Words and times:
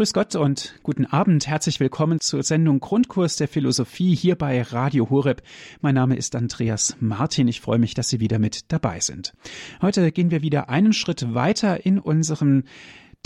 Grüß 0.00 0.14
Gott 0.14 0.34
und 0.34 0.76
guten 0.82 1.04
Abend. 1.04 1.46
Herzlich 1.46 1.78
willkommen 1.78 2.20
zur 2.20 2.42
Sendung 2.42 2.80
Grundkurs 2.80 3.36
der 3.36 3.48
Philosophie 3.48 4.14
hier 4.14 4.34
bei 4.34 4.62
Radio 4.62 5.10
Horeb. 5.10 5.42
Mein 5.82 5.94
Name 5.94 6.16
ist 6.16 6.34
Andreas 6.34 6.96
Martin. 7.00 7.48
Ich 7.48 7.60
freue 7.60 7.78
mich, 7.78 7.92
dass 7.92 8.08
Sie 8.08 8.18
wieder 8.18 8.38
mit 8.38 8.72
dabei 8.72 9.00
sind. 9.00 9.34
Heute 9.82 10.10
gehen 10.10 10.30
wir 10.30 10.40
wieder 10.40 10.70
einen 10.70 10.94
Schritt 10.94 11.34
weiter 11.34 11.84
in 11.84 11.98
unserem 11.98 12.64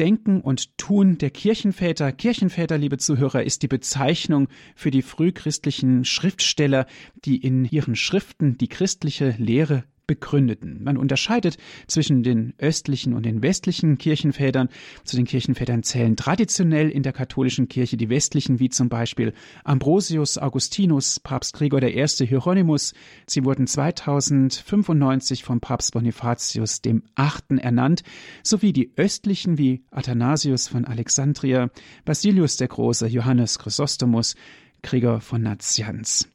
Denken 0.00 0.40
und 0.40 0.76
Tun 0.76 1.16
der 1.16 1.30
Kirchenväter. 1.30 2.10
Kirchenväter, 2.10 2.76
liebe 2.76 2.98
Zuhörer, 2.98 3.44
ist 3.44 3.62
die 3.62 3.68
Bezeichnung 3.68 4.48
für 4.74 4.90
die 4.90 5.02
frühchristlichen 5.02 6.04
Schriftsteller, 6.04 6.86
die 7.24 7.36
in 7.36 7.66
ihren 7.66 7.94
Schriften 7.94 8.58
die 8.58 8.66
christliche 8.66 9.36
Lehre 9.38 9.84
begründeten. 10.06 10.82
Man 10.82 10.96
unterscheidet 10.96 11.56
zwischen 11.86 12.22
den 12.22 12.54
östlichen 12.58 13.14
und 13.14 13.24
den 13.24 13.42
westlichen 13.42 13.98
Kirchenvätern. 13.98 14.68
Zu 15.04 15.16
den 15.16 15.24
Kirchenvätern 15.24 15.82
zählen 15.82 16.16
traditionell 16.16 16.90
in 16.90 17.02
der 17.02 17.12
katholischen 17.12 17.68
Kirche 17.68 17.96
die 17.96 18.08
westlichen, 18.08 18.60
wie 18.60 18.68
zum 18.68 18.88
Beispiel 18.88 19.32
Ambrosius, 19.64 20.38
Augustinus, 20.38 21.20
Papst 21.20 21.54
Gregor 21.54 21.82
I., 21.82 22.06
Hieronymus. 22.26 22.94
Sie 23.26 23.44
wurden 23.44 23.66
2095 23.66 25.44
vom 25.44 25.60
Papst 25.60 25.92
Bonifatius 25.92 26.80
Achten 27.14 27.58
ernannt, 27.58 28.02
sowie 28.42 28.72
die 28.72 28.92
östlichen 28.96 29.58
wie 29.58 29.84
Athanasius 29.90 30.68
von 30.68 30.84
Alexandria, 30.84 31.70
Basilius 32.04 32.56
der 32.56 32.68
Große, 32.68 33.06
Johannes 33.06 33.58
Chrysostomus, 33.58 34.34
Gregor 34.82 35.20
von 35.20 35.42
Nazianz. 35.42 36.28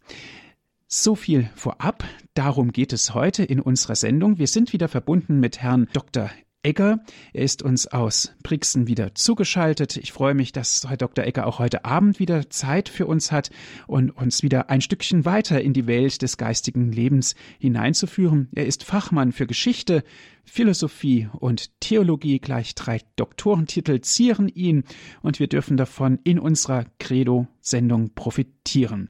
So 0.91 1.13
viel 1.13 1.48
vorab. 1.53 2.03
Darum 2.34 2.71
geht 2.71 2.93
es 2.93 3.13
heute 3.13 3.43
in 3.43 3.59
unserer 3.59 3.93
Sendung. 3.93 4.39
Wir 4.39 4.48
sind 4.48 4.73
wieder 4.73 4.88
verbunden 4.88 5.39
mit 5.39 5.62
Herrn 5.62 5.88
Dr. 5.93 6.31
Egger. 6.63 7.05
Er 7.31 7.43
ist 7.43 7.62
uns 7.62 7.85
aus 7.85 8.34
Brixen 8.41 8.88
wieder 8.88 9.13
zugeschaltet. 9.13 9.98
Ich 9.98 10.12
freue 10.12 10.34
mich, 10.34 10.52
dass 10.52 10.84
Herr 10.89 10.98
Dr. 10.98 11.25
Egger 11.25 11.45
auch 11.45 11.59
heute 11.59 11.85
Abend 11.85 12.17
wieder 12.17 12.49
Zeit 12.49 12.89
für 12.89 13.05
uns 13.05 13.31
hat 13.31 13.52
und 13.85 14.09
uns 14.09 14.41
wieder 14.41 14.71
ein 14.71 14.81
Stückchen 14.81 15.26
weiter 15.26 15.62
in 15.62 15.73
die 15.73 15.85
Welt 15.85 16.23
des 16.23 16.37
geistigen 16.37 16.91
Lebens 16.91 17.35
hineinzuführen. 17.59 18.49
Er 18.55 18.65
ist 18.65 18.84
Fachmann 18.84 19.31
für 19.31 19.46
Geschichte, 19.46 20.03
Philosophie 20.43 21.29
und 21.40 21.70
Theologie. 21.81 22.40
Gleich 22.40 22.74
drei 22.74 22.99
Doktorentitel 23.15 24.01
zieren 24.01 24.48
ihn 24.48 24.85
und 25.21 25.40
wir 25.40 25.49
dürfen 25.49 25.77
davon 25.77 26.18
in 26.24 26.40
unserer 26.40 26.85
Credo-Sendung 26.98 28.15
profitieren. 28.15 29.09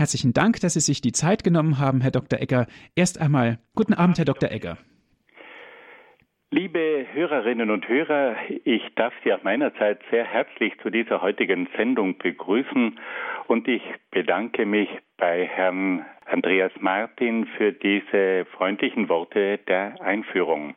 Herzlichen 0.00 0.32
Dank, 0.32 0.58
dass 0.60 0.72
Sie 0.72 0.80
sich 0.80 1.02
die 1.02 1.12
Zeit 1.12 1.44
genommen 1.44 1.78
haben, 1.78 2.00
Herr 2.00 2.10
Dr. 2.10 2.40
Egger. 2.40 2.66
Erst 2.96 3.20
einmal 3.20 3.58
guten 3.74 3.92
Abend, 3.92 4.16
Herr 4.16 4.24
Dr. 4.24 4.50
Egger. 4.50 4.78
Liebe 6.50 7.04
Hörerinnen 7.12 7.70
und 7.70 7.86
Hörer, 7.86 8.34
ich 8.64 8.82
darf 8.94 9.12
Sie 9.22 9.30
auf 9.30 9.42
meiner 9.42 9.74
Zeit 9.74 10.00
sehr 10.10 10.24
herzlich 10.24 10.72
zu 10.82 10.88
dieser 10.88 11.20
heutigen 11.20 11.68
Sendung 11.76 12.16
begrüßen 12.16 12.98
und 13.46 13.68
ich 13.68 13.82
bedanke 14.10 14.64
mich 14.64 14.88
bei 15.18 15.44
Herrn 15.46 16.06
Andreas 16.24 16.72
Martin 16.80 17.44
für 17.58 17.72
diese 17.72 18.46
freundlichen 18.56 19.10
Worte 19.10 19.58
der 19.68 20.00
Einführung. 20.00 20.76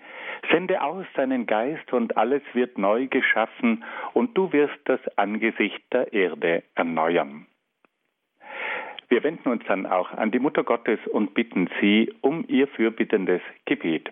Sende 0.51 0.81
aus 0.81 1.05
deinen 1.15 1.45
Geist 1.45 1.93
und 1.93 2.17
alles 2.17 2.41
wird 2.53 2.77
neu 2.77 3.07
geschaffen 3.07 3.83
und 4.13 4.37
du 4.37 4.51
wirst 4.51 4.77
das 4.85 4.99
Angesicht 5.17 5.81
der 5.93 6.11
Erde 6.11 6.63
erneuern. 6.75 7.47
Wir 9.07 9.23
wenden 9.23 9.49
uns 9.49 9.63
dann 9.67 9.85
auch 9.85 10.11
an 10.11 10.31
die 10.31 10.39
Mutter 10.39 10.63
Gottes 10.63 10.99
und 11.07 11.33
bitten 11.33 11.69
sie 11.79 12.13
um 12.21 12.45
ihr 12.47 12.67
fürbittendes 12.67 13.41
Gebet. 13.65 14.09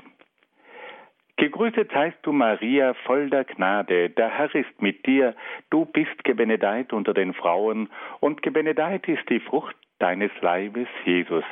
Gegrüßet 1.38 1.90
seist 1.94 2.18
du, 2.24 2.34
Maria, 2.34 2.94
voll 3.06 3.30
der 3.30 3.46
Gnade, 3.46 4.10
der 4.10 4.30
Herr 4.30 4.54
ist 4.54 4.82
mit 4.82 5.06
dir, 5.06 5.36
du 5.70 5.86
bist 5.86 6.22
gebenedeit 6.26 6.92
unter 6.92 7.14
den 7.14 7.34
Frauen, 7.34 7.90
und 8.20 8.42
gebenedeit 8.42 9.08
ist 9.08 9.30
die 9.30 9.40
Frucht 9.40 9.78
deines 10.00 10.32
Leibes, 10.42 10.90
Jesus. 11.06 11.46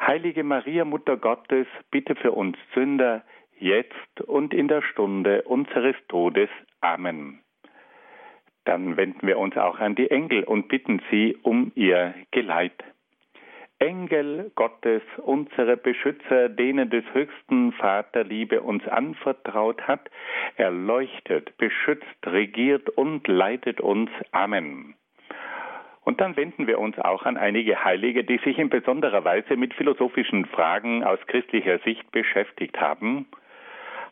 Heilige 0.00 0.44
Maria, 0.44 0.86
Mutter 0.86 1.18
Gottes, 1.18 1.66
bitte 1.90 2.14
für 2.14 2.32
uns 2.32 2.56
Sünder, 2.72 3.22
jetzt 3.58 4.20
und 4.22 4.54
in 4.54 4.68
der 4.68 4.82
Stunde 4.82 5.42
unseres 5.42 5.96
Todes. 6.08 6.50
Amen. 6.80 7.40
Dann 8.64 8.96
wenden 8.96 9.26
wir 9.26 9.38
uns 9.38 9.56
auch 9.56 9.78
an 9.78 9.94
die 9.94 10.10
Engel 10.10 10.42
und 10.44 10.68
bitten 10.68 11.00
sie 11.10 11.36
um 11.42 11.72
ihr 11.74 12.14
Geleit. 12.32 12.84
Engel 13.78 14.50
Gottes, 14.54 15.02
unsere 15.18 15.76
Beschützer, 15.76 16.48
denen 16.48 16.88
des 16.88 17.04
höchsten 17.12 17.72
Vaterliebe 17.72 18.62
uns 18.62 18.86
anvertraut 18.88 19.82
hat, 19.82 20.10
erleuchtet, 20.56 21.56
beschützt, 21.58 22.26
regiert 22.26 22.88
und 22.88 23.28
leitet 23.28 23.80
uns. 23.80 24.10
Amen. 24.32 24.94
Und 26.04 26.20
dann 26.20 26.36
wenden 26.36 26.66
wir 26.66 26.78
uns 26.78 26.98
auch 26.98 27.24
an 27.24 27.36
einige 27.36 27.84
Heilige, 27.84 28.24
die 28.24 28.38
sich 28.38 28.58
in 28.58 28.70
besonderer 28.70 29.24
Weise 29.24 29.56
mit 29.56 29.74
philosophischen 29.74 30.46
Fragen 30.46 31.04
aus 31.04 31.18
christlicher 31.26 31.78
Sicht 31.80 32.10
beschäftigt 32.12 32.80
haben. 32.80 33.26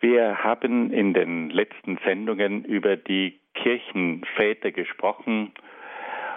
wir 0.00 0.42
haben 0.44 0.92
in 0.92 1.14
den 1.14 1.50
letzten 1.50 1.98
Sendungen 2.04 2.64
über 2.64 2.96
die 2.96 3.40
Kirchenväter 3.54 4.72
gesprochen 4.72 5.52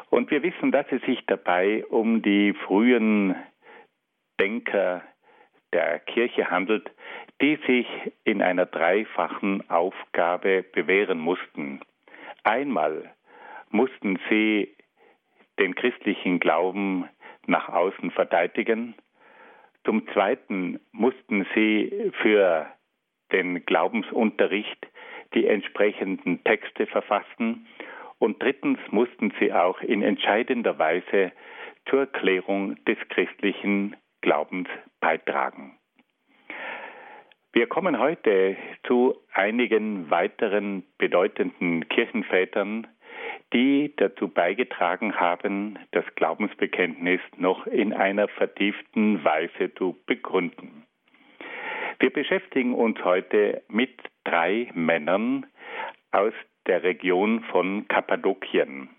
und 0.10 0.32
wir 0.32 0.44
wissen, 0.44 0.72
dass 0.72 0.86
es 0.92 1.02
sich 1.04 1.26
dabei 1.26 1.86
um 1.88 2.22
die 2.22 2.54
frühen 2.54 3.36
Denker 4.40 5.02
der 5.74 6.00
Kirche 6.00 6.50
handelt, 6.50 6.90
die 7.42 7.58
sich 7.68 7.88
in 8.24 8.42
einer 8.42 8.66
dreifachen 8.66 9.70
Aufgabe 9.70 10.64
bewähren 10.64 11.20
mussten. 11.20 11.82
Einmal 12.44 13.12
mussten 13.70 14.20
sie 14.30 14.76
den 15.60 15.76
christlichen 15.76 16.40
Glauben 16.40 17.10
nach 17.48 17.70
außen 17.70 18.12
verteidigen, 18.12 18.96
zum 19.84 20.06
Zweiten 20.10 20.82
mussten 20.92 21.46
sie 21.56 22.12
für 22.22 22.68
den 23.32 23.66
Glaubensunterricht 23.66 24.88
die 25.34 25.48
entsprechenden 25.48 26.44
Texte 26.44 26.88
verfassen 26.88 27.68
und 28.20 28.42
drittens 28.42 28.80
mussten 28.90 29.34
sie 29.40 29.54
auch 29.54 29.82
in 29.82 30.02
entscheidender 30.02 30.80
Weise 30.80 31.32
zur 31.90 32.06
Klärung 32.08 32.84
des 32.86 32.98
christlichen 33.10 33.96
Glaubens 34.22 34.68
beitragen. 35.00 35.78
Wir 37.54 37.68
kommen 37.68 37.98
heute 38.00 38.58
zu 38.86 39.16
einigen 39.34 40.10
weiteren 40.10 40.84
bedeutenden 40.98 41.88
Kirchenvätern, 41.90 42.88
die 43.54 43.94
dazu 43.96 44.28
beigetragen 44.28 45.16
haben, 45.20 45.80
das 45.92 46.06
Glaubensbekenntnis 46.16 47.22
noch 47.38 47.66
in 47.66 47.94
einer 47.94 48.28
vertieften 48.28 49.24
Weise 49.24 49.74
zu 49.76 49.98
begründen. 50.06 50.86
Wir 52.00 52.12
beschäftigen 52.12 52.76
uns 52.76 53.04
heute 53.04 53.64
mit 53.70 54.00
drei 54.24 54.70
Männern 54.76 55.48
aus 56.12 56.34
der 56.68 56.84
Region 56.84 57.44
von 57.46 57.88
Kappadokien. 57.88 58.90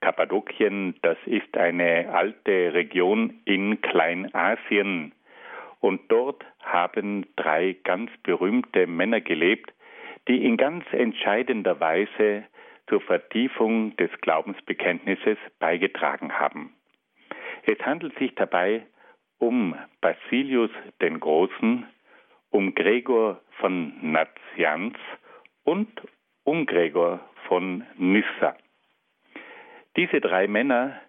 Kappadokien, 0.00 0.96
das 1.02 1.16
ist 1.26 1.56
eine 1.56 2.12
alte 2.12 2.74
Region 2.74 3.40
in 3.44 3.80
Kleinasien. 3.82 5.12
Und 5.78 6.10
dort 6.10 6.44
haben 6.60 7.26
drei 7.36 7.76
ganz 7.84 8.10
berühmte 8.24 8.88
Männer 8.88 9.20
gelebt, 9.20 9.72
die 10.26 10.44
in 10.44 10.56
ganz 10.56 10.84
entscheidender 10.90 11.78
Weise 11.78 12.44
zur 12.88 13.00
Vertiefung 13.00 13.94
des 13.96 14.10
Glaubensbekenntnisses 14.22 15.38
beigetragen 15.60 16.32
haben. 16.32 16.74
Es 17.64 17.78
handelt 17.86 18.18
sich 18.18 18.34
dabei 18.34 18.86
um 19.38 19.76
Basilius 20.00 20.70
den 21.00 21.20
Großen, 21.20 21.86
um 22.50 22.74
Gregor 22.74 23.40
von 23.60 23.92
Nazianz 24.00 24.96
und 25.64 25.88
um 26.44 26.66
Gregor 26.66 27.20
von 27.46 27.84
Nyssa. 27.96 28.56
Diese 29.96 30.20
drei 30.20 30.46
Männer 30.46 31.00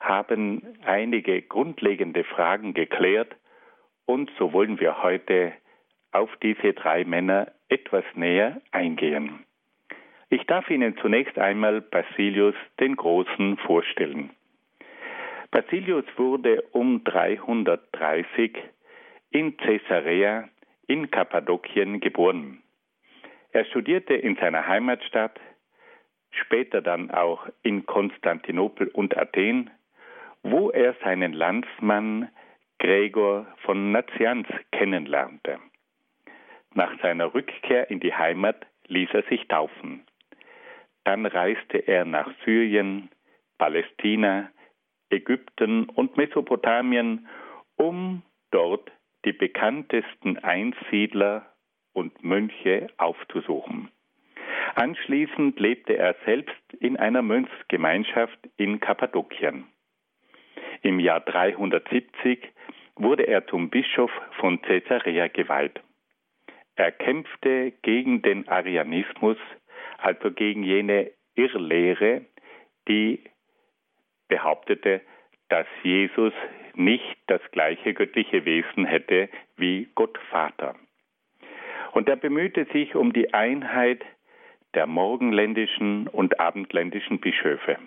haben 0.00 0.62
einige 0.84 1.42
grundlegende 1.42 2.24
Fragen 2.24 2.72
geklärt 2.74 3.34
und 4.06 4.30
so 4.38 4.52
wollen 4.52 4.80
wir 4.80 5.02
heute 5.02 5.52
auf 6.12 6.30
diese 6.42 6.72
drei 6.72 7.04
Männer 7.04 7.52
etwas 7.68 8.04
näher 8.14 8.60
eingehen. 8.70 9.44
Ich 10.30 10.44
darf 10.46 10.68
Ihnen 10.70 10.96
zunächst 10.98 11.38
einmal 11.38 11.80
Basilius 11.80 12.54
den 12.80 12.96
Großen 12.96 13.56
vorstellen. 13.58 14.30
Basilius 15.50 16.04
wurde 16.16 16.62
um 16.72 17.02
330 17.04 18.56
in 19.30 19.56
Caesarea 19.56 20.48
in 20.88 21.10
Kappadokien 21.10 22.00
geboren. 22.00 22.62
Er 23.52 23.64
studierte 23.66 24.14
in 24.14 24.36
seiner 24.36 24.66
Heimatstadt, 24.66 25.38
später 26.30 26.82
dann 26.82 27.10
auch 27.10 27.46
in 27.62 27.86
Konstantinopel 27.86 28.88
und 28.88 29.16
Athen, 29.16 29.70
wo 30.42 30.70
er 30.70 30.94
seinen 31.04 31.32
Landsmann 31.32 32.28
Gregor 32.78 33.46
von 33.64 33.92
Nazianz 33.92 34.48
kennenlernte. 34.72 35.58
Nach 36.74 36.92
seiner 37.00 37.34
Rückkehr 37.34 37.90
in 37.90 38.00
die 38.00 38.14
Heimat 38.14 38.66
ließ 38.86 39.10
er 39.12 39.22
sich 39.24 39.46
taufen. 39.48 40.04
Dann 41.04 41.26
reiste 41.26 41.78
er 41.78 42.04
nach 42.04 42.30
Syrien, 42.44 43.10
Palästina, 43.58 44.50
Ägypten 45.10 45.84
und 45.84 46.16
Mesopotamien, 46.16 47.26
um 47.76 48.22
dort 48.50 48.90
die 49.28 49.34
bekanntesten 49.34 50.38
Einsiedler 50.38 51.44
und 51.92 52.24
Mönche 52.24 52.86
aufzusuchen. 52.96 53.90
Anschließend 54.74 55.60
lebte 55.60 55.98
er 55.98 56.16
selbst 56.24 56.72
in 56.80 56.96
einer 56.96 57.20
Mönchsgemeinschaft 57.20 58.38
in 58.56 58.80
Kappadokien. 58.80 59.66
Im 60.80 60.98
Jahr 60.98 61.20
370 61.20 62.38
wurde 62.96 63.24
er 63.24 63.46
zum 63.48 63.68
Bischof 63.68 64.10
von 64.40 64.62
Caesarea 64.62 65.28
geweiht. 65.28 65.78
Er 66.76 66.90
kämpfte 66.90 67.72
gegen 67.82 68.22
den 68.22 68.48
Arianismus, 68.48 69.36
also 69.98 70.30
gegen 70.30 70.62
jene 70.62 71.10
Irrlehre, 71.34 72.24
die 72.88 73.24
behauptete, 74.28 75.02
dass 75.50 75.66
Jesus 75.82 76.32
nicht 76.78 77.18
das 77.26 77.40
gleiche 77.52 77.94
göttliche 77.94 78.44
Wesen 78.44 78.84
hätte 78.84 79.28
wie 79.56 79.88
Gott 79.94 80.18
Vater. 80.30 80.74
Und 81.92 82.08
er 82.08 82.16
bemühte 82.16 82.66
sich 82.72 82.94
um 82.94 83.12
die 83.12 83.32
Einheit 83.34 84.04
der 84.74 84.86
morgenländischen 84.86 86.08
und 86.08 86.40
abendländischen 86.40 87.20
Bischöfe. 87.20 87.78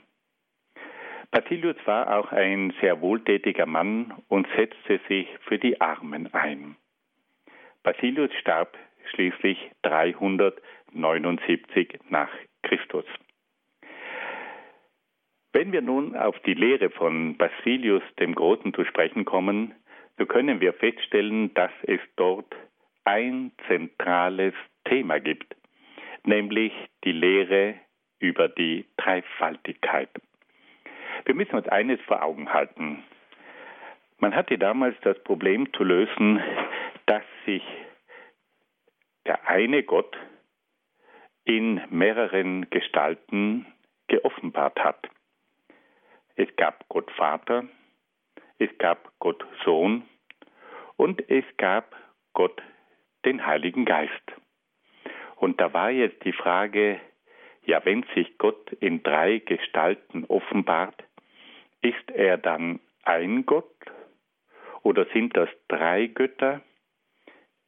Basilius 1.32 1.78
war 1.86 2.16
auch 2.18 2.32
ein 2.34 2.74
sehr 2.82 3.02
wohltätiger 3.02 3.66
Mann 3.66 4.14
und 4.28 4.48
setzte 4.56 5.00
sich 5.08 5.28
für 5.48 5.58
die 5.58 5.80
Armen 5.80 6.34
ein. 6.34 6.76
Basilius 7.84 8.34
starb 8.40 8.78
schließlich 9.12 9.72
379 9.84 12.00
nach 12.10 12.30
Christus. 12.64 13.06
Wenn 15.54 15.74
wir 15.74 15.82
nun 15.82 16.16
auf 16.16 16.40
die 16.40 16.54
Lehre 16.54 16.90
von 16.90 17.38
Basilius 17.38 18.04
dem 18.20 18.36
Großen 18.36 18.74
zu 18.74 18.86
sprechen 18.86 19.26
kommen, 19.26 19.76
so 20.18 20.26
können 20.26 20.62
wir 20.62 20.74
feststellen, 20.74 21.54
dass 21.54 21.72
es 21.84 22.00
dort 22.16 22.56
ein 23.04 23.52
zentrales 23.68 24.54
Thema 24.86 25.20
gibt, 25.20 25.56
nämlich 26.24 26.72
die 27.04 27.12
Lehre 27.12 27.76
über 28.20 28.48
die 28.48 28.86
Dreifaltigkeit. 28.98 30.10
Wir 31.26 31.36
müssen 31.36 31.56
uns 31.56 31.68
eines 31.68 32.00
vor 32.02 32.24
Augen 32.24 32.54
halten. 32.54 33.04
Man 34.20 34.36
hatte 34.36 34.58
damals 34.58 34.96
das 35.02 35.22
Problem 35.24 35.72
zu 35.74 35.84
lösen, 35.84 36.40
dass 37.08 37.24
sich 37.46 37.64
der 39.26 39.50
eine 39.50 39.84
Gott 39.84 40.16
in 41.44 41.82
mehreren 41.90 42.70
Gestalten 42.70 43.66
geoffenbart 44.08 44.80
hat. 44.80 45.10
Es 46.36 46.48
gab 46.56 46.88
Gott 46.90 47.10
Vater, 47.12 47.66
es 48.58 48.70
gab 48.78 49.12
Gott 49.20 49.46
Sohn 49.64 50.04
und 50.98 51.30
es 51.30 51.46
gab 51.58 51.96
Gott 52.34 52.62
den 53.26 53.46
Heiligen 53.46 53.86
Geist. 53.86 54.12
Und 55.36 55.60
da 55.60 55.74
war 55.74 55.90
jetzt 55.90 56.24
die 56.24 56.34
Frage, 56.34 57.00
ja, 57.66 57.84
wenn 57.86 58.06
sich 58.16 58.38
Gott 58.38 58.72
in 58.74 59.04
drei 59.04 59.40
Gestalten 59.40 60.26
offenbart, 60.26 61.04
ist 61.82 62.12
er 62.12 62.38
dann 62.38 62.80
ein 63.04 63.46
Gott 63.46 63.76
oder 64.84 65.06
sind 65.14 65.36
das 65.36 65.50
drei 65.68 66.08
Götter? 66.08 66.62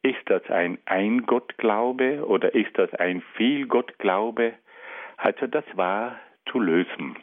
Ist 0.02 0.22
das 0.26 0.44
ein 0.50 0.80
Ein-Gott-Glaube 0.86 2.26
oder 2.28 2.54
ist 2.54 2.78
das 2.78 2.94
ein 2.96 3.22
Viel-Gott-Glaube? 3.36 4.54
Also 5.18 5.48
das 5.48 5.64
war 5.76 6.20
zu 6.52 6.60
lösen. 6.60 7.16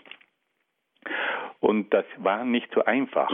Und 1.70 1.94
das 1.94 2.04
war 2.16 2.44
nicht 2.44 2.68
so 2.74 2.84
einfach, 2.84 3.30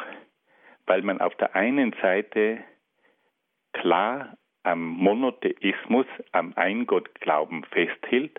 weil 0.85 1.01
man 1.01 1.23
auf 1.23 1.35
der 1.37 1.57
einen 1.57 1.95
Seite 2.03 2.63
klar 3.73 4.37
am 4.63 4.89
Monotheismus, 4.89 6.05
am 6.33 6.53
Ein-Gott-Glauben 6.55 7.65
festhielt, 7.65 8.39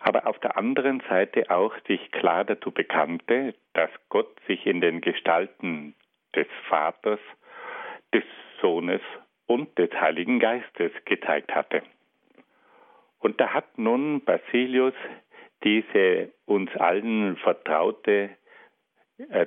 aber 0.00 0.26
auf 0.26 0.40
der 0.40 0.56
anderen 0.56 1.00
Seite 1.08 1.48
auch 1.48 1.72
sich 1.86 2.10
klar 2.10 2.44
dazu 2.44 2.72
bekannte, 2.72 3.54
dass 3.72 3.90
Gott 4.08 4.36
sich 4.48 4.66
in 4.66 4.80
den 4.80 5.00
Gestalten 5.00 5.94
des 6.34 6.48
Vaters, 6.68 7.20
des 8.12 8.24
Sohnes 8.60 9.00
und 9.46 9.78
des 9.78 9.92
Heiligen 9.92 10.40
Geistes 10.40 10.90
gezeigt 11.04 11.54
hatte. 11.54 11.84
Und 13.20 13.40
da 13.40 13.54
hat 13.54 13.78
nun 13.78 14.24
Basilius 14.24 14.94
diese 15.62 16.32
uns 16.46 16.74
allen 16.74 17.36
vertraute 17.36 18.30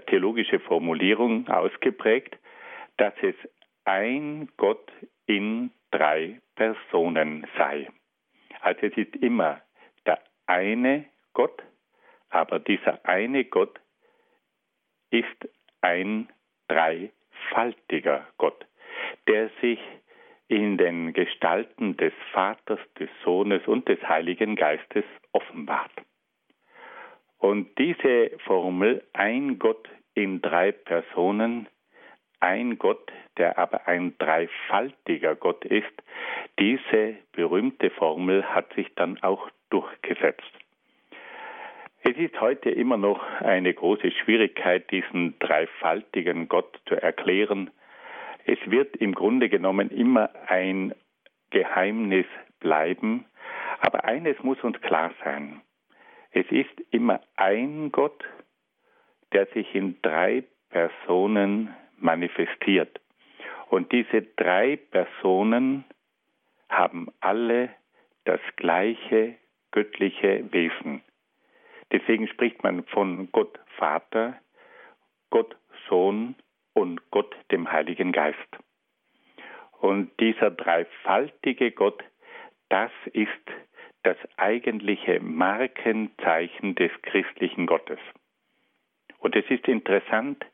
theologische 0.08 0.60
Formulierung 0.60 1.48
ausgeprägt, 1.48 2.38
dass 2.98 3.14
es 3.22 3.36
ein 3.86 4.50
Gott 4.58 4.92
in 5.26 5.72
drei 5.92 6.40
Personen 6.56 7.48
sei. 7.58 7.88
Also 8.62 8.88
es 8.88 8.98
ist 8.98 9.16
immer 9.18 9.62
der 10.06 10.20
eine 10.46 11.06
Gott, 11.34 11.64
aber 12.30 12.60
dieser 12.60 13.06
eine 13.06 13.46
Gott 13.46 13.80
ist 15.12 15.50
ein 15.82 16.30
dreifaltiger 16.68 18.28
Gott, 18.38 18.66
der 19.28 19.50
sich 19.62 19.80
in 20.48 20.78
den 20.78 21.14
Gestalten 21.14 21.98
des 21.98 22.14
Vaters, 22.32 22.80
des 23.00 23.10
Sohnes 23.24 23.66
und 23.68 23.88
des 23.88 24.02
Heiligen 24.08 24.56
Geistes 24.56 25.06
offenbart. 25.32 25.92
Und 27.44 27.78
diese 27.78 28.32
Formel, 28.46 29.04
ein 29.12 29.60
Gott 29.60 29.90
in 30.14 30.42
drei 30.42 30.72
Personen, 30.72 31.68
ein 32.40 32.78
Gott, 32.78 33.12
der 33.38 33.58
aber 33.58 33.86
ein 33.86 34.18
dreifaltiger 34.18 35.36
Gott 35.36 35.66
ist, 35.66 35.92
diese 36.58 37.18
berühmte 37.34 37.90
Formel 37.90 38.46
hat 38.46 38.74
sich 38.76 38.88
dann 38.96 39.22
auch 39.24 39.50
durchgesetzt. 39.72 40.54
Es 42.04 42.16
ist 42.16 42.40
heute 42.40 42.70
immer 42.70 42.96
noch 42.96 43.22
eine 43.42 43.74
große 43.74 44.12
Schwierigkeit, 44.12 44.90
diesen 44.90 45.38
dreifaltigen 45.40 46.48
Gott 46.48 46.80
zu 46.86 46.96
erklären. 46.96 47.72
Es 48.46 48.60
wird 48.68 48.96
im 48.96 49.14
Grunde 49.14 49.50
genommen 49.50 49.90
immer 49.90 50.30
ein 50.48 50.96
Geheimnis 51.50 52.26
bleiben, 52.62 53.26
aber 53.82 54.06
eines 54.06 54.42
muss 54.44 54.64
uns 54.64 54.80
klar 54.80 55.12
sein. 55.26 55.60
Es 56.34 56.46
ist 56.50 56.74
immer 56.90 57.22
ein 57.36 57.92
Gott, 57.92 58.24
der 59.34 59.46
sich 59.48 59.74
in 59.76 60.02
drei 60.02 60.44
Personen 60.70 61.76
manifestiert. 61.98 63.00
Und 63.70 63.92
diese 63.92 64.24
drei 64.36 64.78
Personen 64.78 65.86
haben 66.70 67.08
alle 67.20 67.70
das 68.26 68.40
gleiche 68.56 69.36
göttliche 69.72 70.52
Wesen. 70.52 71.04
Deswegen 71.92 72.28
spricht 72.28 72.64
man 72.64 72.84
von 72.86 73.32
Gott 73.32 73.60
Vater, 73.78 74.40
Gott 75.30 75.56
Sohn 75.88 76.36
und 76.74 77.12
Gott 77.12 77.36
dem 77.52 77.72
Heiligen 77.72 78.12
Geist. 78.12 78.40
Und 79.82 80.12
dieser 80.20 80.50
dreifaltige 80.50 81.72
Gott, 81.72 82.04
das 82.70 82.92
ist 83.12 83.30
das 84.04 84.18
eigentliche 84.38 85.20
Markenzeichen 85.22 86.76
des 86.76 86.92
christlichen 87.02 87.66
Gottes. 87.66 88.00
Und 89.20 89.36
es 89.36 89.46
ist 89.50 89.68
interessant, 89.68 90.46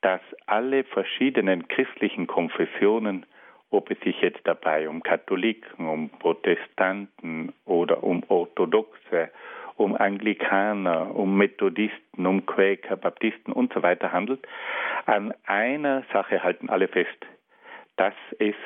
dass 0.00 0.20
alle 0.46 0.84
verschiedenen 0.84 1.68
christlichen 1.68 2.26
Konfessionen, 2.26 3.26
ob 3.70 3.90
es 3.90 4.00
sich 4.00 4.20
jetzt 4.22 4.40
dabei 4.44 4.88
um 4.88 5.02
Katholiken, 5.02 5.86
um 5.86 6.08
Protestanten 6.08 7.52
oder 7.66 8.02
um 8.02 8.22
Orthodoxe, 8.28 9.30
um 9.76 9.94
Anglikaner, 9.94 11.14
um 11.14 11.36
Methodisten, 11.36 12.26
um 12.26 12.46
Quäker, 12.46 12.96
Baptisten 12.96 13.52
und 13.52 13.72
so 13.72 13.82
weiter 13.82 14.12
handelt, 14.12 14.46
an 15.06 15.34
einer 15.44 16.04
Sache 16.12 16.42
halten 16.42 16.68
alle 16.68 16.88
fest, 16.88 17.26
dass 17.96 18.14
es 18.38 18.56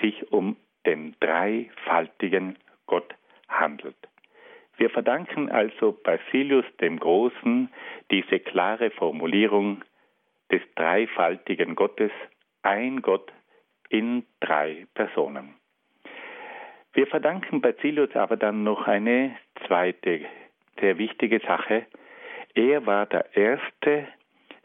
sich 0.00 0.32
um 0.32 0.56
den 0.86 1.16
dreifaltigen 1.20 2.56
Gott 2.86 3.14
handelt. 3.48 3.96
Wir 4.76 4.90
verdanken 4.90 5.50
also 5.50 5.92
Basilius 5.92 6.64
dem 6.80 7.00
Großen 7.00 7.68
diese 8.10 8.38
klare 8.38 8.90
Formulierung 8.90 9.82
des 10.52 10.62
dreifaltigen 10.76 11.74
Gottes, 11.74 12.12
ein 12.62 13.02
Gott 13.02 13.32
in 13.88 14.24
drei 14.40 14.86
Personen. 14.94 15.54
Wir 16.92 17.06
verdanken 17.06 17.60
Basilius 17.60 18.14
aber 18.14 18.36
dann 18.36 18.62
noch 18.62 18.86
eine 18.86 19.36
zweite 19.66 20.24
sehr 20.80 20.98
wichtige 20.98 21.40
Sache. 21.40 21.86
Er 22.54 22.86
war 22.86 23.06
der 23.06 23.36
Erste, 23.36 24.08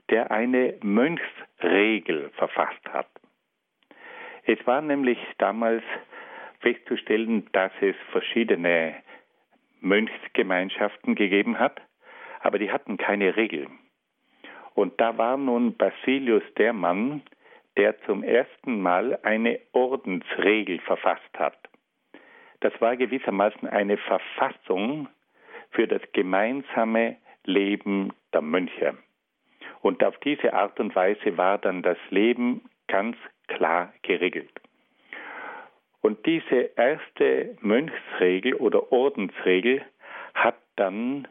der 0.09 0.31
eine 0.31 0.75
Mönchsregel 0.81 2.29
verfasst 2.31 2.85
hat. 2.91 3.07
Es 4.45 4.65
war 4.67 4.81
nämlich 4.81 5.17
damals 5.37 5.83
festzustellen, 6.63 7.47
dass 7.51 7.71
es 7.81 7.95
verschiedene 8.11 8.95
Mönchsgemeinschaften 9.81 11.13
gegeben 11.13 11.59
hat, 11.59 11.79
aber 12.39 12.57
die 12.57 12.71
hatten 12.71 12.97
keine 12.97 13.35
Regel. 13.35 13.67
Und 14.73 14.99
da 14.99 15.17
war 15.17 15.37
nun 15.37 15.77
Basilius 15.77 16.43
der 16.57 16.73
Mann, 16.73 17.21
der 17.77 17.99
zum 18.03 18.23
ersten 18.23 18.81
Mal 18.81 19.19
eine 19.23 19.59
Ordensregel 19.73 20.79
verfasst 20.79 21.37
hat. 21.37 21.57
Das 22.61 22.73
war 22.79 22.95
gewissermaßen 22.95 23.67
eine 23.67 23.97
Verfassung 23.97 25.09
für 25.71 25.87
das 25.87 26.01
gemeinsame 26.13 27.17
Leben 27.43 28.13
der 28.33 28.41
Mönche. 28.41 28.97
Und 29.81 30.03
auf 30.03 30.17
diese 30.19 30.53
Art 30.53 30.79
und 30.79 30.95
Weise 30.95 31.37
war 31.37 31.57
dann 31.57 31.81
das 31.81 31.97
Leben 32.09 32.61
ganz 32.87 33.17
klar 33.47 33.93
geregelt. 34.01 34.62
Und 36.03 36.25
diese 36.25 36.71
erste 36.75 37.57
Mönchsregel 37.61 38.55
oder 38.55 38.91
Ordensregel 38.91 39.81
hat 40.33 40.57
dann 40.75 41.29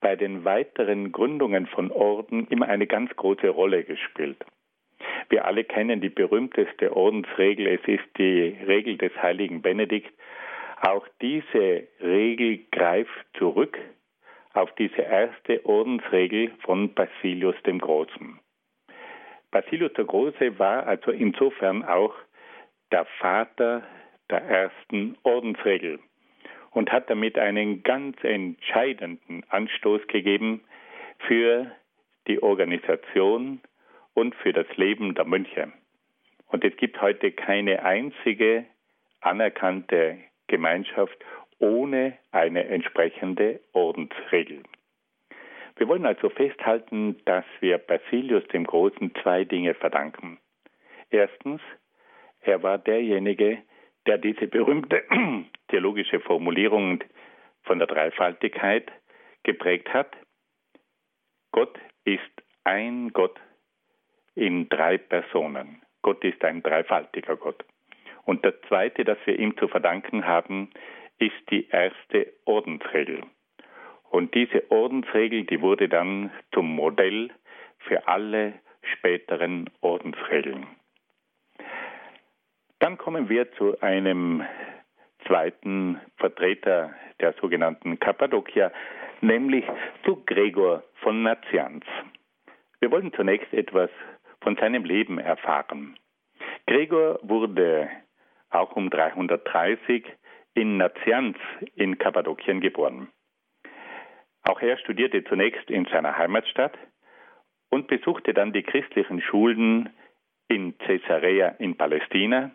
bei 0.00 0.14
den 0.14 0.44
weiteren 0.44 1.10
Gründungen 1.10 1.66
von 1.66 1.90
Orden 1.90 2.46
immer 2.48 2.68
eine 2.68 2.86
ganz 2.86 3.16
große 3.16 3.48
Rolle 3.48 3.82
gespielt. 3.82 4.44
Wir 5.30 5.46
alle 5.46 5.64
kennen 5.64 6.02
die 6.02 6.10
berühmteste 6.10 6.94
Ordensregel, 6.94 7.66
es 7.66 7.80
ist 7.88 8.04
die 8.18 8.58
Regel 8.66 8.98
des 8.98 9.12
heiligen 9.22 9.62
Benedikt. 9.62 10.12
Auch 10.82 11.08
diese 11.22 11.88
Regel 12.02 12.60
greift 12.72 13.26
zurück 13.38 13.78
auf 14.52 14.70
diese 14.74 15.00
erste 15.00 15.64
Ordensregel 15.64 16.50
von 16.60 16.92
Basilius 16.92 17.56
dem 17.64 17.78
Großen. 17.78 18.38
Basilius 19.50 19.94
der 19.94 20.04
Große 20.04 20.58
war 20.58 20.86
also 20.86 21.10
insofern 21.10 21.84
auch 21.84 22.14
der 22.92 23.06
Vater 23.18 23.82
der 24.30 24.42
ersten 24.42 25.16
Ordensregel 25.22 25.98
und 26.70 26.92
hat 26.92 27.10
damit 27.10 27.38
einen 27.38 27.82
ganz 27.82 28.16
entscheidenden 28.22 29.44
Anstoß 29.48 30.06
gegeben 30.06 30.62
für 31.26 31.70
die 32.26 32.42
Organisation 32.42 33.60
und 34.14 34.34
für 34.36 34.52
das 34.52 34.66
Leben 34.76 35.14
der 35.14 35.24
Mönche. 35.24 35.72
Und 36.48 36.64
es 36.64 36.76
gibt 36.76 37.00
heute 37.00 37.32
keine 37.32 37.84
einzige 37.84 38.66
anerkannte 39.20 40.18
Gemeinschaft 40.46 41.16
ohne 41.58 42.16
eine 42.32 42.64
entsprechende 42.66 43.60
Ordensregel. 43.72 44.62
Wir 45.76 45.88
wollen 45.88 46.06
also 46.06 46.28
festhalten, 46.28 47.16
dass 47.24 47.44
wir 47.60 47.78
Basilius 47.78 48.46
dem 48.48 48.64
Großen 48.64 49.14
zwei 49.22 49.44
Dinge 49.44 49.74
verdanken. 49.74 50.38
Erstens, 51.10 51.60
er 52.42 52.62
war 52.62 52.78
derjenige, 52.78 53.58
der 54.06 54.18
diese 54.18 54.46
berühmte 54.46 55.02
theologische 55.68 56.20
Formulierung 56.20 57.02
von 57.62 57.78
der 57.78 57.88
Dreifaltigkeit 57.88 58.90
geprägt 59.42 59.92
hat. 59.92 60.16
Gott 61.52 61.78
ist 62.04 62.20
ein 62.64 63.12
Gott 63.12 63.38
in 64.34 64.68
drei 64.68 64.98
Personen. 64.98 65.82
Gott 66.02 66.24
ist 66.24 66.42
ein 66.44 66.62
dreifaltiger 66.62 67.36
Gott. 67.36 67.64
Und 68.24 68.44
das 68.44 68.54
Zweite, 68.68 69.04
das 69.04 69.18
wir 69.24 69.38
ihm 69.38 69.56
zu 69.56 69.68
verdanken 69.68 70.26
haben, 70.26 70.70
ist 71.18 71.50
die 71.50 71.68
erste 71.68 72.32
Ordensregel. 72.44 73.22
Und 74.10 74.34
diese 74.34 74.70
Ordensregel, 74.70 75.44
die 75.44 75.60
wurde 75.60 75.88
dann 75.88 76.30
zum 76.52 76.74
Modell 76.74 77.30
für 77.78 78.08
alle 78.08 78.54
späteren 78.82 79.70
Ordensregeln. 79.80 80.66
Dann 82.80 82.96
kommen 82.96 83.28
wir 83.28 83.52
zu 83.52 83.78
einem 83.82 84.42
zweiten 85.26 86.00
Vertreter 86.16 86.94
der 87.20 87.34
sogenannten 87.34 87.98
Kappadokia, 88.00 88.72
nämlich 89.20 89.66
zu 90.04 90.24
Gregor 90.24 90.82
von 91.02 91.22
Nazianz. 91.22 91.84
Wir 92.80 92.90
wollen 92.90 93.12
zunächst 93.12 93.52
etwas 93.52 93.90
von 94.40 94.56
seinem 94.56 94.84
Leben 94.84 95.18
erfahren. 95.18 95.98
Gregor 96.66 97.18
wurde 97.22 97.90
auch 98.48 98.74
um 98.74 98.88
330 98.88 100.06
in 100.54 100.78
Nazianz 100.78 101.36
in 101.74 101.98
Kappadokien 101.98 102.62
geboren. 102.62 103.08
Auch 104.44 104.62
er 104.62 104.78
studierte 104.78 105.22
zunächst 105.24 105.68
in 105.70 105.84
seiner 105.84 106.16
Heimatstadt 106.16 106.78
und 107.68 107.88
besuchte 107.88 108.32
dann 108.32 108.54
die 108.54 108.62
christlichen 108.62 109.20
Schulen 109.20 109.90
in 110.48 110.78
Caesarea 110.78 111.48
in 111.58 111.76
Palästina 111.76 112.52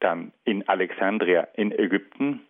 dann 0.00 0.32
in 0.44 0.66
Alexandria 0.68 1.48
in 1.54 1.72
Ägypten 1.72 2.46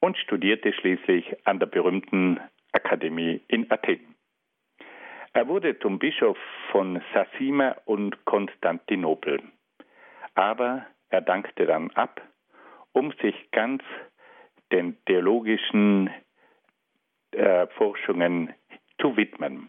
und 0.00 0.16
studierte 0.18 0.72
schließlich 0.72 1.36
an 1.46 1.58
der 1.58 1.66
berühmten 1.66 2.40
Akademie 2.72 3.40
in 3.48 3.70
Athen. 3.70 4.14
Er 5.32 5.48
wurde 5.48 5.78
zum 5.78 5.98
Bischof 5.98 6.38
von 6.70 7.00
Sassima 7.12 7.76
und 7.84 8.24
Konstantinopel. 8.24 9.42
Aber 10.34 10.86
er 11.10 11.20
dankte 11.20 11.66
dann 11.66 11.90
ab, 11.92 12.20
um 12.92 13.12
sich 13.22 13.50
ganz 13.50 13.82
den 14.72 14.96
theologischen 15.04 16.10
äh, 17.32 17.66
Forschungen 17.68 18.54
zu 19.00 19.16
widmen. 19.16 19.68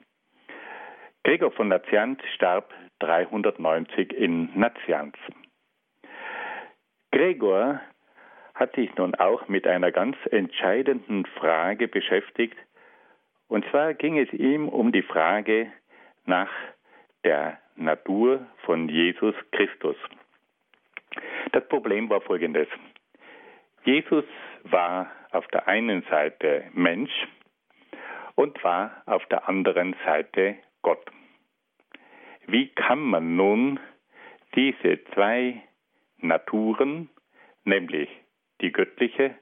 Gregor 1.24 1.52
von 1.52 1.68
Nazianz 1.68 2.20
starb 2.36 2.74
390 3.00 4.14
in 4.14 4.50
Nazianz. 4.58 5.16
Gregor 7.12 7.82
hat 8.56 8.76
sich 8.76 8.94
nun 8.96 9.16
auch 9.16 9.48
mit 9.48 9.66
einer 9.66 9.92
ganz 9.92 10.18
entscheidenden 10.32 11.26
Frage 11.26 11.88
beschäftigt. 11.88 12.58
Und 13.48 13.66
zwar 13.72 13.94
ging 13.94 14.20
es 14.20 14.32
ihm 14.34 14.68
um 14.70 14.92
die 14.92 15.02
Frage 15.02 15.72
nach 16.26 16.50
der 17.24 17.58
Natur 17.76 18.46
von 18.66 18.90
Jesus 18.90 19.34
Christus. 19.52 19.96
Das 21.52 21.68
Problem 21.68 22.10
war 22.10 22.22
folgendes. 22.22 22.68
Jesus 23.84 24.26
war 24.64 25.10
auf 25.32 25.48
der 25.48 25.68
einen 25.68 26.04
Seite 26.04 26.66
Mensch 26.74 27.12
und 28.36 28.62
war 28.64 29.02
auf 29.06 29.26
der 29.28 29.48
anderen 29.48 29.96
Seite 30.06 30.58
Gott. 30.82 31.04
Wie 32.48 32.68
kann 32.68 33.00
man 33.00 33.36
nun 33.36 33.80
diese 34.56 35.04
zwei 35.14 35.62
Naturen, 36.22 37.10
nämlich 37.64 38.10
die 38.62 38.72
göttliche 38.72 39.36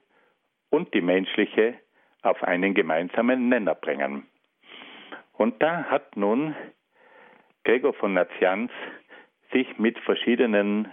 und 0.70 0.92
die 0.94 1.00
menschliche, 1.00 1.74
auf 2.22 2.42
einen 2.42 2.74
gemeinsamen 2.74 3.48
Nenner 3.48 3.74
bringen. 3.74 4.26
Und 5.32 5.62
da 5.62 5.84
hat 5.84 6.16
nun 6.16 6.54
Gregor 7.64 7.94
von 7.94 8.14
Nazianz 8.14 8.72
sich 9.52 9.78
mit 9.78 9.98
verschiedenen 10.00 10.92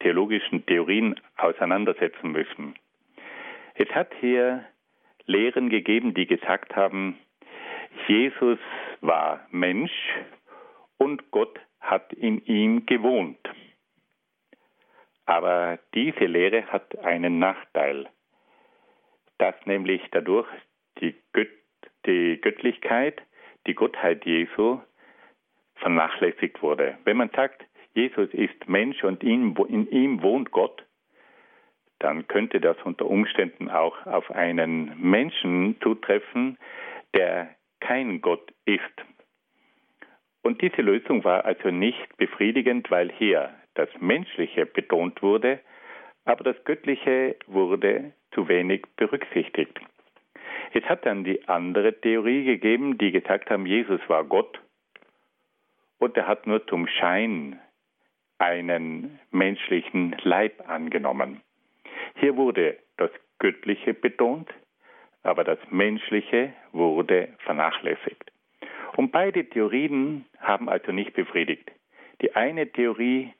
theologischen 0.00 0.66
Theorien 0.66 1.18
auseinandersetzen 1.36 2.32
müssen. 2.32 2.74
Es 3.74 3.88
hat 3.90 4.12
hier 4.20 4.64
Lehren 5.26 5.70
gegeben, 5.70 6.12
die 6.14 6.26
gesagt 6.26 6.76
haben, 6.76 7.18
Jesus 8.06 8.58
war 9.00 9.46
Mensch 9.50 9.92
und 10.98 11.30
Gott 11.30 11.58
hat 11.80 12.12
in 12.12 12.44
ihm 12.44 12.86
gewohnt. 12.86 13.38
Aber 15.26 15.78
diese 15.94 16.26
Lehre 16.26 16.66
hat 16.66 16.98
einen 16.98 17.38
Nachteil, 17.38 18.08
dass 19.38 19.54
nämlich 19.64 20.02
dadurch 20.10 20.48
die, 21.00 21.14
Gött 21.32 21.50
die 22.06 22.38
Göttlichkeit, 22.40 23.22
die 23.66 23.74
Gottheit 23.74 24.26
Jesu 24.26 24.80
vernachlässigt 25.76 26.62
wurde. 26.62 26.98
Wenn 27.04 27.16
man 27.16 27.30
sagt, 27.30 27.64
Jesus 27.94 28.28
ist 28.32 28.68
Mensch 28.68 29.02
und 29.04 29.22
in, 29.22 29.56
in 29.68 29.90
ihm 29.90 30.22
wohnt 30.22 30.50
Gott, 30.50 30.84
dann 31.98 32.26
könnte 32.26 32.60
das 32.60 32.76
unter 32.84 33.06
Umständen 33.06 33.70
auch 33.70 34.04
auf 34.06 34.30
einen 34.30 34.92
Menschen 35.00 35.76
zutreffen, 35.80 36.58
der 37.14 37.48
kein 37.80 38.20
Gott 38.20 38.52
ist. 38.66 38.82
Und 40.42 40.60
diese 40.60 40.82
Lösung 40.82 41.24
war 41.24 41.44
also 41.46 41.70
nicht 41.70 42.16
befriedigend, 42.18 42.90
weil 42.90 43.10
hier 43.12 43.54
das 43.74 43.88
Menschliche 44.00 44.66
betont 44.66 45.22
wurde, 45.22 45.60
aber 46.24 46.44
das 46.44 46.64
Göttliche 46.64 47.36
wurde 47.46 48.12
zu 48.32 48.48
wenig 48.48 48.84
berücksichtigt. 48.96 49.78
Es 50.72 50.84
hat 50.84 51.06
dann 51.06 51.24
die 51.24 51.46
andere 51.48 52.00
Theorie 52.00 52.44
gegeben, 52.44 52.98
die 52.98 53.12
gesagt 53.12 53.50
haben, 53.50 53.66
Jesus 53.66 54.00
war 54.08 54.24
Gott 54.24 54.60
und 55.98 56.16
er 56.16 56.26
hat 56.26 56.46
nur 56.46 56.66
zum 56.66 56.86
Schein 56.88 57.60
einen 58.38 59.20
menschlichen 59.30 60.16
Leib 60.22 60.68
angenommen. 60.68 61.40
Hier 62.16 62.36
wurde 62.36 62.78
das 62.96 63.10
Göttliche 63.38 63.94
betont, 63.94 64.48
aber 65.22 65.44
das 65.44 65.58
Menschliche 65.70 66.52
wurde 66.72 67.28
vernachlässigt. 67.38 68.32
Und 68.96 69.10
beide 69.12 69.48
Theorien 69.48 70.24
haben 70.38 70.68
also 70.68 70.92
nicht 70.92 71.14
befriedigt. 71.14 71.70
Die 72.20 72.34
eine 72.34 72.70
Theorie, 72.70 73.32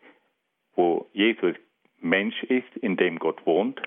wo 0.77 1.09
Jesus 1.13 1.57
Mensch 2.01 2.43
ist, 2.45 2.77
in 2.77 2.97
dem 2.97 3.19
Gott 3.19 3.45
wohnt, 3.47 3.81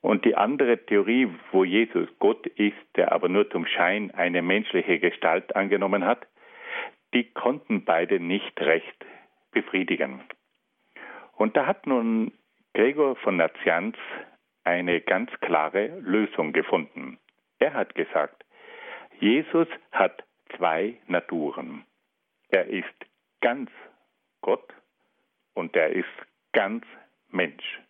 und 0.00 0.24
die 0.24 0.34
andere 0.34 0.84
Theorie, 0.84 1.28
wo 1.52 1.64
Jesus 1.64 2.08
Gott 2.18 2.46
ist, 2.46 2.76
der 2.96 3.12
aber 3.12 3.28
nur 3.28 3.48
zum 3.50 3.66
Schein 3.66 4.10
eine 4.10 4.42
menschliche 4.42 4.98
Gestalt 4.98 5.54
angenommen 5.54 6.04
hat, 6.04 6.26
die 7.14 7.30
konnten 7.32 7.84
beide 7.84 8.18
nicht 8.18 8.60
recht 8.60 9.06
befriedigen. 9.52 10.20
Und 11.36 11.56
da 11.56 11.66
hat 11.66 11.86
nun 11.86 12.32
Gregor 12.74 13.16
von 13.16 13.36
Nazianz 13.36 13.96
eine 14.64 15.00
ganz 15.00 15.30
klare 15.40 15.98
Lösung 16.00 16.52
gefunden. 16.52 17.18
Er 17.58 17.74
hat 17.74 17.94
gesagt, 17.94 18.44
Jesus 19.20 19.68
hat 19.92 20.24
zwei 20.56 20.98
Naturen. 21.06 21.84
Er 22.48 22.66
ist 22.66 23.06
ganz 23.40 23.70
Gott 24.40 24.72
und 25.54 25.76
er 25.76 25.90
ist 25.90 26.06
ganz 26.52 26.84
Mensch. 27.30 27.80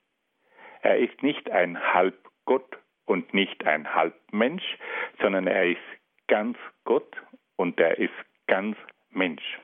Er 0.82 0.98
ist 0.98 1.22
nicht 1.22 1.50
ein 1.50 1.78
Halbgott 1.94 2.78
und 3.04 3.32
nicht 3.34 3.64
ein 3.66 3.94
Halbmensch, 3.94 4.78
sondern 5.20 5.46
er 5.46 5.70
ist 5.70 5.80
ganz 6.28 6.56
Gott 6.84 7.16
und 7.56 7.78
er 7.78 7.98
ist 7.98 8.14
ganz 8.46 8.76
Mensch. 9.10 9.60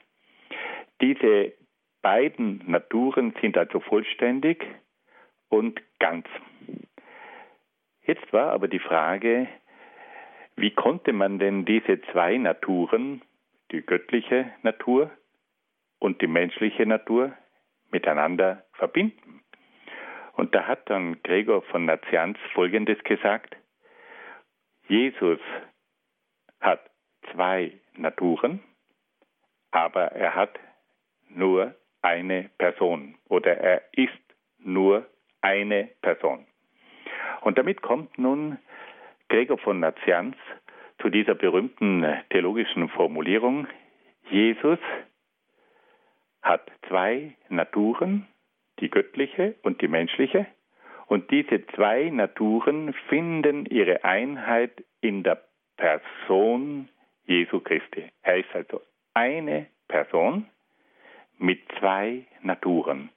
Diese 1.00 1.52
beiden 2.02 2.62
Naturen 2.70 3.34
sind 3.40 3.56
also 3.56 3.80
vollständig 3.80 4.64
und 5.48 5.80
ganz. 5.98 6.26
Jetzt 8.02 8.32
war 8.32 8.52
aber 8.52 8.68
die 8.68 8.78
Frage, 8.78 9.48
wie 10.56 10.70
konnte 10.70 11.12
man 11.12 11.38
denn 11.38 11.64
diese 11.64 12.00
zwei 12.12 12.36
Naturen, 12.36 13.22
die 13.70 13.82
göttliche 13.82 14.52
Natur 14.62 15.10
und 15.98 16.20
die 16.22 16.26
menschliche 16.26 16.86
Natur, 16.86 17.32
miteinander 17.90 18.64
verbinden? 18.72 19.42
Und 20.34 20.54
da 20.54 20.66
hat 20.66 20.88
dann 20.88 21.20
Gregor 21.22 21.62
von 21.62 21.84
Nazianz 21.84 22.38
Folgendes 22.54 23.02
gesagt. 23.04 23.56
Jesus 24.88 25.40
hat 26.60 26.80
zwei 27.32 27.72
Naturen, 27.96 28.60
aber 29.70 30.12
er 30.12 30.34
hat 30.34 30.58
nur 31.28 31.74
eine 32.02 32.50
Person 32.58 33.16
oder 33.28 33.56
er 33.58 33.82
ist 33.92 34.12
nur 34.58 35.06
eine 35.40 35.90
Person. 36.02 36.46
Und 37.40 37.58
damit 37.58 37.82
kommt 37.82 38.18
nun 38.18 38.58
Gregor 39.28 39.58
von 39.58 39.80
Nazianz 39.80 40.36
zu 41.00 41.10
dieser 41.10 41.34
berühmten 41.34 42.04
theologischen 42.30 42.88
Formulierung, 42.88 43.66
Jesus 44.30 44.78
hat 46.48 46.70
zwei 46.88 47.36
Naturen, 47.50 48.26
die 48.80 48.88
göttliche 48.88 49.54
und 49.62 49.82
die 49.82 49.88
menschliche, 49.88 50.46
und 51.06 51.30
diese 51.30 51.66
zwei 51.68 52.08
Naturen 52.10 52.94
finden 53.08 53.66
ihre 53.66 54.04
Einheit 54.04 54.84
in 55.00 55.22
der 55.22 55.42
Person 55.76 56.88
Jesu 57.24 57.60
Christi. 57.60 58.04
Er 58.22 58.38
ist 58.38 58.54
also 58.54 58.80
eine 59.14 59.66
Person 59.88 60.46
mit 61.38 61.60
zwei 61.78 62.26
Naturen. 62.42 63.10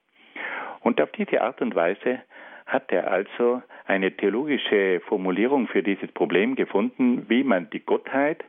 Und 0.81 0.99
auf 1.01 1.11
diese 1.11 1.41
Art 1.41 1.61
und 1.61 1.75
Weise 1.75 2.21
hat 2.65 2.91
er 2.91 3.11
also 3.11 3.61
eine 3.85 4.15
theologische 4.15 5.01
Formulierung 5.07 5.67
für 5.67 5.83
dieses 5.83 6.11
Problem 6.11 6.55
gefunden, 6.55 7.29
wie 7.29 7.43
man 7.43 7.69
die 7.69 7.81
Gottheit 7.81 8.43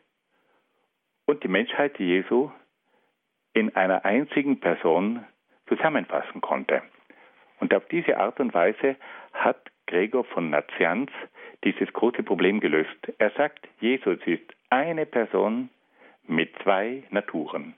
und 1.26 1.42
die 1.42 1.48
Menschheit 1.48 1.98
Jesu 1.98 2.50
in 3.54 3.74
einer 3.76 4.04
einzigen 4.04 4.60
Person 4.60 5.24
zusammenfassen 5.68 6.40
konnte. 6.40 6.82
Und 7.60 7.74
auf 7.74 7.86
diese 7.88 8.18
Art 8.18 8.40
und 8.40 8.54
Weise 8.54 8.96
hat 9.32 9.70
Gregor 9.86 10.24
von 10.24 10.50
Nazianz 10.50 11.10
dieses 11.64 11.92
große 11.92 12.22
Problem 12.22 12.60
gelöst. 12.60 12.96
Er 13.18 13.30
sagt, 13.30 13.68
Jesus 13.80 14.18
ist 14.26 14.42
eine 14.70 15.06
Person 15.06 15.68
mit 16.26 16.50
zwei 16.62 17.04
Naturen. 17.10 17.74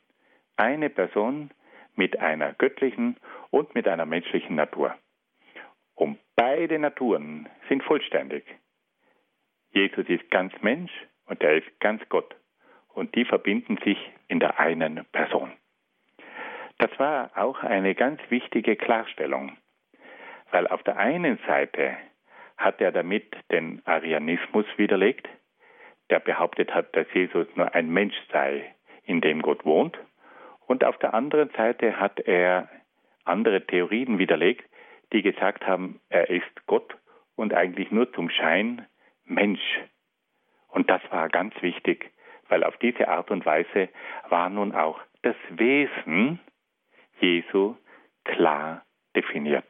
Eine 0.57 0.91
Person 0.91 1.51
mit 1.97 2.19
einer 2.19 2.53
göttlichen 2.53 3.17
und 3.51 3.75
mit 3.75 3.89
einer 3.89 4.07
menschlichen 4.07 4.57
Natur. 4.57 4.95
Und 5.95 6.19
beide 6.37 6.79
Naturen 6.79 7.49
sind 7.69 7.83
vollständig. 7.83 8.45
Jesus 9.73 10.07
ist 10.09 10.31
ganz 10.31 10.53
Mensch 10.63 10.93
und 11.27 11.43
er 11.43 11.57
ist 11.57 11.81
ganz 11.81 12.03
Gott. 12.09 12.35
Und 12.95 13.15
die 13.17 13.25
verbinden 13.25 13.77
sich 13.85 13.99
in 14.29 14.39
der 14.39 14.59
einen 14.61 15.05
Person. 15.13 15.53
Das 16.85 16.99
war 16.99 17.31
auch 17.35 17.62
eine 17.62 17.94
ganz 17.94 18.20
wichtige 18.29 18.77
Klarstellung, 18.77 19.57
weil 20.51 20.66
auf 20.66 20.83
der 20.83 20.99
einen 20.99 21.38
Seite 21.47 21.97
hat 22.59 22.79
er 22.83 22.92
damit 22.92 23.25
den 23.51 23.81
Arianismus 23.87 24.66
widerlegt, 24.77 25.27
der 26.11 26.20
behauptet 26.20 26.75
hat, 26.75 26.94
dass 26.94 27.07
Jesus 27.14 27.47
nur 27.55 27.75
ein 27.75 27.88
Mensch 27.88 28.16
sei, 28.31 28.75
in 29.05 29.23
dem 29.23 29.40
Gott 29.40 29.64
wohnt, 29.64 29.99
und 30.66 30.85
auf 30.85 30.99
der 30.99 31.14
anderen 31.14 31.49
Seite 31.57 31.99
hat 31.99 32.20
er 32.20 32.68
andere 33.25 33.66
Theorien 33.66 34.18
widerlegt, 34.18 34.68
die 35.14 35.23
gesagt 35.23 35.66
haben, 35.66 36.03
er 36.11 36.29
ist 36.29 36.66
Gott 36.66 36.99
und 37.35 37.55
eigentlich 37.55 37.92
nur 37.92 38.12
zum 38.12 38.29
Schein 38.29 38.87
Mensch. 39.25 39.81
Und 40.68 40.90
das 40.90 41.01
war 41.09 41.31
ganz 41.31 41.55
wichtig, 41.62 42.11
weil 42.51 42.62
auf 42.62 42.77
diese 42.77 43.09
Art 43.09 43.31
und 43.31 43.47
Weise 43.47 43.88
war 44.29 44.51
nun 44.51 44.75
auch 44.75 45.01
das 45.23 45.37
Wesen 45.49 46.40
Jesu 47.20 47.77
klar 48.24 48.85
definiert. 49.14 49.66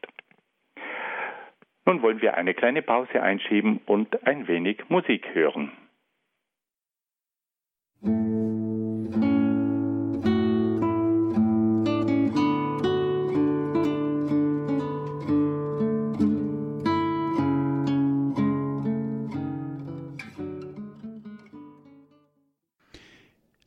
Nun 1.85 2.01
wollen 2.01 2.21
wir 2.21 2.35
eine 2.35 2.53
kleine 2.53 2.81
Pause 2.81 3.21
einschieben 3.21 3.79
und 3.85 4.25
ein 4.25 4.47
wenig 4.47 4.89
Musik 4.89 5.33
hören. 5.33 5.71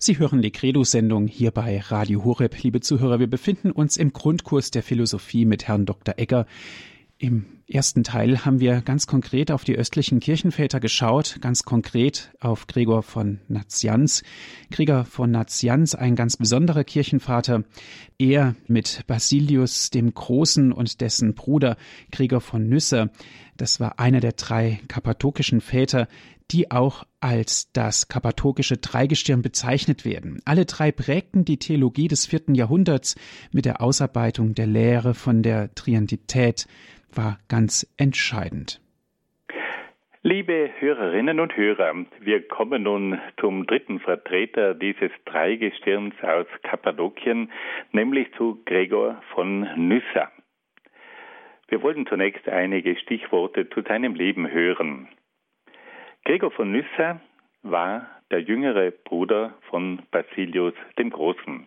Sie 0.08 0.18
hören 0.18 0.40
die 0.40 0.50
Credo-Sendung 0.50 1.26
hier 1.26 1.50
bei 1.50 1.80
Radio 1.80 2.24
Horeb. 2.24 2.62
Liebe 2.62 2.80
Zuhörer, 2.80 3.20
wir 3.20 3.26
befinden 3.26 3.70
uns 3.70 3.98
im 3.98 4.14
Grundkurs 4.14 4.70
der 4.70 4.82
Philosophie 4.82 5.44
mit 5.44 5.68
Herrn 5.68 5.84
Dr. 5.84 6.14
Egger. 6.16 6.46
Im 7.18 7.44
ersten 7.66 8.04
Teil 8.04 8.46
haben 8.46 8.58
wir 8.58 8.80
ganz 8.80 9.06
konkret 9.06 9.50
auf 9.50 9.64
die 9.64 9.76
östlichen 9.76 10.20
Kirchenväter 10.20 10.80
geschaut, 10.80 11.36
ganz 11.42 11.64
konkret 11.64 12.30
auf 12.40 12.66
Gregor 12.68 13.02
von 13.02 13.40
Nazianz. 13.48 14.22
Gregor 14.70 15.04
von 15.04 15.30
Nazianz, 15.30 15.94
ein 15.94 16.16
ganz 16.16 16.38
besonderer 16.38 16.84
Kirchenvater. 16.84 17.64
Er 18.16 18.54
mit 18.66 19.02
Basilius 19.06 19.90
dem 19.90 20.14
Großen 20.14 20.72
und 20.72 21.02
dessen 21.02 21.34
Bruder 21.34 21.76
Gregor 22.12 22.40
von 22.40 22.66
Nyssa. 22.66 23.10
Das 23.58 23.78
war 23.78 23.98
einer 23.98 24.20
der 24.20 24.32
drei 24.32 24.80
kappadokischen 24.88 25.60
Väter, 25.60 26.08
die 26.50 26.70
auch 26.70 27.04
als 27.20 27.72
das 27.72 28.08
kappadokische 28.08 28.78
Dreigestirn 28.78 29.42
bezeichnet 29.42 30.04
werden. 30.04 30.40
Alle 30.44 30.64
drei 30.64 30.92
prägten 30.92 31.44
die 31.44 31.58
Theologie 31.58 32.08
des 32.08 32.26
vierten 32.26 32.54
Jahrhunderts 32.54 33.16
mit 33.52 33.64
der 33.64 33.82
Ausarbeitung 33.82 34.54
der 34.54 34.66
Lehre 34.66 35.14
von 35.14 35.42
der 35.42 35.74
Triantität 35.74 36.66
war 37.14 37.38
ganz 37.48 37.86
entscheidend. 37.96 38.80
Liebe 40.22 40.70
Hörerinnen 40.78 41.38
und 41.38 41.56
Hörer, 41.56 41.94
wir 42.20 42.46
kommen 42.48 42.82
nun 42.82 43.20
zum 43.40 43.66
dritten 43.66 44.00
Vertreter 44.00 44.74
dieses 44.74 45.12
Dreigestirns 45.26 46.14
aus 46.22 46.46
Kappadokien, 46.64 47.50
nämlich 47.92 48.26
zu 48.36 48.60
Gregor 48.66 49.22
von 49.34 49.60
Nyssa. 49.76 50.30
Wir 51.68 51.82
wollten 51.82 52.06
zunächst 52.06 52.48
einige 52.48 52.96
Stichworte 52.96 53.70
zu 53.70 53.82
seinem 53.82 54.14
Leben 54.14 54.50
hören. 54.50 55.08
Gregor 56.24 56.50
von 56.50 56.72
Nyssa 56.72 57.20
war 57.62 58.06
der 58.30 58.40
jüngere 58.40 58.90
Bruder 58.90 59.54
von 59.70 60.02
Basilius 60.10 60.74
dem 60.98 61.10
Großen. 61.10 61.66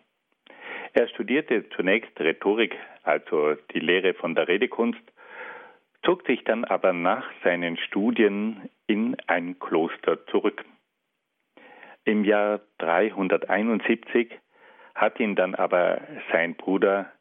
Er 0.94 1.08
studierte 1.08 1.68
zunächst 1.70 2.20
Rhetorik, 2.20 2.76
also 3.04 3.56
die 3.74 3.80
Lehre 3.80 4.14
von 4.14 4.36
der 4.36 4.48
Redekunst, 4.48 5.02
zog 6.04 6.26
sich 6.26 6.44
dann 6.44 6.66
aber 6.66 6.94
nach 6.94 7.30
seinen 7.44 7.78
Studien 7.78 8.70
in 8.88 9.16
ein 9.28 9.58
Kloster 9.60 10.26
zurück. 10.28 10.64
Im 12.04 12.26
Jahr 12.26 12.62
371 12.80 14.32
hat 14.96 15.20
ihn 15.20 15.36
dann 15.36 15.56
aber 15.56 16.02
sein 16.32 16.56
Bruder 16.56 17.12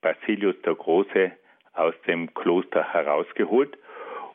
Basilius 0.00 0.56
der 0.62 0.74
Große 0.74 1.32
aus 1.74 1.94
dem 2.06 2.34
Kloster 2.34 2.92
herausgeholt 2.92 3.78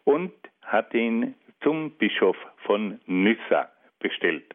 und 0.06 0.34
hat 0.62 0.94
ihn 0.94 1.36
zum 1.62 1.92
Bischof 1.98 2.38
von 2.66 3.00
Nyssa 3.06 3.72
bestellt. 4.00 4.54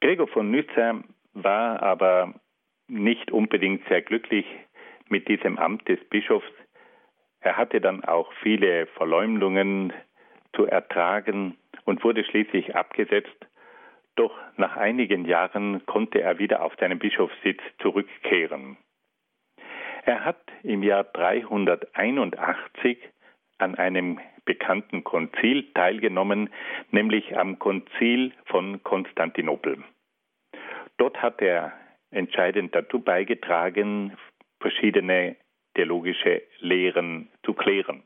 Gregor 0.00 0.28
von 0.28 0.50
Nyssa 0.50 1.02
war 1.32 1.82
aber 1.82 2.34
nicht 2.88 3.30
unbedingt 3.30 3.86
sehr 3.88 4.02
glücklich 4.02 4.46
mit 5.08 5.28
diesem 5.28 5.58
Amt 5.58 5.88
des 5.88 6.00
Bischofs, 6.08 6.52
er 7.42 7.56
hatte 7.56 7.80
dann 7.80 8.04
auch 8.04 8.32
viele 8.42 8.86
Verleumdungen 8.86 9.92
zu 10.54 10.66
ertragen 10.66 11.58
und 11.84 12.04
wurde 12.04 12.24
schließlich 12.24 12.76
abgesetzt. 12.76 13.36
Doch 14.14 14.32
nach 14.56 14.76
einigen 14.76 15.24
Jahren 15.24 15.84
konnte 15.86 16.20
er 16.22 16.38
wieder 16.38 16.62
auf 16.62 16.74
seinen 16.78 16.98
Bischofssitz 17.00 17.60
zurückkehren. 17.80 18.76
Er 20.04 20.24
hat 20.24 20.40
im 20.62 20.82
Jahr 20.82 21.04
381 21.04 22.98
an 23.62 23.76
einem 23.76 24.18
bekannten 24.44 25.04
Konzil 25.04 25.72
teilgenommen, 25.72 26.50
nämlich 26.90 27.38
am 27.38 27.60
Konzil 27.60 28.32
von 28.46 28.82
Konstantinopel. 28.82 29.84
Dort 30.98 31.22
hat 31.22 31.40
er 31.40 31.72
entscheidend 32.10 32.74
dazu 32.74 32.98
beigetragen, 32.98 34.16
verschiedene 34.60 35.36
theologische 35.74 36.42
Lehren 36.58 37.28
zu 37.44 37.54
klären. 37.54 38.02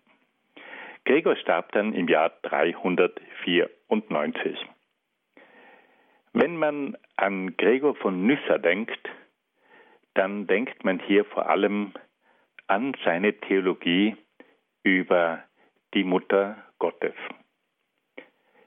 Gregor 1.04 1.36
starb 1.36 1.72
dann 1.72 1.94
im 1.94 2.06
Jahr 2.08 2.30
394. 2.42 4.66
Wenn 6.32 6.56
man 6.56 6.96
an 7.16 7.56
Gregor 7.56 7.94
von 7.96 8.26
Nyssa 8.26 8.58
denkt, 8.58 9.08
dann 10.14 10.46
denkt 10.46 10.84
man 10.84 10.98
hier 10.98 11.24
vor 11.24 11.48
allem 11.48 11.92
an 12.66 12.94
seine 13.04 13.32
Theologie 13.32 14.16
über 14.82 15.45
die 15.96 16.04
Mutter 16.04 16.62
Gottes. 16.78 17.14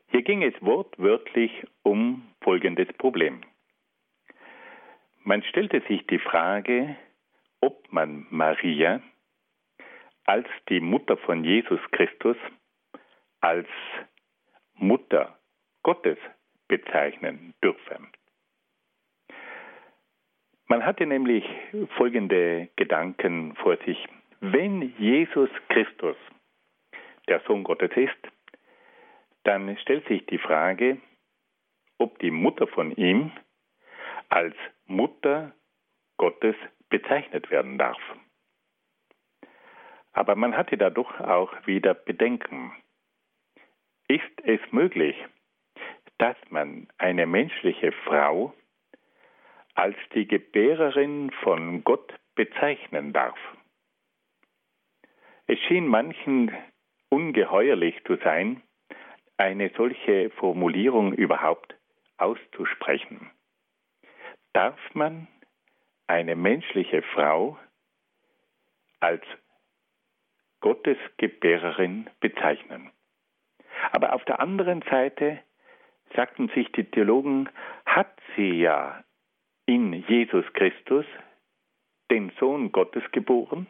Hier 0.07 0.23
ging 0.23 0.41
es 0.41 0.55
wortwörtlich 0.61 1.51
um 1.83 2.27
folgendes 2.41 2.91
Problem. 2.97 3.41
Man 5.23 5.43
stellte 5.43 5.81
sich 5.87 6.07
die 6.07 6.17
Frage, 6.17 6.95
ob 7.61 7.93
man 7.93 8.25
Maria 8.31 9.03
als 10.25 10.47
die 10.69 10.79
Mutter 10.79 11.17
von 11.17 11.43
Jesus 11.43 11.79
Christus 11.91 12.37
als 13.41 13.67
Mutter 14.73 15.37
Gottes 15.83 16.17
bezeichnen 16.67 17.53
dürfe. 17.63 17.99
Man 20.65 20.83
hatte 20.83 21.05
nämlich 21.05 21.45
folgende 21.95 22.69
Gedanken 22.75 23.55
vor 23.57 23.77
sich. 23.85 24.03
Wenn 24.39 24.95
Jesus 24.97 25.49
Christus 25.67 26.15
der 27.29 27.41
Sohn 27.41 27.63
Gottes 27.63 27.91
ist, 27.95 28.17
dann 29.43 29.77
stellt 29.77 30.07
sich 30.07 30.25
die 30.25 30.37
Frage, 30.37 30.97
ob 31.97 32.19
die 32.19 32.31
Mutter 32.31 32.67
von 32.67 32.91
ihm 32.91 33.31
als 34.29 34.55
Mutter 34.85 35.53
Gottes 36.17 36.55
bezeichnet 36.89 37.49
werden 37.49 37.77
darf. 37.77 38.01
Aber 40.11 40.35
man 40.35 40.57
hatte 40.57 40.77
dadurch 40.77 41.19
auch 41.19 41.53
wieder 41.65 41.93
Bedenken. 41.93 42.73
Ist 44.07 44.41
es 44.43 44.59
möglich, 44.71 45.15
dass 46.17 46.35
man 46.49 46.87
eine 46.97 47.25
menschliche 47.25 47.91
Frau 47.91 48.53
als 49.75 49.95
die 50.13 50.27
Gebärerin 50.27 51.31
von 51.43 51.83
Gott 51.83 52.13
bezeichnen 52.35 53.13
darf? 53.13 53.37
Es 55.47 55.59
schien 55.61 55.87
manchen 55.87 56.51
ungeheuerlich 57.09 58.03
zu 58.05 58.15
sein, 58.17 58.61
eine 59.37 59.71
solche 59.75 60.29
Formulierung 60.31 61.13
überhaupt 61.13 61.75
auszusprechen. 62.17 63.31
Darf 64.53 64.79
man 64.93 65.27
eine 66.07 66.35
menschliche 66.35 67.01
Frau 67.01 67.57
als 68.99 69.23
Gottesgebärerin 70.59 72.09
bezeichnen. 72.19 72.91
Aber 73.91 74.13
auf 74.13 74.25
der 74.25 74.39
anderen 74.39 74.81
Seite 74.89 75.39
sagten 76.15 76.49
sich 76.49 76.71
die 76.73 76.83
Theologen, 76.83 77.49
hat 77.85 78.19
sie 78.35 78.59
ja 78.59 79.03
in 79.65 79.93
Jesus 79.93 80.45
Christus 80.53 81.05
den 82.11 82.31
Sohn 82.39 82.71
Gottes 82.71 83.03
geboren, 83.11 83.67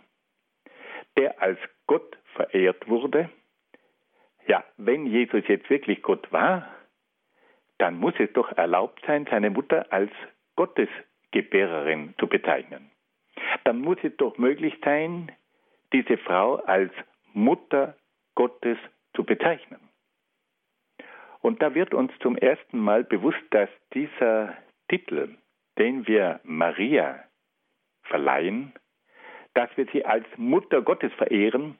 der 1.17 1.41
als 1.41 1.59
Gott 1.85 2.17
verehrt 2.39 2.87
wurde. 2.87 3.29
Ja, 4.47 4.63
wenn 4.77 5.05
Jesus 5.05 5.43
jetzt 5.47 5.69
wirklich 5.69 6.01
Gott 6.01 6.31
war, 6.31 6.73
dann 7.79 7.97
muss 7.97 8.13
es 8.17 8.31
doch 8.33 8.51
erlaubt 8.57 9.01
sein, 9.05 9.27
seine 9.29 9.49
Mutter 9.49 9.91
als 9.91 10.11
Gottes 10.55 10.89
Gebärerin 11.31 12.13
zu 12.17 12.27
bezeichnen. 12.27 12.91
Dann 13.65 13.79
muss 13.79 13.97
es 14.03 14.15
doch 14.17 14.37
möglich 14.37 14.73
sein, 14.83 15.31
diese 15.91 16.17
Frau 16.17 16.55
als 16.55 16.91
Mutter 17.33 17.95
Gottes 18.35 18.77
zu 19.15 19.23
bezeichnen. 19.23 19.81
Und 21.41 21.61
da 21.61 21.75
wird 21.75 21.93
uns 21.93 22.11
zum 22.19 22.37
ersten 22.37 22.79
Mal 22.79 23.03
bewusst, 23.03 23.43
dass 23.51 23.69
dieser 23.93 24.55
Titel, 24.87 25.37
den 25.77 26.07
wir 26.07 26.39
Maria 26.43 27.23
verleihen, 28.03 28.73
dass 29.53 29.69
wir 29.77 29.87
sie 29.91 30.05
als 30.05 30.25
Mutter 30.37 30.81
Gottes 30.81 31.13
verehren, 31.13 31.77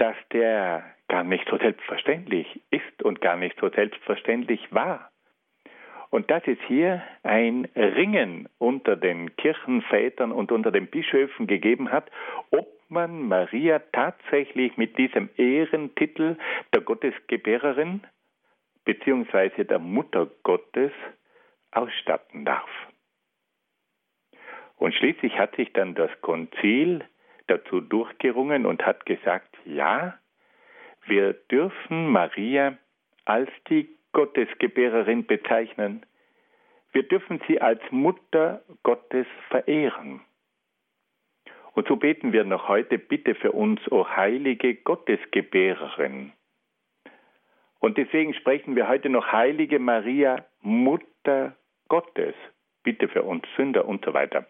dass 0.00 0.16
der 0.32 0.82
gar 1.08 1.24
nicht 1.24 1.46
so 1.50 1.58
selbstverständlich 1.58 2.62
ist 2.70 3.02
und 3.02 3.20
gar 3.20 3.36
nicht 3.36 3.58
so 3.60 3.68
selbstverständlich 3.68 4.72
war. 4.72 5.10
Und 6.08 6.30
dass 6.30 6.42
es 6.46 6.58
hier 6.66 7.02
ein 7.22 7.68
Ringen 7.76 8.48
unter 8.58 8.96
den 8.96 9.36
Kirchenvätern 9.36 10.32
und 10.32 10.52
unter 10.52 10.72
den 10.72 10.86
Bischöfen 10.86 11.46
gegeben 11.46 11.92
hat, 11.92 12.10
ob 12.50 12.66
man 12.88 13.28
Maria 13.28 13.78
tatsächlich 13.92 14.76
mit 14.78 14.96
diesem 14.96 15.28
Ehrentitel 15.36 16.36
der 16.72 16.80
Gottesgebärerin 16.80 18.00
bzw. 18.86 19.64
der 19.64 19.78
Mutter 19.78 20.28
Gottes 20.42 20.92
ausstatten 21.72 22.46
darf. 22.46 22.70
Und 24.78 24.94
schließlich 24.94 25.38
hat 25.38 25.54
sich 25.56 25.74
dann 25.74 25.94
das 25.94 26.10
Konzil 26.22 27.04
dazu 27.48 27.80
durchgerungen 27.80 28.64
und 28.64 28.84
hat 28.86 29.04
gesagt, 29.04 29.49
ja, 29.64 30.18
wir 31.06 31.32
dürfen 31.32 32.08
Maria 32.08 32.76
als 33.24 33.50
die 33.68 33.88
Gottesgebärerin 34.12 35.26
bezeichnen. 35.26 36.04
Wir 36.92 37.04
dürfen 37.04 37.40
sie 37.46 37.60
als 37.60 37.80
Mutter 37.90 38.62
Gottes 38.82 39.26
verehren. 39.48 40.22
Und 41.72 41.86
so 41.86 41.96
beten 41.96 42.32
wir 42.32 42.44
noch 42.44 42.68
heute, 42.68 42.98
bitte 42.98 43.34
für 43.34 43.52
uns, 43.52 43.80
o 43.90 44.06
heilige 44.08 44.74
Gottesgebärerin. 44.74 46.32
Und 47.78 47.96
deswegen 47.96 48.34
sprechen 48.34 48.76
wir 48.76 48.88
heute 48.88 49.08
noch 49.08 49.32
Heilige 49.32 49.78
Maria, 49.78 50.44
Mutter 50.60 51.56
Gottes, 51.88 52.34
bitte 52.82 53.08
für 53.08 53.22
uns 53.22 53.44
Sünder 53.56 53.86
und 53.86 54.04
so 54.04 54.12
weiter. 54.12 54.46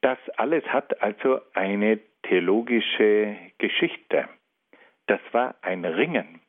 Das 0.00 0.18
alles 0.36 0.64
hat 0.64 1.02
also 1.02 1.40
eine 1.52 2.00
theologische 2.22 3.36
Geschichte. 3.58 4.28
Das 5.06 5.20
war 5.32 5.56
ein 5.62 5.84
Ringen 5.84 6.42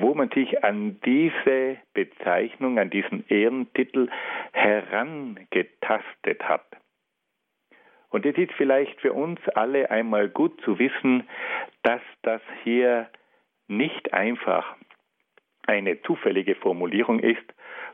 wo 0.00 0.14
man 0.14 0.30
sich 0.30 0.62
an 0.62 1.00
diese 1.04 1.78
Bezeichnung, 1.92 2.78
an 2.78 2.88
diesen 2.88 3.26
Ehrentitel 3.28 4.08
herangetastet 4.52 6.42
hat. 6.44 6.64
Und 8.10 8.24
es 8.24 8.38
ist 8.38 8.52
vielleicht 8.52 9.00
für 9.00 9.12
uns 9.12 9.40
alle 9.50 9.90
einmal 9.90 10.28
gut 10.28 10.60
zu 10.62 10.78
wissen, 10.78 11.28
dass 11.82 12.00
das 12.22 12.40
hier 12.62 13.10
nicht 13.66 14.14
einfach 14.14 14.76
eine 15.66 16.00
zufällige 16.02 16.54
Formulierung 16.54 17.18
ist, 17.18 17.42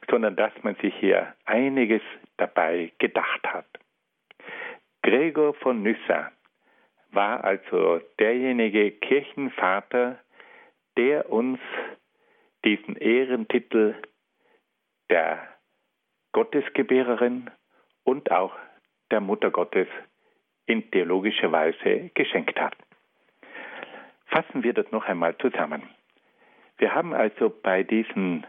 sondern 0.09 0.37
dass 0.37 0.53
man 0.63 0.77
sich 0.77 0.95
hier 0.97 1.35
einiges 1.47 2.03
dabei 2.37 2.93
gedacht 2.99 3.45
hat. 3.47 3.67
Gregor 5.03 5.55
von 5.55 5.83
Nyssa 5.83 6.31
war 7.15 7.45
also 7.45 8.01
derjenige 8.19 8.91
Kirchenvater, 8.91 10.19
der 10.97 11.31
uns 11.31 11.61
diesen 12.65 12.97
Ehrentitel 12.97 13.95
der 15.11 15.47
Gottesgebärerin 16.33 17.51
und 18.05 18.31
auch 18.31 18.55
der 19.11 19.21
Mutter 19.21 19.51
Gottes 19.51 19.89
in 20.67 20.91
theologischer 20.91 21.53
Weise 21.53 22.11
geschenkt 22.15 22.59
hat. 22.59 22.75
Fassen 24.27 24.63
wir 24.65 24.73
das 24.73 24.91
noch 24.91 25.05
einmal 25.05 25.37
zusammen. 25.39 25.83
Wir 26.79 26.95
haben 26.95 27.13
also 27.15 27.51
bei 27.51 27.83
diesen 27.83 28.47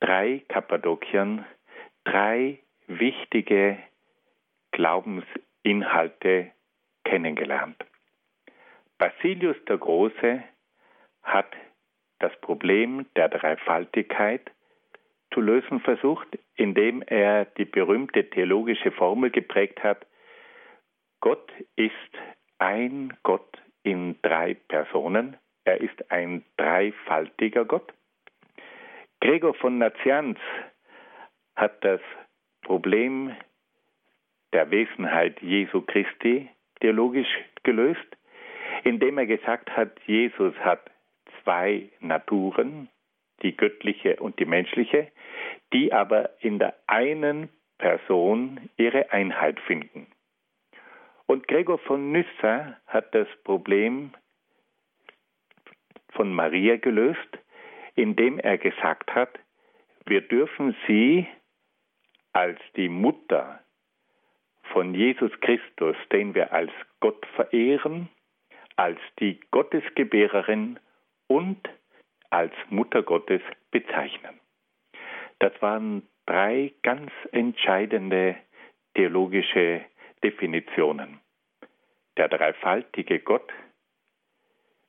drei 0.00 0.42
Kappadokiern 0.48 1.46
drei 2.04 2.58
wichtige 2.86 3.78
Glaubensinhalte 4.72 6.50
kennengelernt. 7.04 7.76
Basilius 9.00 9.56
der 9.66 9.78
Große 9.78 10.44
hat 11.22 11.50
das 12.18 12.38
Problem 12.42 13.06
der 13.16 13.30
Dreifaltigkeit 13.30 14.42
zu 15.32 15.40
lösen 15.40 15.80
versucht, 15.80 16.28
indem 16.54 17.00
er 17.00 17.46
die 17.46 17.64
berühmte 17.64 18.28
theologische 18.28 18.92
Formel 18.92 19.30
geprägt 19.30 19.82
hat, 19.82 20.06
Gott 21.20 21.50
ist 21.76 21.92
ein 22.58 23.16
Gott 23.22 23.62
in 23.84 24.20
drei 24.20 24.52
Personen, 24.68 25.38
er 25.64 25.80
ist 25.80 26.10
ein 26.10 26.44
dreifaltiger 26.58 27.64
Gott. 27.64 27.94
Gregor 29.22 29.54
von 29.54 29.78
Nazianz 29.78 30.38
hat 31.56 31.82
das 31.82 32.00
Problem 32.60 33.34
der 34.52 34.70
Wesenheit 34.70 35.40
Jesu 35.40 35.80
Christi 35.80 36.50
theologisch 36.80 37.28
gelöst, 37.62 38.16
indem 38.84 39.18
er 39.18 39.26
gesagt 39.26 39.76
hat, 39.76 39.92
Jesus 40.06 40.54
hat 40.56 40.90
zwei 41.42 41.88
Naturen, 42.00 42.88
die 43.42 43.56
göttliche 43.56 44.16
und 44.16 44.38
die 44.38 44.44
menschliche, 44.44 45.10
die 45.72 45.92
aber 45.92 46.30
in 46.40 46.58
der 46.58 46.74
einen 46.86 47.48
Person 47.78 48.68
ihre 48.76 49.10
Einheit 49.12 49.58
finden. 49.60 50.06
Und 51.26 51.48
Gregor 51.48 51.78
von 51.78 52.12
Nyssa 52.12 52.76
hat 52.86 53.14
das 53.14 53.28
Problem 53.44 54.12
von 56.10 56.32
Maria 56.34 56.76
gelöst, 56.76 57.38
indem 57.94 58.38
er 58.38 58.58
gesagt 58.58 59.14
hat, 59.14 59.38
wir 60.06 60.22
dürfen 60.22 60.74
sie 60.86 61.26
als 62.32 62.58
die 62.76 62.88
Mutter 62.88 63.60
von 64.72 64.94
Jesus 64.94 65.32
Christus, 65.40 65.96
den 66.12 66.34
wir 66.34 66.52
als 66.52 66.72
Gott 67.00 67.24
verehren, 67.34 68.08
als 68.80 68.98
die 69.18 69.38
Gottesgebärerin 69.50 70.80
und 71.26 71.68
als 72.30 72.54
Mutter 72.70 73.02
Gottes 73.02 73.42
bezeichnen. 73.70 74.40
Das 75.38 75.52
waren 75.60 76.08
drei 76.24 76.72
ganz 76.82 77.12
entscheidende 77.32 78.36
theologische 78.94 79.84
Definitionen. 80.24 81.20
Der 82.16 82.28
dreifaltige 82.28 83.18
Gott, 83.18 83.52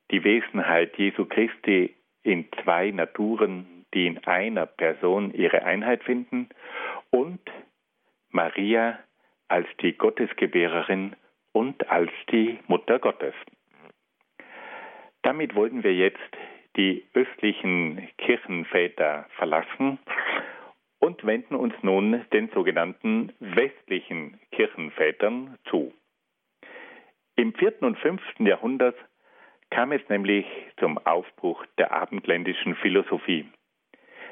die 0.09 0.23
Wesenheit 0.23 0.97
Jesu 0.97 1.25
Christi 1.25 1.93
in 2.23 2.47
zwei 2.63 2.91
Naturen, 2.91 3.85
die 3.93 4.07
in 4.07 4.23
einer 4.23 4.67
Person 4.67 5.33
ihre 5.33 5.63
Einheit 5.63 6.01
finden, 6.05 6.47
und 7.09 7.41
Maria 8.29 8.99
als 9.49 9.67
die 9.81 9.97
Gottesgebärerin 9.97 11.17
und 11.51 11.89
als 11.89 12.11
die 12.31 12.57
Mutter 12.67 12.97
Gottes. 12.97 13.33
Damit 15.23 15.55
wollten 15.55 15.83
wir 15.83 15.93
jetzt 15.93 16.19
die 16.75 17.03
östlichen 17.13 18.07
Kirchenväter 18.17 19.27
verlassen 19.35 19.99
und 20.99 21.25
wenden 21.25 21.55
uns 21.55 21.73
nun 21.81 22.25
den 22.31 22.49
sogenannten 22.49 23.33
westlichen 23.39 24.39
Kirchenvätern 24.51 25.57
zu. 25.69 25.93
Im 27.35 27.53
vierten 27.53 27.85
und 27.85 27.97
fünften 27.97 28.45
Jahrhundert 28.45 28.95
kam 29.69 29.91
es 29.91 30.01
nämlich 30.09 30.45
zum 30.77 30.97
Aufbruch 30.99 31.65
der 31.77 31.91
abendländischen 31.91 32.75
Philosophie. 32.75 33.45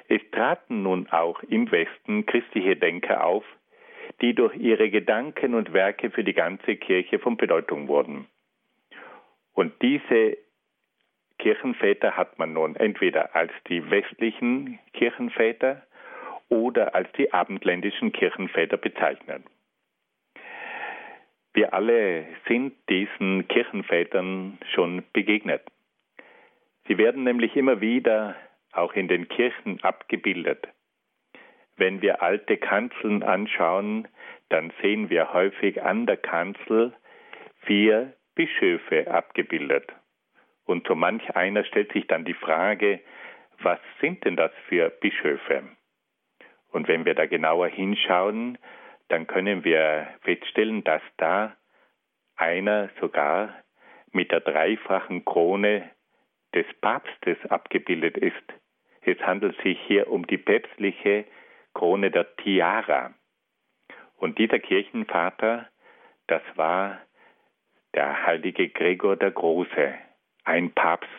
Es 0.07 0.21
traten 0.31 0.83
nun 0.83 1.07
auch 1.09 1.41
im 1.43 1.71
Westen 1.71 2.25
christliche 2.25 2.75
Denker 2.75 3.23
auf, 3.23 3.45
die 4.21 4.33
durch 4.33 4.55
ihre 4.55 4.89
Gedanken 4.89 5.53
und 5.53 5.71
Werke 5.71 6.11
für 6.11 6.23
die 6.23 6.33
ganze 6.33 6.75
Kirche 6.75 7.19
von 7.19 7.37
Bedeutung 7.37 7.87
wurden. 7.87 8.27
Und 9.53 9.73
diese 9.81 10.37
Kirchenväter 11.39 12.15
hat 12.15 12.37
man 12.37 12.53
nun 12.53 12.75
entweder 12.75 13.35
als 13.35 13.51
die 13.67 13.89
westlichen 13.89 14.77
Kirchenväter 14.93 15.81
oder 16.49 16.93
als 16.95 17.11
die 17.13 17.33
abendländischen 17.33 18.11
Kirchenväter 18.11 18.77
bezeichnet. 18.77 19.43
Wir 21.53 21.73
alle 21.73 22.25
sind 22.47 22.73
diesen 22.89 23.47
Kirchenvätern 23.47 24.59
schon 24.73 25.03
begegnet. 25.13 25.63
Sie 26.87 26.97
werden 26.97 27.23
nämlich 27.23 27.55
immer 27.55 27.81
wieder 27.81 28.35
auch 28.71 28.93
in 28.93 29.07
den 29.07 29.27
Kirchen 29.27 29.81
abgebildet. 29.83 30.67
Wenn 31.77 32.01
wir 32.01 32.21
alte 32.21 32.57
Kanzeln 32.57 33.23
anschauen, 33.23 34.07
dann 34.49 34.71
sehen 34.81 35.09
wir 35.09 35.33
häufig 35.33 35.81
an 35.81 36.05
der 36.05 36.17
Kanzel 36.17 36.93
vier 37.61 38.13
Bischöfe 38.35 39.09
abgebildet. 39.09 39.91
Und 40.69 40.85
so 40.85 40.93
manch 40.93 41.35
einer 41.35 41.63
stellt 41.63 41.91
sich 41.93 42.05
dann 42.05 42.25
die 42.25 42.35
Frage, 42.35 42.99
was 43.57 43.79
sind 44.01 44.23
denn 44.23 44.35
das 44.35 44.51
für 44.67 44.91
Bischöfe? 44.91 45.63
Und 46.71 46.87
wenn 46.87 47.05
wir 47.05 47.15
da 47.15 47.25
genauer 47.25 47.69
hinschauen, 47.69 48.59
dann 49.07 49.25
können 49.25 49.63
wir 49.63 50.07
feststellen, 50.21 50.83
dass 50.83 51.01
da 51.17 51.57
einer 52.35 52.91
sogar 53.01 53.51
mit 54.11 54.31
der 54.31 54.41
dreifachen 54.41 55.25
Krone 55.25 55.89
des 56.53 56.67
Papstes 56.81 57.43
abgebildet 57.49 58.15
ist. 58.17 58.35
Es 59.01 59.17
handelt 59.21 59.59
sich 59.63 59.79
hier 59.87 60.11
um 60.11 60.27
die 60.27 60.37
päpstliche 60.37 61.25
Krone 61.73 62.11
der 62.11 62.35
Tiara. 62.35 63.15
Und 64.17 64.37
dieser 64.37 64.59
Kirchenvater, 64.59 65.67
das 66.27 66.43
war 66.53 66.99
der 67.95 68.27
heilige 68.27 68.69
Gregor 68.69 69.15
der 69.15 69.31
Große 69.31 69.95
ein 70.43 70.71
Papst. 70.71 71.09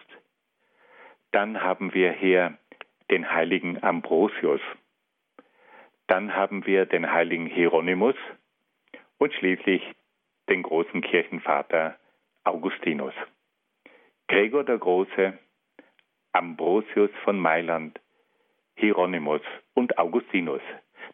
Dann 1.33 1.63
haben 1.63 1.95
wir 1.95 2.13
hier 2.13 2.59
den 3.11 3.31
heiligen 3.31 3.83
Ambrosius. 3.83 4.61
Dann 6.07 6.35
haben 6.35 6.67
wir 6.67 6.87
den 6.87 7.13
heiligen 7.13 7.47
Hieronymus 7.47 8.17
und 9.19 9.33
schließlich 9.35 9.83
den 10.49 10.63
großen 10.63 11.03
Kirchenvater 11.03 11.97
Augustinus. 12.45 13.15
Gregor 14.27 14.65
der 14.65 14.79
Große, 14.79 15.39
Ambrosius 16.33 17.11
von 17.25 17.39
Mailand, 17.39 18.01
Hieronymus 18.77 19.43
und 19.75 19.99
Augustinus. 19.99 20.63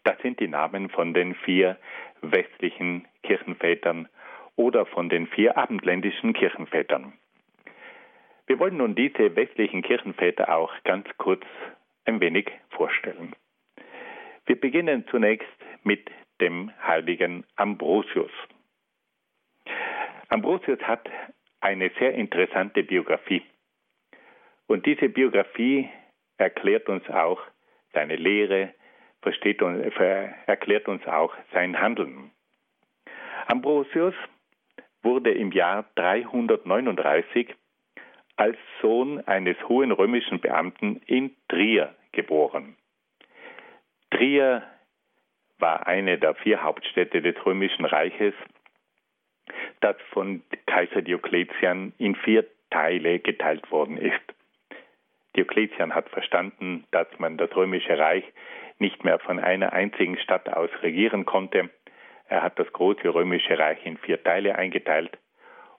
Das 0.04 0.18
sind 0.22 0.40
die 0.40 0.48
Namen 0.48 0.88
von 0.88 1.14
den 1.14 1.34
vier 1.34 1.78
westlichen 2.22 3.06
Kirchenvätern 3.22 4.08
oder 4.56 4.86
von 4.86 5.08
den 5.08 5.26
vier 5.26 5.56
abendländischen 5.56 6.32
Kirchenvätern. 6.32 7.12
Wir 8.46 8.58
wollen 8.60 8.76
nun 8.76 8.94
diese 8.94 9.34
westlichen 9.34 9.82
Kirchenväter 9.82 10.54
auch 10.54 10.72
ganz 10.84 11.06
kurz 11.18 11.42
ein 12.04 12.20
wenig 12.20 12.50
vorstellen. 12.70 13.34
Wir 14.46 14.60
beginnen 14.60 15.04
zunächst 15.10 15.48
mit 15.82 16.08
dem 16.40 16.70
heiligen 16.86 17.44
Ambrosius. 17.56 18.30
Ambrosius 20.28 20.80
hat 20.82 21.08
eine 21.60 21.90
sehr 21.98 22.14
interessante 22.14 22.84
Biografie. 22.84 23.42
Und 24.68 24.86
diese 24.86 25.08
Biografie 25.08 25.88
erklärt 26.38 26.88
uns 26.88 27.08
auch 27.08 27.40
seine 27.92 28.16
Lehre, 28.16 28.74
versteht 29.22 29.62
und, 29.62 29.80
erklärt 29.80 30.86
uns 30.86 31.04
auch 31.06 31.34
sein 31.52 31.80
Handeln. 31.80 32.30
Ambrosius 33.46 34.14
wurde 35.02 35.32
im 35.32 35.50
Jahr 35.50 35.86
339 35.96 37.54
als 38.36 38.56
Sohn 38.80 39.20
eines 39.26 39.56
hohen 39.68 39.92
römischen 39.92 40.40
Beamten 40.40 41.00
in 41.06 41.34
Trier 41.48 41.94
geboren. 42.12 42.76
Trier 44.10 44.62
war 45.58 45.86
eine 45.86 46.18
der 46.18 46.34
vier 46.34 46.62
Hauptstädte 46.62 47.22
des 47.22 47.34
römischen 47.44 47.84
Reiches, 47.84 48.34
das 49.80 49.96
von 50.10 50.42
Kaiser 50.66 51.02
Diokletian 51.02 51.92
in 51.98 52.14
vier 52.14 52.46
Teile 52.70 53.18
geteilt 53.20 53.70
worden 53.70 53.96
ist. 53.96 54.20
Diokletian 55.36 55.94
hat 55.94 56.08
verstanden, 56.08 56.84
dass 56.90 57.06
man 57.18 57.36
das 57.36 57.54
römische 57.54 57.98
Reich 57.98 58.24
nicht 58.78 59.04
mehr 59.04 59.18
von 59.18 59.38
einer 59.38 59.72
einzigen 59.72 60.18
Stadt 60.18 60.48
aus 60.48 60.70
regieren 60.82 61.24
konnte. 61.24 61.70
Er 62.28 62.42
hat 62.42 62.58
das 62.58 62.70
große 62.72 63.14
römische 63.14 63.58
Reich 63.58 63.84
in 63.84 63.96
vier 63.98 64.22
Teile 64.22 64.56
eingeteilt 64.56 65.16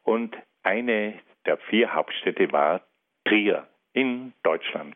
und 0.04 0.36
eine 0.64 1.20
der 1.48 1.58
vier 1.58 1.94
Hauptstädte 1.94 2.52
war 2.52 2.82
Trier 3.26 3.68
in 3.94 4.34
Deutschland. 4.44 4.96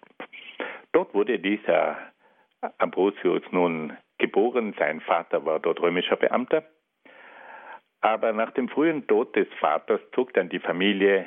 Dort 0.92 1.14
wurde 1.14 1.40
dieser 1.40 1.98
Ambrosius 2.78 3.42
nun 3.52 3.98
geboren. 4.18 4.76
Sein 4.78 5.02
Vater 5.02 5.46
war 5.46 5.60
dort 5.60 5.82
römischer 5.82 6.18
Beamter. 6.18 6.64
Aber 8.02 8.34
nach 8.34 8.52
dem 8.52 8.68
frühen 8.68 9.08
Tod 9.08 9.36
des 9.36 9.48
Vaters 9.60 10.02
zog 10.14 10.34
dann 10.34 10.50
die 10.50 10.60
Familie 10.60 11.26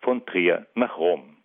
von 0.00 0.24
Trier 0.26 0.66
nach 0.74 0.96
Rom. 0.96 1.36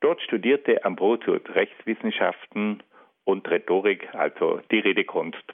Dort 0.00 0.20
studierte 0.22 0.84
Ambrosius 0.84 1.42
Rechtswissenschaften 1.48 2.82
und 3.24 3.48
Rhetorik, 3.50 4.14
also 4.14 4.60
die 4.70 4.80
Redekunst. 4.80 5.44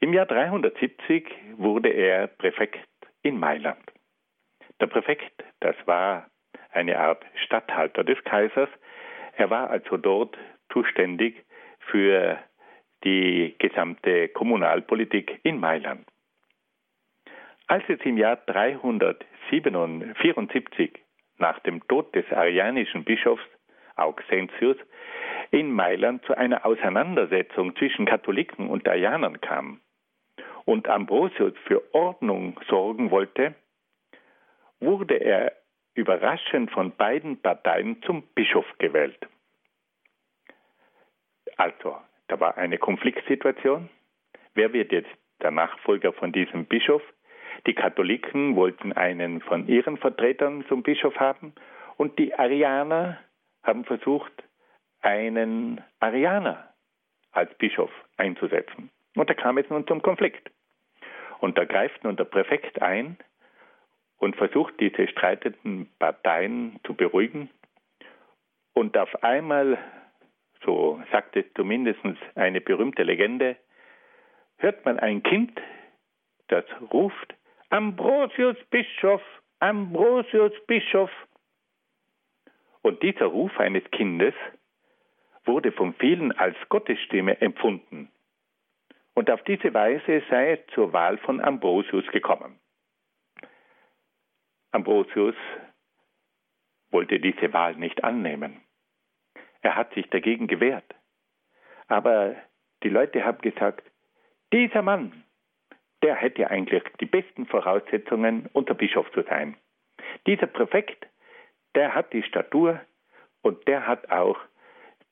Im 0.00 0.12
Jahr 0.12 0.26
370 0.26 1.28
wurde 1.56 1.88
er 1.88 2.26
Präfekt 2.26 2.88
in 3.22 3.38
Mailand. 3.38 3.95
Der 4.80 4.86
Präfekt, 4.86 5.44
das 5.60 5.76
war 5.86 6.26
eine 6.72 6.98
Art 6.98 7.24
Statthalter 7.44 8.02
des 8.04 8.22
Kaisers. 8.24 8.68
Er 9.36 9.50
war 9.50 9.68
also 9.70 9.96
dort 9.96 10.36
zuständig 10.70 11.44
für 11.78 12.38
die 13.04 13.54
gesamte 13.58 14.28
Kommunalpolitik 14.28 15.40
in 15.42 15.58
Mailand. 15.60 16.06
Als 17.66 17.84
es 17.88 18.00
im 18.04 18.18
Jahr 18.18 18.36
374 18.36 20.92
nach 21.38 21.58
dem 21.60 21.86
Tod 21.88 22.14
des 22.14 22.30
arianischen 22.32 23.04
Bischofs 23.04 23.42
Auxentius 23.96 24.76
in 25.50 25.72
Mailand 25.72 26.24
zu 26.26 26.36
einer 26.36 26.66
Auseinandersetzung 26.66 27.74
zwischen 27.76 28.06
Katholiken 28.06 28.68
und 28.68 28.88
Arianern 28.88 29.40
kam 29.40 29.80
und 30.64 30.88
Ambrosius 30.88 31.54
für 31.64 31.82
Ordnung 31.94 32.58
sorgen 32.68 33.10
wollte, 33.10 33.54
wurde 34.80 35.16
er 35.16 35.52
überraschend 35.94 36.70
von 36.70 36.94
beiden 36.96 37.40
Parteien 37.40 38.02
zum 38.02 38.22
Bischof 38.34 38.66
gewählt. 38.78 39.18
Also, 41.56 41.96
da 42.28 42.38
war 42.38 42.58
eine 42.58 42.78
Konfliktsituation. 42.78 43.88
Wer 44.54 44.72
wird 44.72 44.92
jetzt 44.92 45.10
der 45.40 45.50
Nachfolger 45.50 46.12
von 46.12 46.32
diesem 46.32 46.66
Bischof? 46.66 47.02
Die 47.66 47.74
Katholiken 47.74 48.54
wollten 48.56 48.92
einen 48.92 49.40
von 49.40 49.66
ihren 49.66 49.96
Vertretern 49.96 50.64
zum 50.68 50.82
Bischof 50.82 51.16
haben 51.16 51.54
und 51.96 52.18
die 52.18 52.34
Arianer 52.34 53.18
haben 53.62 53.84
versucht, 53.84 54.32
einen 55.00 55.82
Arianer 56.00 56.74
als 57.32 57.52
Bischof 57.58 57.90
einzusetzen. 58.16 58.90
Und 59.14 59.30
da 59.30 59.34
kam 59.34 59.58
es 59.58 59.68
nun 59.70 59.86
zum 59.86 60.02
Konflikt. 60.02 60.50
Und 61.40 61.58
da 61.58 61.64
greift 61.64 62.04
nun 62.04 62.16
der 62.16 62.24
Präfekt 62.24 62.80
ein 62.82 63.18
und 64.18 64.36
versucht, 64.36 64.74
diese 64.80 65.08
streitenden 65.08 65.88
Parteien 65.98 66.78
zu 66.84 66.94
beruhigen. 66.94 67.50
Und 68.74 68.96
auf 68.96 69.22
einmal, 69.22 69.78
so 70.64 71.02
sagt 71.12 71.36
es 71.36 71.44
zumindest 71.54 72.00
eine 72.34 72.60
berühmte 72.60 73.02
Legende, 73.02 73.56
hört 74.58 74.84
man 74.84 74.98
ein 74.98 75.22
Kind, 75.22 75.60
das 76.48 76.64
ruft, 76.92 77.34
Ambrosius 77.70 78.56
Bischof, 78.70 79.22
Ambrosius 79.58 80.52
Bischof. 80.66 81.10
Und 82.82 83.02
dieser 83.02 83.26
Ruf 83.26 83.58
eines 83.58 83.82
Kindes 83.90 84.34
wurde 85.44 85.72
von 85.72 85.94
vielen 85.94 86.32
als 86.32 86.56
Gottesstimme 86.68 87.40
empfunden. 87.40 88.10
Und 89.14 89.30
auf 89.30 89.42
diese 89.44 89.72
Weise 89.74 90.22
sei 90.30 90.52
es 90.52 90.74
zur 90.74 90.92
Wahl 90.92 91.18
von 91.18 91.40
Ambrosius 91.40 92.06
gekommen. 92.08 92.58
Ambrosius 94.72 95.36
wollte 96.90 97.18
diese 97.20 97.52
Wahl 97.52 97.76
nicht 97.76 98.04
annehmen. 98.04 98.60
Er 99.62 99.76
hat 99.76 99.92
sich 99.94 100.08
dagegen 100.10 100.46
gewehrt. 100.46 100.94
Aber 101.88 102.36
die 102.82 102.88
Leute 102.88 103.24
haben 103.24 103.38
gesagt, 103.38 103.84
dieser 104.52 104.82
Mann, 104.82 105.24
der 106.02 106.14
hätte 106.14 106.50
eigentlich 106.50 106.82
die 107.00 107.06
besten 107.06 107.46
Voraussetzungen, 107.46 108.48
unter 108.52 108.74
Bischof 108.74 109.10
zu 109.12 109.22
sein. 109.22 109.56
Dieser 110.26 110.46
Präfekt, 110.46 111.06
der 111.74 111.94
hat 111.94 112.12
die 112.12 112.22
Statur 112.22 112.80
und 113.42 113.66
der 113.66 113.86
hat 113.86 114.10
auch 114.10 114.38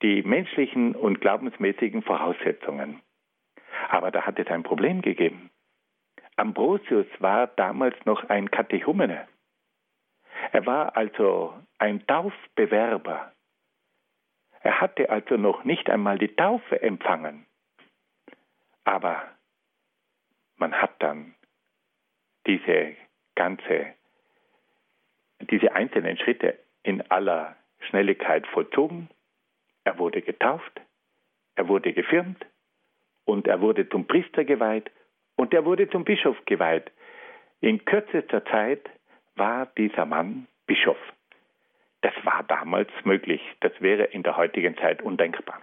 die 0.02 0.22
menschlichen 0.22 0.94
und 0.94 1.20
glaubensmäßigen 1.20 2.02
Voraussetzungen. 2.02 3.00
Aber 3.88 4.10
da 4.10 4.22
hat 4.22 4.38
es 4.38 4.46
ein 4.48 4.62
Problem 4.62 5.02
gegeben. 5.02 5.50
Ambrosius 6.36 7.06
war 7.18 7.46
damals 7.46 7.96
noch 8.04 8.28
ein 8.28 8.50
Katechumene. 8.50 9.26
Er 10.52 10.66
war 10.66 10.96
also 10.96 11.54
ein 11.78 12.06
Taufbewerber. 12.06 13.32
Er 14.60 14.80
hatte 14.80 15.10
also 15.10 15.36
noch 15.36 15.64
nicht 15.64 15.90
einmal 15.90 16.18
die 16.18 16.34
Taufe 16.34 16.80
empfangen. 16.80 17.46
Aber 18.84 19.22
man 20.56 20.72
hat 20.74 20.94
dann 21.00 21.34
diese 22.46 22.96
ganze, 23.34 23.94
diese 25.40 25.72
einzelnen 25.72 26.16
Schritte 26.18 26.58
in 26.82 27.02
aller 27.10 27.56
Schnelligkeit 27.80 28.46
vollzogen. 28.46 29.08
Er 29.84 29.98
wurde 29.98 30.22
getauft, 30.22 30.80
er 31.56 31.68
wurde 31.68 31.92
gefirmt 31.92 32.44
und 33.24 33.46
er 33.46 33.60
wurde 33.60 33.88
zum 33.88 34.06
Priester 34.06 34.44
geweiht 34.44 34.90
und 35.36 35.52
er 35.52 35.64
wurde 35.64 35.88
zum 35.90 36.04
Bischof 36.04 36.36
geweiht. 36.46 36.90
In 37.60 37.84
kürzester 37.84 38.44
Zeit 38.46 38.88
war 39.36 39.66
dieser 39.78 40.06
Mann 40.06 40.46
Bischof. 40.66 40.98
Das 42.02 42.14
war 42.24 42.42
damals 42.44 42.90
möglich, 43.04 43.40
das 43.60 43.72
wäre 43.80 44.04
in 44.04 44.22
der 44.22 44.36
heutigen 44.36 44.76
Zeit 44.76 45.02
undenkbar. 45.02 45.60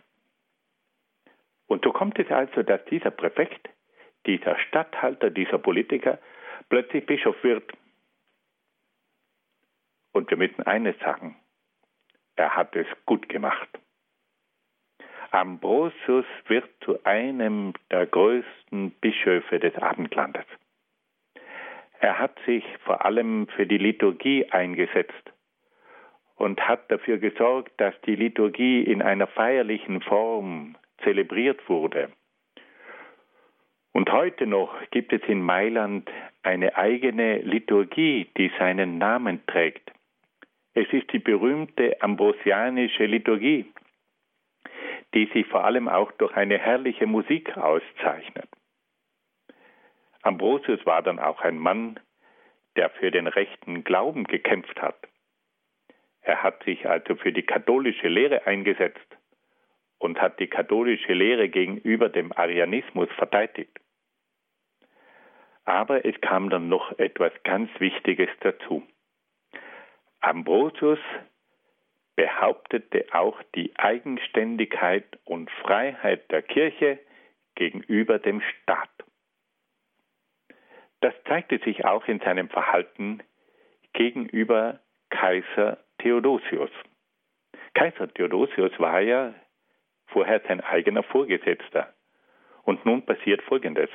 Und 1.67 1.84
so 1.86 1.91
kommt 1.91 2.19
es 2.19 2.29
also, 2.29 2.63
dass 2.63 2.84
dieser 2.86 3.12
Präfekt, 3.12 3.69
dieser 4.25 4.57
Statthalter, 4.60 5.29
dieser 5.29 5.57
Politiker 5.57 6.19
plötzlich 6.69 7.05
Bischof 7.05 7.41
wird. 7.43 7.71
Und 10.12 10.29
wir 10.29 10.38
müssen 10.38 10.63
eines 10.63 10.97
sagen, 10.99 11.38
er 12.36 12.55
hat 12.55 12.75
es 12.75 12.88
gut 13.05 13.29
gemacht. 13.29 13.69
Ambrosius 15.31 16.25
wird 16.47 16.69
zu 16.84 17.03
einem 17.05 17.73
der 17.89 18.05
größten 18.05 18.91
Bischöfe 18.99 19.60
des 19.60 19.75
Abendlandes. 19.75 20.45
Er 22.01 22.17
hat 22.17 22.39
sich 22.47 22.63
vor 22.83 23.05
allem 23.05 23.47
für 23.55 23.67
die 23.67 23.77
Liturgie 23.77 24.49
eingesetzt 24.49 25.31
und 26.35 26.59
hat 26.67 26.91
dafür 26.91 27.19
gesorgt, 27.19 27.79
dass 27.79 27.93
die 28.01 28.15
Liturgie 28.15 28.81
in 28.81 29.03
einer 29.03 29.27
feierlichen 29.27 30.01
Form 30.01 30.75
zelebriert 31.03 31.69
wurde. 31.69 32.09
Und 33.91 34.11
heute 34.11 34.47
noch 34.47 34.73
gibt 34.89 35.13
es 35.13 35.21
in 35.27 35.43
Mailand 35.43 36.09
eine 36.41 36.75
eigene 36.75 37.37
Liturgie, 37.41 38.27
die 38.35 38.51
seinen 38.57 38.97
Namen 38.97 39.45
trägt. 39.45 39.91
Es 40.73 40.91
ist 40.91 41.13
die 41.13 41.19
berühmte 41.19 42.01
ambrosianische 42.01 43.05
Liturgie, 43.05 43.71
die 45.13 45.27
sich 45.33 45.45
vor 45.45 45.65
allem 45.65 45.87
auch 45.87 46.11
durch 46.13 46.35
eine 46.35 46.57
herrliche 46.57 47.05
Musik 47.05 47.55
auszeichnet. 47.57 48.49
Ambrosius 50.23 50.86
war 50.86 51.01
dann 51.01 51.19
auch 51.19 51.41
ein 51.41 51.57
Mann, 51.57 51.99
der 52.75 52.89
für 52.89 53.12
den 53.12 53.27
rechten 53.27 53.84
Glauben 53.84 54.25
gekämpft 54.25 54.81
hat. 54.81 55.07
Er 56.21 56.43
hat 56.43 56.63
sich 56.63 56.88
also 56.88 57.15
für 57.15 57.34
die 57.34 57.43
katholische 57.43 58.07
Lehre 58.07 58.45
eingesetzt 58.45 59.17
und 59.97 60.21
hat 60.21 60.39
die 60.39 60.47
katholische 60.47 61.13
Lehre 61.13 61.49
gegenüber 61.49 62.09
dem 62.09 62.32
Arianismus 62.32 63.09
verteidigt. 63.17 63.80
Aber 65.65 66.05
es 66.05 66.19
kam 66.22 66.49
dann 66.49 66.69
noch 66.69 66.97
etwas 66.97 67.32
ganz 67.43 67.69
Wichtiges 67.80 68.30
dazu. 68.41 68.84
Ambrosius 70.19 70.99
behauptete 72.15 73.05
auch 73.11 73.41
die 73.55 73.78
Eigenständigkeit 73.78 75.19
und 75.26 75.49
Freiheit 75.49 76.30
der 76.32 76.41
Kirche 76.41 76.99
gegenüber 77.55 78.19
dem 78.19 78.41
Staat. 78.41 78.89
Das 81.02 81.14
zeigte 81.28 81.58
sich 81.60 81.84
auch 81.84 82.08
in 82.08 82.20
seinem 82.20 82.49
Verhalten 82.49 83.22
gegenüber 83.93 84.80
Kaiser 85.10 85.80
Theodosius. 85.97 86.70
Kaiser 87.74 88.12
Theodosius 88.14 88.72
war 88.80 89.02
ja 89.02 89.34
vorher 90.08 90.41
sein 90.47 90.62
eigener 90.62 91.04
Vorgesetzter. 91.04 91.93
Und 92.64 92.86
nun 92.86 93.06
passiert 93.06 93.41
Folgendes. 93.41 93.89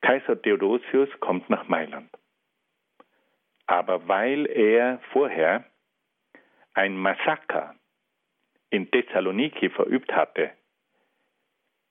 Kaiser 0.00 0.40
Theodosius 0.40 1.08
kommt 1.20 1.50
nach 1.50 1.68
Mailand. 1.68 2.10
Aber 3.66 4.08
weil 4.08 4.46
er 4.46 5.00
vorher 5.12 5.64
ein 6.72 6.96
Massaker 6.96 7.74
in 8.70 8.90
Thessaloniki 8.90 9.70
verübt 9.70 10.12
hatte, 10.12 10.52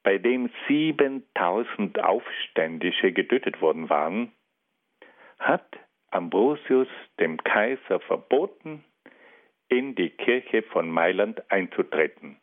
bei 0.04 0.18
dem 0.18 0.50
7000 0.68 2.04
Aufständische 2.04 3.12
getötet 3.12 3.62
worden 3.62 3.90
waren, 3.90 4.32
hat 5.40 5.66
Ambrosius 6.12 6.88
dem 7.20 7.38
Kaiser 7.38 8.00
verboten, 8.02 8.84
in 9.70 9.96
die 9.96 10.12
Kirche 10.12 10.62
von 10.62 10.90
Mailand 10.90 11.50
einzutreten. 11.52 12.38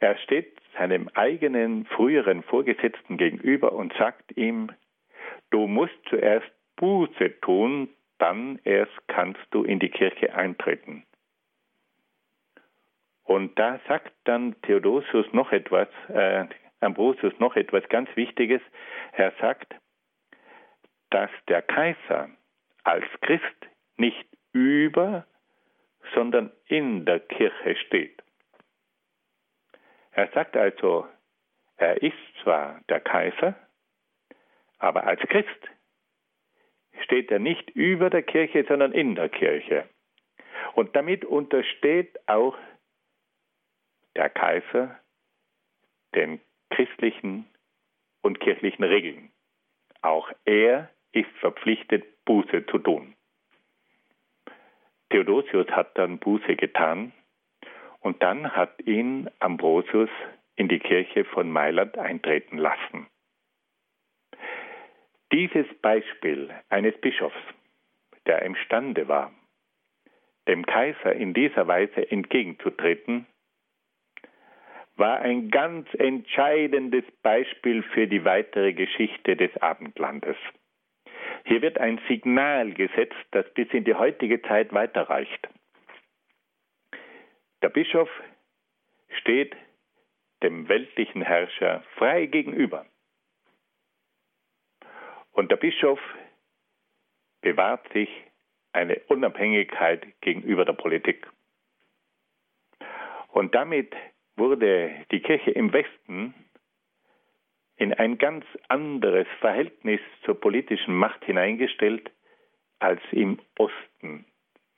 Er 0.00 0.18
steht 0.18 0.60
seinem 0.76 1.08
eigenen 1.14 1.86
früheren 1.86 2.42
Vorgesetzten 2.42 3.16
gegenüber 3.16 3.72
und 3.72 3.94
sagt 3.94 4.36
ihm, 4.36 4.70
du 5.50 5.66
musst 5.66 5.98
zuerst 6.10 6.50
Buße 6.76 7.40
tun, 7.40 7.88
dann 8.18 8.58
erst 8.64 8.92
kannst 9.08 9.40
du 9.50 9.64
in 9.64 9.78
die 9.78 9.88
Kirche 9.88 10.34
eintreten. 10.34 11.06
Und 13.24 13.58
da 13.58 13.80
sagt 13.88 14.12
dann 14.24 14.60
Theodosius 14.62 15.26
noch 15.32 15.50
etwas, 15.50 15.88
äh, 16.08 16.46
Ambrosius 16.80 17.32
noch 17.38 17.56
etwas 17.56 17.88
ganz 17.88 18.08
Wichtiges. 18.16 18.60
Er 19.12 19.32
sagt, 19.40 19.74
dass 21.10 21.30
der 21.48 21.62
Kaiser 21.62 22.28
als 22.84 23.04
Christ 23.22 23.66
nicht 23.96 24.26
über, 24.52 25.26
sondern 26.14 26.52
in 26.66 27.06
der 27.06 27.20
Kirche 27.20 27.76
steht. 27.86 28.22
Er 30.12 30.28
sagt 30.28 30.56
also, 30.56 31.06
er 31.76 32.02
ist 32.02 32.16
zwar 32.42 32.80
der 32.88 33.00
Kaiser, 33.00 33.54
aber 34.78 35.06
als 35.06 35.20
Christ 35.22 35.48
steht 37.02 37.30
er 37.30 37.38
nicht 37.38 37.70
über 37.70 38.10
der 38.10 38.22
Kirche, 38.22 38.64
sondern 38.68 38.92
in 38.92 39.14
der 39.14 39.28
Kirche. 39.28 39.88
Und 40.74 40.94
damit 40.94 41.24
untersteht 41.24 42.16
auch 42.28 42.56
der 44.16 44.30
Kaiser 44.30 44.98
den 46.14 46.40
christlichen 46.70 47.46
und 48.22 48.40
kirchlichen 48.40 48.84
Regeln. 48.84 49.30
Auch 50.02 50.30
er 50.44 50.90
ist 51.12 51.30
verpflichtet, 51.40 52.04
Buße 52.24 52.66
zu 52.66 52.78
tun. 52.78 53.14
Theodosius 55.10 55.68
hat 55.68 55.96
dann 55.98 56.18
Buße 56.18 56.56
getan 56.56 57.12
und 58.00 58.22
dann 58.22 58.52
hat 58.52 58.80
ihn 58.86 59.30
Ambrosius 59.38 60.10
in 60.56 60.68
die 60.68 60.78
Kirche 60.78 61.24
von 61.24 61.50
Mailand 61.50 61.96
eintreten 61.98 62.58
lassen. 62.58 63.06
Dieses 65.32 65.66
Beispiel 65.82 66.50
eines 66.68 67.00
Bischofs, 67.00 67.36
der 68.26 68.42
imstande 68.42 69.08
war, 69.08 69.32
dem 70.46 70.64
Kaiser 70.66 71.12
in 71.12 71.34
dieser 71.34 71.66
Weise 71.66 72.10
entgegenzutreten, 72.10 73.26
war 74.96 75.20
ein 75.20 75.50
ganz 75.50 75.88
entscheidendes 75.94 77.04
Beispiel 77.22 77.82
für 77.82 78.06
die 78.06 78.24
weitere 78.24 78.72
Geschichte 78.72 79.36
des 79.36 79.56
Abendlandes. 79.56 80.36
Hier 81.44 81.62
wird 81.62 81.78
ein 81.78 82.00
Signal 82.08 82.72
gesetzt, 82.72 83.26
das 83.32 83.52
bis 83.54 83.68
in 83.70 83.84
die 83.84 83.94
heutige 83.94 84.40
Zeit 84.42 84.72
weiterreicht. 84.72 85.48
Der 87.62 87.68
Bischof 87.68 88.08
steht 89.20 89.54
dem 90.42 90.68
weltlichen 90.68 91.22
Herrscher 91.22 91.82
frei 91.96 92.26
gegenüber. 92.26 92.86
Und 95.32 95.50
der 95.50 95.56
Bischof 95.56 95.98
bewahrt 97.40 97.92
sich 97.92 98.08
eine 98.72 99.00
Unabhängigkeit 99.08 100.20
gegenüber 100.20 100.64
der 100.64 100.72
Politik. 100.74 101.26
Und 103.28 103.54
damit 103.54 103.94
wurde 104.36 104.92
die 105.10 105.20
Kirche 105.20 105.50
im 105.50 105.72
Westen 105.72 106.34
in 107.76 107.92
ein 107.92 108.18
ganz 108.18 108.44
anderes 108.68 109.26
Verhältnis 109.40 110.00
zur 110.24 110.40
politischen 110.40 110.94
Macht 110.94 111.24
hineingestellt 111.24 112.10
als 112.78 113.00
im 113.10 113.38
Osten 113.58 114.26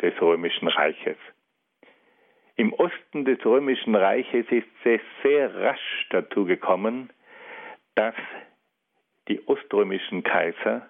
des 0.01 0.21
römischen 0.21 0.69
Reiches. 0.69 1.17
Im 2.57 2.73
Osten 2.73 3.25
des 3.25 3.45
römischen 3.45 3.95
Reiches 3.95 4.47
ist 4.51 4.67
es 4.85 5.01
sehr 5.23 5.55
rasch 5.55 6.07
dazu 6.11 6.47
gekommen, 6.47 7.11
dass 7.95 8.15
die 9.29 9.47
oströmischen 9.47 10.23
Kaiser 10.23 10.89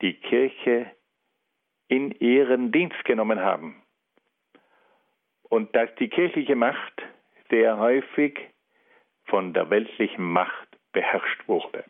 die 0.00 0.14
Kirche 0.14 0.90
in 1.88 2.12
ihren 2.12 2.72
Dienst 2.72 3.04
genommen 3.04 3.40
haben 3.40 3.82
und 5.42 5.74
dass 5.74 5.94
die 5.96 6.08
kirchliche 6.08 6.54
Macht 6.54 7.02
sehr 7.50 7.78
häufig 7.78 8.38
von 9.24 9.52
der 9.52 9.70
weltlichen 9.70 10.24
Macht 10.24 10.68
beherrscht 10.92 11.46
wurde. 11.46 11.84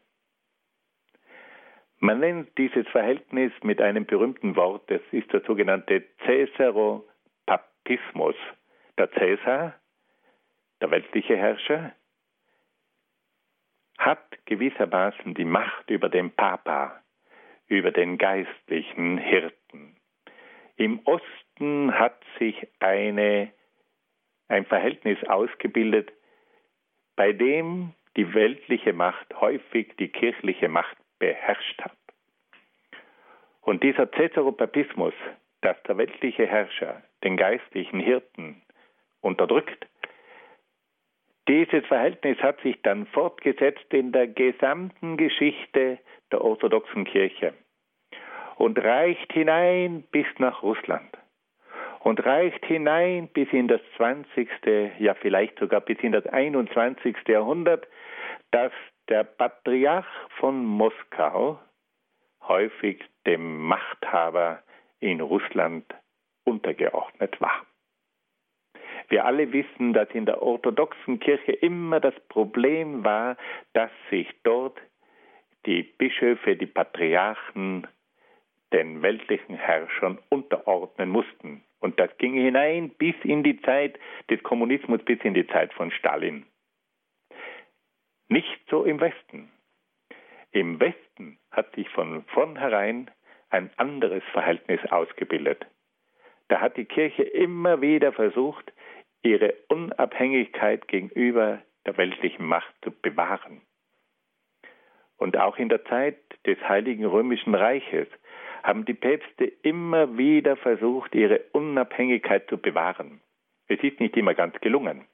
Man 2.00 2.20
nennt 2.20 2.56
dieses 2.58 2.86
Verhältnis 2.88 3.52
mit 3.62 3.80
einem 3.80 4.04
berühmten 4.06 4.54
Wort, 4.54 4.88
das 4.88 5.00
ist 5.10 5.32
der 5.32 5.40
sogenannte 5.40 6.02
Caesaropapismus. 6.18 8.36
Der 8.96 9.10
Cäsar, 9.12 9.74
der 10.80 10.90
weltliche 10.90 11.36
Herrscher, 11.36 11.92
hat 13.98 14.38
gewissermaßen 14.46 15.34
die 15.34 15.44
Macht 15.44 15.90
über 15.90 16.08
den 16.08 16.30
Papa, 16.30 17.02
über 17.66 17.90
den 17.90 18.16
geistlichen 18.16 19.18
Hirten. 19.18 19.96
Im 20.76 21.00
Osten 21.04 21.98
hat 21.98 22.22
sich 22.38 22.68
eine 22.78 23.52
ein 24.48 24.64
Verhältnis 24.66 25.22
ausgebildet, 25.24 26.12
bei 27.16 27.32
dem 27.32 27.92
die 28.16 28.34
weltliche 28.34 28.92
Macht 28.92 29.40
häufig 29.40 29.94
die 29.98 30.08
kirchliche 30.08 30.68
Macht 30.68 30.96
beherrscht 31.18 31.80
hat. 31.82 31.96
Und 33.60 33.82
dieser 33.82 34.10
Cäsaropapismus, 34.10 35.14
dass 35.60 35.80
der 35.84 35.98
weltliche 35.98 36.46
Herrscher 36.46 37.02
den 37.22 37.36
geistlichen 37.36 38.00
Hirten 38.00 38.62
unterdrückt, 39.20 39.86
dieses 41.48 41.84
Verhältnis 41.86 42.38
hat 42.38 42.60
sich 42.60 42.80
dann 42.82 43.06
fortgesetzt 43.06 43.92
in 43.92 44.12
der 44.12 44.26
gesamten 44.26 45.16
Geschichte 45.16 45.98
der 46.30 46.42
orthodoxen 46.42 47.04
Kirche 47.04 47.54
und 48.56 48.78
reicht 48.78 49.32
hinein 49.32 50.02
bis 50.10 50.26
nach 50.38 50.62
Russland 50.62 51.16
und 52.00 52.24
reicht 52.24 52.64
hinein 52.66 53.28
bis 53.28 53.48
in 53.52 53.68
das 53.68 53.80
20., 53.96 54.48
ja 54.98 55.14
vielleicht 55.14 55.58
sogar 55.58 55.80
bis 55.80 55.98
in 56.00 56.12
das 56.12 56.26
21. 56.26 57.16
Jahrhundert, 57.26 57.86
dass 58.50 58.72
der 59.08 59.24
Patriarch 59.24 60.06
von 60.38 60.64
Moskau 60.64 61.58
häufig 62.42 63.02
dem 63.26 63.58
Machthaber 63.66 64.62
in 65.00 65.20
Russland 65.20 65.84
untergeordnet 66.44 67.40
war. 67.40 67.66
Wir 69.08 69.24
alle 69.24 69.52
wissen, 69.52 69.94
dass 69.94 70.08
in 70.10 70.26
der 70.26 70.42
orthodoxen 70.42 71.18
Kirche 71.18 71.52
immer 71.52 72.00
das 72.00 72.14
Problem 72.28 73.04
war, 73.04 73.36
dass 73.72 73.90
sich 74.10 74.28
dort 74.42 74.78
die 75.66 75.82
Bischöfe, 75.82 76.56
die 76.56 76.66
Patriarchen 76.66 77.86
den 78.72 79.02
weltlichen 79.02 79.56
Herrschern 79.56 80.18
unterordnen 80.28 81.08
mussten. 81.08 81.64
Und 81.80 81.98
das 82.00 82.16
ging 82.18 82.34
hinein 82.34 82.90
bis 82.90 83.14
in 83.22 83.42
die 83.42 83.60
Zeit 83.62 83.98
des 84.30 84.42
Kommunismus, 84.42 85.02
bis 85.04 85.20
in 85.22 85.34
die 85.34 85.46
Zeit 85.46 85.72
von 85.74 85.90
Stalin. 85.92 86.44
Nicht 88.28 88.60
so 88.68 88.84
im 88.84 89.00
Westen. 89.00 89.50
Im 90.50 90.80
Westen 90.80 91.38
hat 91.50 91.74
sich 91.74 91.88
von 91.90 92.24
vornherein 92.26 93.10
ein 93.50 93.70
anderes 93.76 94.22
Verhältnis 94.32 94.80
ausgebildet. 94.90 95.66
Da 96.48 96.60
hat 96.60 96.76
die 96.76 96.84
Kirche 96.84 97.22
immer 97.22 97.80
wieder 97.80 98.12
versucht, 98.12 98.72
ihre 99.22 99.54
Unabhängigkeit 99.68 100.88
gegenüber 100.88 101.62
der 101.86 101.96
weltlichen 101.96 102.46
Macht 102.46 102.74
zu 102.82 102.90
bewahren. 102.90 103.62
Und 105.16 105.36
auch 105.36 105.56
in 105.56 105.68
der 105.68 105.84
Zeit 105.86 106.18
des 106.46 106.58
Heiligen 106.68 107.04
Römischen 107.04 107.54
Reiches 107.54 108.08
haben 108.62 108.84
die 108.84 108.94
Päpste 108.94 109.44
immer 109.62 110.16
wieder 110.18 110.56
versucht, 110.56 111.14
ihre 111.14 111.40
Unabhängigkeit 111.52 112.48
zu 112.48 112.58
bewahren. 112.58 113.20
Es 113.68 113.80
ist 113.82 114.00
nicht 114.00 114.16
immer 114.16 114.34
ganz 114.34 114.58
gelungen. 114.60 115.04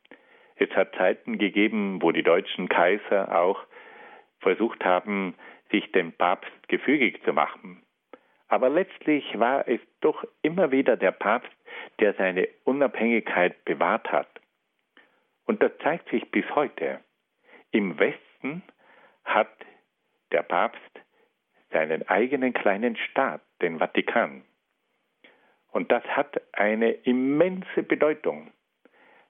Es 0.56 0.70
hat 0.70 0.94
Zeiten 0.94 1.38
gegeben, 1.38 2.00
wo 2.00 2.12
die 2.12 2.22
deutschen 2.22 2.68
Kaiser 2.68 3.36
auch 3.36 3.60
versucht 4.38 4.84
haben, 4.84 5.34
sich 5.70 5.90
dem 5.92 6.12
Papst 6.12 6.68
gefügig 6.68 7.20
zu 7.24 7.32
machen. 7.32 7.82
Aber 8.48 8.68
letztlich 8.68 9.38
war 9.38 9.66
es 9.66 9.80
doch 10.00 10.24
immer 10.42 10.70
wieder 10.70 10.96
der 10.96 11.10
Papst, 11.10 11.50
der 11.98 12.14
seine 12.14 12.48
Unabhängigkeit 12.64 13.64
bewahrt 13.64 14.12
hat. 14.12 14.28
Und 15.46 15.62
das 15.62 15.72
zeigt 15.82 16.08
sich 16.10 16.30
bis 16.30 16.44
heute. 16.54 17.00
Im 17.72 17.98
Westen 17.98 18.62
hat 19.24 19.52
der 20.30 20.42
Papst 20.42 20.93
seinen 21.74 22.08
eigenen 22.08 22.54
kleinen 22.54 22.96
Staat, 22.96 23.42
den 23.60 23.78
Vatikan. 23.78 24.44
Und 25.72 25.90
das 25.90 26.04
hat 26.04 26.40
eine 26.52 26.92
immense 26.92 27.82
Bedeutung, 27.82 28.52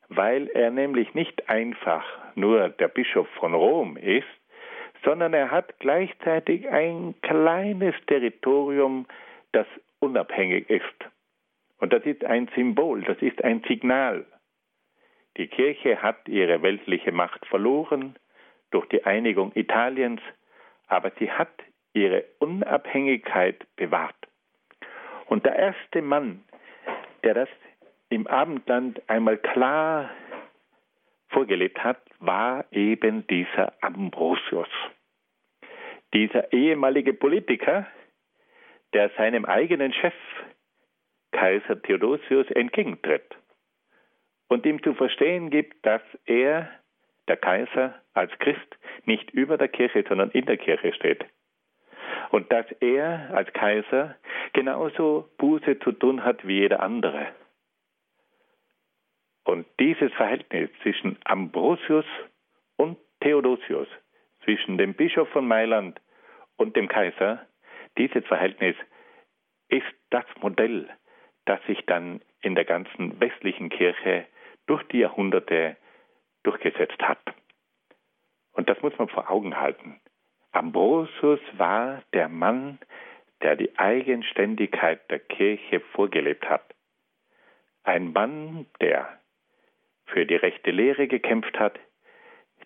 weil 0.09 0.49
er 0.49 0.71
nämlich 0.71 1.15
nicht 1.15 1.49
einfach 1.49 2.05
nur 2.35 2.69
der 2.69 2.89
Bischof 2.89 3.27
von 3.41 3.55
Rom 3.55 3.97
ist, 3.97 4.29
sondern 5.05 5.33
er 5.33 5.51
hat 5.51 5.79
gleichzeitig 5.81 6.69
ein 6.69 7.15
kleines 7.23 7.95
Territorium, 8.07 9.07
das 9.53 9.67
unabhängig 10.01 10.69
ist. 10.69 10.85
Und 11.79 11.93
das 11.93 12.05
ist 12.05 12.25
ein 12.25 12.49
Symbol, 12.55 13.03
das 13.03 13.21
ist 13.23 13.43
ein 13.43 13.63
Signal. 13.67 14.27
Die 15.39 15.49
Kirche 15.49 16.01
hat 16.03 16.29
ihre 16.29 16.63
weltliche 16.63 17.11
Macht 17.11 17.45
verloren 17.47 18.17
durch 18.71 18.87
die 18.89 19.05
Einigung 19.05 19.51
Italiens, 19.55 20.21
aber 20.87 21.11
sie 21.19 21.31
hat 21.31 21.51
ihre 21.95 22.25
Unabhängigkeit 22.41 23.65
bewahrt. 23.77 24.17
Und 25.27 25.47
der 25.47 25.57
erste 25.57 26.03
Mann, 26.03 26.45
der 27.23 27.35
das 27.35 27.49
im 28.11 28.27
Abendland 28.27 29.01
einmal 29.09 29.39
klar 29.39 30.11
vorgelebt 31.29 31.83
hat, 31.83 32.01
war 32.21 32.65
eben 32.71 33.27
dieser 33.27 33.73
Ambrosius. 33.81 34.69
Dieser 36.13 36.53
ehemalige 36.53 37.13
Politiker, 37.13 37.87
der 38.93 39.11
seinem 39.17 39.45
eigenen 39.45 39.93
Chef, 39.93 40.15
Kaiser 41.33 41.83
Theodosius, 41.83 42.49
entgegentritt 42.53 43.37
und 44.49 44.65
ihm 44.65 44.81
zu 44.83 44.95
verstehen 44.95 45.51
gibt, 45.51 45.85
dass 45.85 46.03
er, 46.27 46.71
der 47.27 47.37
Kaiser, 47.37 48.01
als 48.13 48.31
Christ 48.39 48.79
nicht 49.05 49.31
über 49.31 49.59
der 49.59 49.69
Kirche, 49.69 50.05
sondern 50.09 50.31
in 50.31 50.47
der 50.47 50.59
Kirche 50.59 50.93
steht. 50.93 51.25
Und 52.35 52.51
dass 52.51 52.67
er 52.81 53.31
als 53.33 53.53
Kaiser 53.53 54.17
genauso 54.55 55.31
Buße 55.39 55.79
zu 55.79 55.93
tun 55.93 56.25
hat 56.25 56.45
wie 56.45 56.63
jeder 56.63 56.81
andere. 56.81 57.29
Und 59.45 59.67
dieses 59.79 60.13
Verhältnis 60.15 60.69
zwischen 60.83 61.17
Ambrosius 61.23 62.05
und 62.75 62.99
Theodosius, 63.21 63.87
zwischen 64.43 64.79
dem 64.79 64.95
Bischof 64.95 65.29
von 65.29 65.47
Mailand 65.47 66.01
und 66.57 66.75
dem 66.75 66.89
Kaiser, 66.89 67.47
dieses 67.99 68.27
Verhältnis 68.27 68.75
ist 69.69 69.95
das 70.11 70.25
Modell, 70.41 70.91
das 71.45 71.63
sich 71.67 71.87
dann 71.87 72.21
in 72.41 72.57
der 72.57 72.65
ganzen 72.65 73.21
westlichen 73.21 73.69
Kirche 73.69 74.27
durch 74.67 74.83
die 74.89 74.99
Jahrhunderte 74.99 75.77
durchgesetzt 76.43 77.01
hat. 77.01 77.23
Und 78.55 78.69
das 78.69 78.83
muss 78.83 78.99
man 78.99 79.09
vor 79.09 79.31
Augen 79.31 79.57
halten. 79.57 80.01
Ambrosius 80.55 81.41
war 81.59 82.03
der 82.13 82.29
Mann, 82.29 82.79
der 83.43 83.57
die 83.57 83.77
Eigenständigkeit 83.77 85.11
der 85.11 85.19
Kirche 85.19 85.81
vorgelebt 85.81 86.49
hat. 86.49 86.63
Ein 87.83 88.13
Mann, 88.13 88.67
der 88.81 89.19
für 90.07 90.25
die 90.25 90.37
rechte 90.37 90.71
Lehre 90.71 91.09
gekämpft 91.09 91.59
hat, 91.59 91.79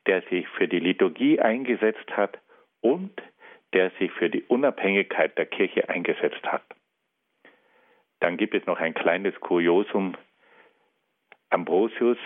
der 0.06 0.20
sich 0.22 0.46
für 0.48 0.68
die 0.68 0.80
Liturgie 0.80 1.40
eingesetzt 1.40 2.14
hat 2.14 2.38
und 2.82 3.22
der 3.72 3.90
sich 3.98 4.12
für 4.12 4.28
die 4.28 4.42
Unabhängigkeit 4.42 5.38
der 5.38 5.46
Kirche 5.46 5.88
eingesetzt 5.88 6.44
hat. 6.44 6.64
Dann 8.20 8.36
gibt 8.36 8.54
es 8.54 8.66
noch 8.66 8.78
ein 8.78 8.92
kleines 8.92 9.34
Kuriosum. 9.40 10.14
Ambrosius 11.48 12.18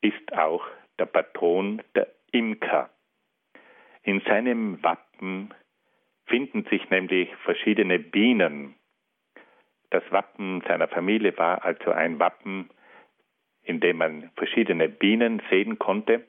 ist 0.00 0.32
auch 0.32 0.64
der 0.98 1.06
Patron 1.06 1.82
der 1.94 2.08
Imker. 2.30 2.88
In 4.04 4.20
seinem 4.22 4.82
Wappen 4.82 5.54
finden 6.26 6.64
sich 6.64 6.90
nämlich 6.90 7.28
verschiedene 7.44 7.98
Bienen. 7.98 8.74
Das 9.90 10.02
Wappen 10.10 10.62
seiner 10.66 10.88
Familie 10.88 11.36
war 11.36 11.64
also 11.64 11.92
ein 11.92 12.18
Wappen, 12.18 12.70
in 13.62 13.80
dem 13.80 13.98
man 13.98 14.30
verschiedene 14.36 14.88
Bienen 14.88 15.40
sehen 15.50 15.78
konnte. 15.78 16.24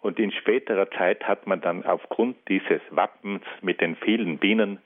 Und 0.00 0.18
in 0.18 0.32
späterer 0.32 0.90
Zeit 0.90 1.26
hat 1.26 1.46
man 1.46 1.60
dann 1.60 1.84
aufgrund 1.84 2.36
dieses 2.48 2.80
Wappens 2.90 3.42
mit 3.62 3.80
den 3.80 3.96
vielen 3.96 4.38
Bienen 4.38 4.78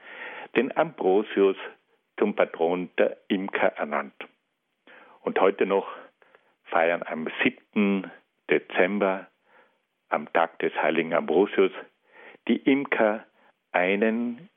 den 0.57 0.77
Ambrosius 0.77 1.57
zum 2.18 2.35
Patron 2.37 2.91
der 2.99 3.16
Imker 3.29 3.73
ernannt. 3.77 4.14
Und 5.23 5.41
heute 5.41 5.66
noch 5.66 5.89
feiern 6.64 7.03
am 7.05 7.29
7. 7.43 8.11
Dezember, 8.51 9.29
am 10.09 10.33
Tag 10.33 10.59
des 10.61 10.75
heiligen 10.75 11.14
Ambrosius, 11.14 11.73
die 12.49 12.57
Imker 12.57 13.24
einen 13.72 14.49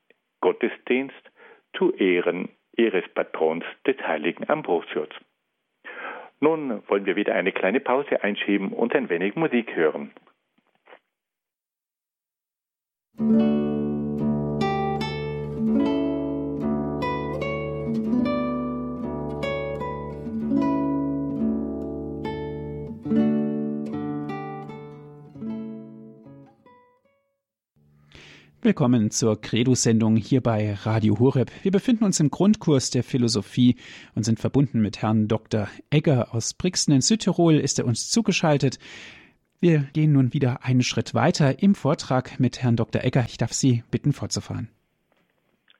Gottesdienst 0.41 1.31
zu 1.77 1.93
Ehren 1.93 2.49
ihres 2.75 3.07
Patrons 3.13 3.65
des 3.86 3.97
heiligen 4.01 4.49
Ambrosius. 4.49 5.09
Nun 6.39 6.83
wollen 6.88 7.05
wir 7.05 7.15
wieder 7.15 7.33
eine 7.36 7.51
kleine 7.51 7.79
Pause 7.79 8.23
einschieben 8.23 8.73
und 8.73 8.93
ein 8.93 9.09
wenig 9.09 9.36
Musik 9.36 9.75
hören. 9.75 10.11
Willkommen 28.66 29.11
zur 29.11 29.39
Credo-Sendung 29.39 30.16
hier 30.16 30.41
bei 30.41 30.74
Radio 30.74 31.20
Horeb. 31.20 31.51
Wir 31.61 31.72
befinden 31.72 32.03
uns 32.03 32.20
im 32.20 32.32
Grundkurs 32.32 32.89
der 32.89 33.03
Philosophie 33.03 33.76
und 34.16 34.24
sind 34.24 34.39
verbunden 34.39 34.82
mit 34.82 35.03
Herrn 35.03 35.28
Dr. 35.28 35.68
Egger 35.91 36.34
aus 36.34 36.55
Brixen 36.55 36.91
in 36.91 37.01
Südtirol. 37.01 37.57
Ist 37.57 37.78
er 37.78 37.86
uns 37.86 38.09
zugeschaltet? 38.09 38.80
Wir 39.61 39.86
gehen 39.93 40.13
nun 40.13 40.34
wieder 40.34 40.61
einen 40.63 40.82
Schritt 40.82 41.13
weiter 41.13 41.61
im 41.61 41.76
Vortrag 41.76 42.39
mit 42.39 42.63
Herrn 42.63 42.76
Dr. 42.76 43.03
Egger. 43.03 43.26
Ich 43.28 43.38
darf 43.38 43.53
Sie 43.53 43.84
bitten, 43.91 44.13
fortzufahren. 44.13 44.70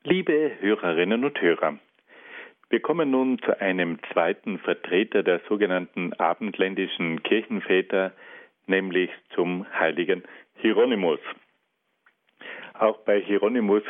Liebe 0.04 0.52
Hörerinnen 0.60 1.26
und 1.26 1.42
Hörer, 1.42 1.80
wir 2.70 2.82
kommen 2.82 3.10
nun 3.10 3.40
zu 3.40 3.60
einem 3.60 3.98
zweiten 4.14 4.60
Vertreter 4.60 5.24
der 5.24 5.42
sogenannten 5.50 6.14
abendländischen 6.14 7.24
Kirchenväter, 7.24 8.14
nämlich 8.68 9.10
zum 9.34 9.66
heiligen 9.74 10.22
Hieronymus. 10.58 11.20
Auch 12.80 12.98
bei 13.06 13.22
Hieronymus 13.22 13.84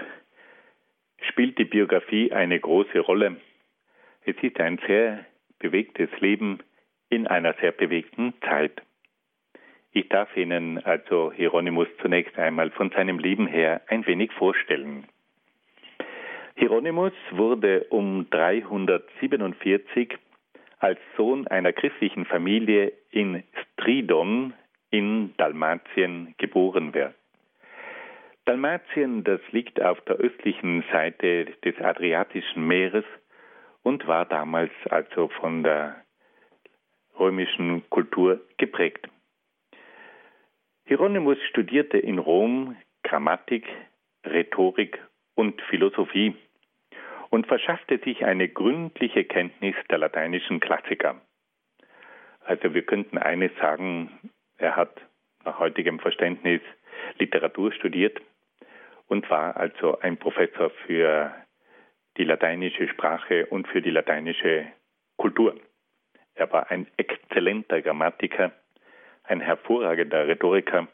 spielt 1.29 1.57
die 1.57 1.65
Biografie 1.65 2.31
eine 2.31 2.59
große 2.59 2.99
Rolle. 2.99 3.37
Es 4.25 4.35
ist 4.41 4.59
ein 4.59 4.79
sehr 4.85 5.25
bewegtes 5.59 6.09
Leben 6.19 6.59
in 7.09 7.25
einer 7.25 7.53
sehr 7.61 7.71
bewegten 7.71 8.33
Zeit. 8.41 8.81
Ich 9.91 10.07
darf 10.09 10.35
Ihnen 10.37 10.83
also 10.83 11.31
Hieronymus 11.31 11.87
zunächst 12.01 12.37
einmal 12.37 12.69
von 12.71 12.91
seinem 12.91 13.17
Leben 13.17 13.47
her 13.47 13.81
ein 13.87 14.05
wenig 14.05 14.31
vorstellen. 14.33 15.07
Hieronymus 16.55 17.13
wurde 17.31 17.85
um 17.89 18.29
347 18.29 20.15
als 20.79 20.99
Sohn 21.17 21.47
einer 21.47 21.73
christlichen 21.73 22.25
Familie 22.25 22.93
in 23.09 23.43
Stridon 23.63 24.53
in 24.91 25.33
Dalmatien 25.37 26.35
geboren 26.37 26.93
wird. 26.93 27.15
Dalmatien, 28.45 29.23
das 29.23 29.41
liegt 29.51 29.81
auf 29.81 29.99
der 30.01 30.17
östlichen 30.17 30.83
Seite 30.91 31.45
des 31.63 31.79
Adriatischen 31.81 32.67
Meeres 32.67 33.05
und 33.81 34.05
war 34.07 34.25
damals 34.25 34.71
also 34.87 35.29
von 35.29 35.63
der 35.63 36.03
römischen 37.17 37.89
Kultur 37.89 38.39
geprägt. 38.57 39.07
Hieronymus 40.85 41.39
studierte 41.49 41.97
in 41.97 42.19
Rom 42.19 42.75
Grammatik, 43.01 43.67
Rhetorik 44.23 44.99
und 45.33 45.59
Philosophie 45.63 46.35
und 47.31 47.47
verschaffte 47.47 47.97
sich 47.97 48.25
eine 48.25 48.47
gründliche 48.47 49.23
Kenntnis 49.23 49.75
der 49.89 49.97
lateinischen 49.97 50.59
Klassiker. 50.59 51.19
Also 52.41 52.75
wir 52.75 52.83
könnten 52.83 53.17
eines 53.17 53.51
sagen, 53.59 54.11
er 54.59 54.75
hat 54.75 55.01
nach 55.43 55.57
heutigem 55.57 55.99
Verständnis 55.99 56.61
Literatur 57.17 57.71
studiert 57.71 58.21
und 59.07 59.29
war 59.29 59.57
also 59.57 59.99
ein 59.99 60.17
Professor 60.17 60.69
für 60.85 61.33
die 62.17 62.23
lateinische 62.23 62.87
Sprache 62.87 63.45
und 63.47 63.67
für 63.67 63.81
die 63.81 63.91
lateinische 63.91 64.67
Kultur. 65.17 65.55
Er 66.33 66.51
war 66.51 66.69
ein 66.71 66.87
exzellenter 66.97 67.81
Grammatiker, 67.81 68.51
ein 69.23 69.41
hervorragender 69.41 70.27
Rhetoriker 70.27 70.87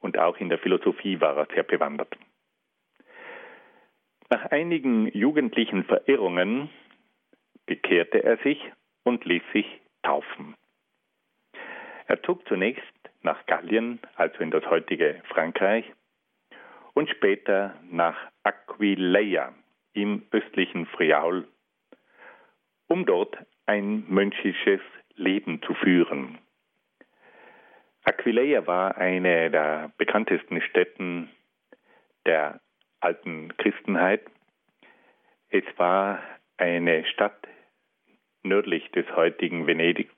und 0.00 0.18
auch 0.18 0.38
in 0.38 0.48
der 0.48 0.58
Philosophie 0.58 1.20
war 1.20 1.36
er 1.36 1.46
sehr 1.54 1.62
bewandert. 1.62 2.14
Nach 4.30 4.46
einigen 4.50 5.06
jugendlichen 5.08 5.84
Verirrungen 5.84 6.70
bekehrte 7.66 8.22
er 8.22 8.36
sich 8.38 8.60
und 9.04 9.24
ließ 9.24 9.42
sich 9.52 9.66
taufen. 10.02 10.54
Er 12.06 12.22
zog 12.22 12.46
zunächst 12.48 12.82
nach 13.22 13.46
Gallien, 13.46 14.00
also 14.16 14.38
in 14.40 14.50
das 14.50 14.64
heutige 14.66 15.22
Frankreich, 15.28 15.84
und 16.94 17.10
später 17.10 17.74
nach 17.90 18.16
Aquileia 18.42 19.52
im 19.92 20.26
östlichen 20.30 20.86
Friaul, 20.86 21.46
um 22.88 23.04
dort 23.04 23.36
ein 23.66 24.04
mönchisches 24.08 24.80
Leben 25.16 25.62
zu 25.62 25.74
führen. 25.74 26.38
Aquileia 28.04 28.66
war 28.66 28.96
eine 28.98 29.50
der 29.50 29.92
bekanntesten 29.96 30.60
Städten 30.60 31.30
der 32.26 32.60
alten 33.00 33.56
Christenheit. 33.56 34.22
Es 35.48 35.64
war 35.76 36.22
eine 36.56 37.04
Stadt 37.06 37.46
nördlich 38.42 38.90
des 38.92 39.06
heutigen 39.16 39.66
Venedig 39.66 40.10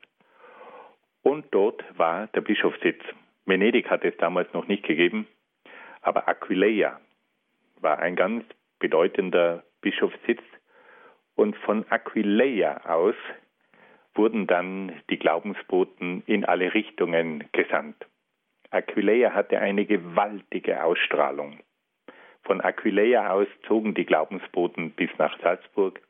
und 1.23 1.47
dort 1.53 1.83
war 1.97 2.27
der 2.29 2.41
Bischofssitz. 2.41 3.03
Venedig 3.45 3.89
hat 3.89 4.05
es 4.05 4.17
damals 4.17 4.53
noch 4.53 4.67
nicht 4.67 4.83
gegeben, 4.83 5.29
aber 6.07 6.29
Aquileia 6.29 7.01
war 7.81 7.99
ein 7.99 8.15
ganz 8.15 8.45
bedeutender 8.79 9.65
Bischofssitz 9.81 10.43
und 11.35 11.57
von 11.57 11.85
Aquileia 11.91 12.85
aus 12.85 13.17
wurden 14.15 14.47
dann 14.47 14.93
die 15.11 15.19
Glaubensboten 15.19 16.23
in 16.27 16.45
alle 16.45 16.73
Richtungen 16.75 17.49
gesandt. 17.51 18.07
Aquileia 18.71 19.35
hatte 19.35 19.59
eine 19.59 19.85
gewaltige 19.85 20.85
Ausstrahlung. 20.85 21.59
Von 22.45 22.61
Aquileia 22.61 23.31
aus 23.33 23.49
zogen 23.67 23.95
die 23.95 24.07
Glaubensboten 24.07 24.93
bis 24.93 25.11
nach 25.19 25.37
Salzburg, 25.41 26.01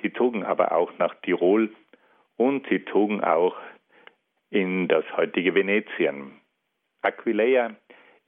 sie 0.00 0.12
zogen 0.14 0.42
aber 0.42 0.72
auch 0.72 0.90
nach 0.98 1.14
Tirol 1.16 1.70
und 2.36 2.66
sie 2.68 2.82
zogen 2.86 3.22
auch 3.22 3.56
in 4.48 4.88
das 4.88 5.04
heutige 5.18 5.54
Venetien. 5.54 6.40
Aquileia 7.02 7.76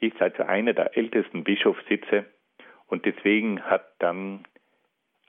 ist 0.08 0.20
also 0.20 0.42
einer 0.44 0.72
der 0.72 0.96
ältesten 0.96 1.44
Bischofssitze 1.44 2.26
und 2.86 3.04
deswegen 3.06 3.62
hat 3.62 3.86
dann 3.98 4.44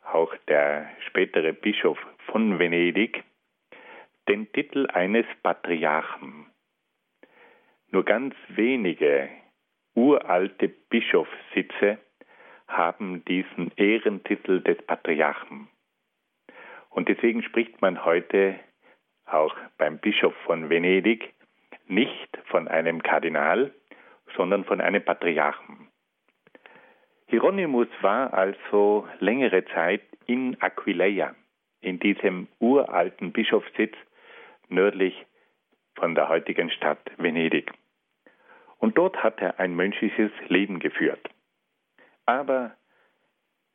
auch 0.04 0.36
der 0.48 0.90
spätere 1.08 1.54
Bischof 1.54 1.98
von 2.28 2.60
Venedig 2.60 3.24
den 4.28 4.52
Titel 4.52 4.88
eines 4.94 5.26
Patriarchen. 5.44 6.48
Nur 7.90 8.04
ganz 8.04 8.36
wenige 8.50 9.30
uralte 9.94 10.68
Bischofssitze 10.68 12.00
haben 12.68 13.24
diesen 13.26 13.72
Ehrentitel 13.76 14.62
des 14.62 14.82
Patriarchen. 14.86 15.68
Und 16.90 17.10
deswegen 17.10 17.44
spricht 17.44 17.82
man 17.82 18.04
heute 18.04 18.60
auch 19.26 19.56
beim 19.78 20.00
Bischof 20.00 20.36
von 20.46 20.70
Venedig 20.70 21.34
nicht 21.88 22.38
von 22.46 22.68
einem 22.68 23.04
Kardinal, 23.04 23.74
sondern 24.36 24.66
von 24.66 24.82
einem 24.82 25.04
Patriarchen. 25.04 25.88
Hieronymus 27.28 27.88
war 28.02 28.34
also 28.34 29.08
längere 29.20 29.66
Zeit 29.66 30.04
in 30.26 30.60
Aquileia, 30.62 31.36
in 31.82 32.00
diesem 32.00 32.48
uralten 32.60 33.32
Bischofssitz 33.32 33.96
nördlich 34.70 35.26
von 35.96 36.16
der 36.16 36.30
heutigen 36.30 36.70
Stadt 36.70 37.00
Venedig. 37.18 37.72
Und 38.80 38.98
dort 38.98 39.24
hat 39.24 39.42
er 39.42 39.60
ein 39.60 39.76
mönchisches 39.76 40.32
Leben 40.48 40.80
geführt. 40.80 41.30
Aber 42.26 42.76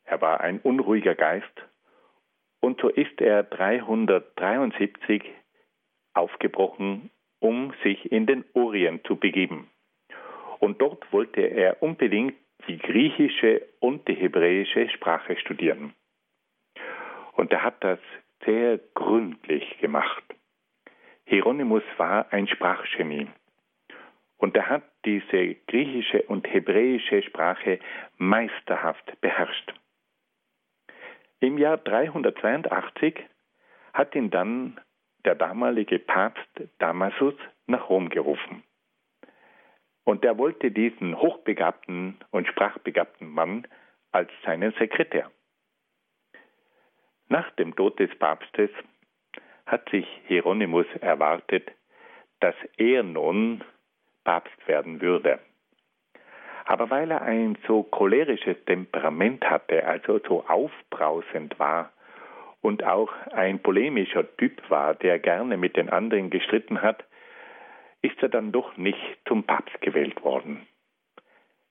er 0.03 0.21
war 0.21 0.41
ein 0.41 0.59
unruhiger 0.59 1.15
Geist 1.15 1.65
und 2.59 2.79
so 2.79 2.89
ist 2.89 3.19
er 3.19 3.43
373 3.43 5.23
aufgebrochen, 6.13 7.09
um 7.39 7.73
sich 7.83 8.11
in 8.11 8.27
den 8.27 8.45
Orient 8.53 9.05
zu 9.07 9.15
begeben. 9.15 9.70
Und 10.61 10.79
dort 10.79 11.11
wollte 11.11 11.41
er 11.41 11.81
unbedingt 11.81 12.35
die 12.67 12.77
griechische 12.77 13.67
und 13.79 14.07
die 14.07 14.13
hebräische 14.13 14.87
Sprache 14.89 15.35
studieren. 15.37 15.95
Und 17.33 17.51
er 17.51 17.63
hat 17.63 17.83
das 17.83 17.97
sehr 18.45 18.79
gründlich 18.93 19.79
gemacht. 19.79 20.23
Hieronymus 21.25 21.81
war 21.97 22.31
ein 22.31 22.47
Sprachgenie. 22.47 23.27
Und 24.37 24.55
er 24.55 24.69
hat 24.69 24.83
diese 25.03 25.55
griechische 25.67 26.21
und 26.23 26.47
hebräische 26.47 27.23
Sprache 27.23 27.79
meisterhaft 28.17 29.19
beherrscht. 29.19 29.73
Im 31.39 31.57
Jahr 31.57 31.77
382 31.77 33.15
hat 33.93 34.13
ihn 34.13 34.29
dann 34.29 34.79
der 35.25 35.33
damalige 35.33 35.97
Papst 35.97 36.49
Damasus 36.77 37.35
nach 37.65 37.89
Rom 37.89 38.09
gerufen. 38.09 38.63
Und 40.11 40.25
er 40.25 40.37
wollte 40.37 40.71
diesen 40.71 41.17
hochbegabten 41.17 42.17
und 42.31 42.45
sprachbegabten 42.45 43.29
Mann 43.29 43.65
als 44.11 44.29
seinen 44.43 44.73
Sekretär. 44.73 45.31
Nach 47.29 47.49
dem 47.51 47.73
Tod 47.77 47.97
des 47.97 48.13
Papstes 48.19 48.71
hat 49.65 49.87
sich 49.89 50.05
Hieronymus 50.27 50.85
erwartet, 50.99 51.71
dass 52.41 52.55
er 52.75 53.03
nun 53.03 53.63
Papst 54.25 54.67
werden 54.67 54.99
würde. 54.99 55.39
Aber 56.65 56.89
weil 56.89 57.09
er 57.09 57.21
ein 57.21 57.57
so 57.65 57.81
cholerisches 57.81 58.57
Temperament 58.65 59.49
hatte, 59.49 59.85
also 59.87 60.19
so 60.27 60.45
aufbrausend 60.45 61.57
war 61.57 61.93
und 62.59 62.83
auch 62.83 63.13
ein 63.31 63.59
polemischer 63.59 64.25
Typ 64.35 64.61
war, 64.69 64.93
der 64.93 65.19
gerne 65.19 65.55
mit 65.55 65.77
den 65.77 65.89
anderen 65.89 66.29
gestritten 66.29 66.81
hat, 66.81 67.05
ist 68.01 68.21
er 68.21 68.29
dann 68.29 68.51
doch 68.51 68.77
nicht 68.77 69.19
zum 69.27 69.43
Papst 69.43 69.79
gewählt 69.81 70.23
worden. 70.23 70.67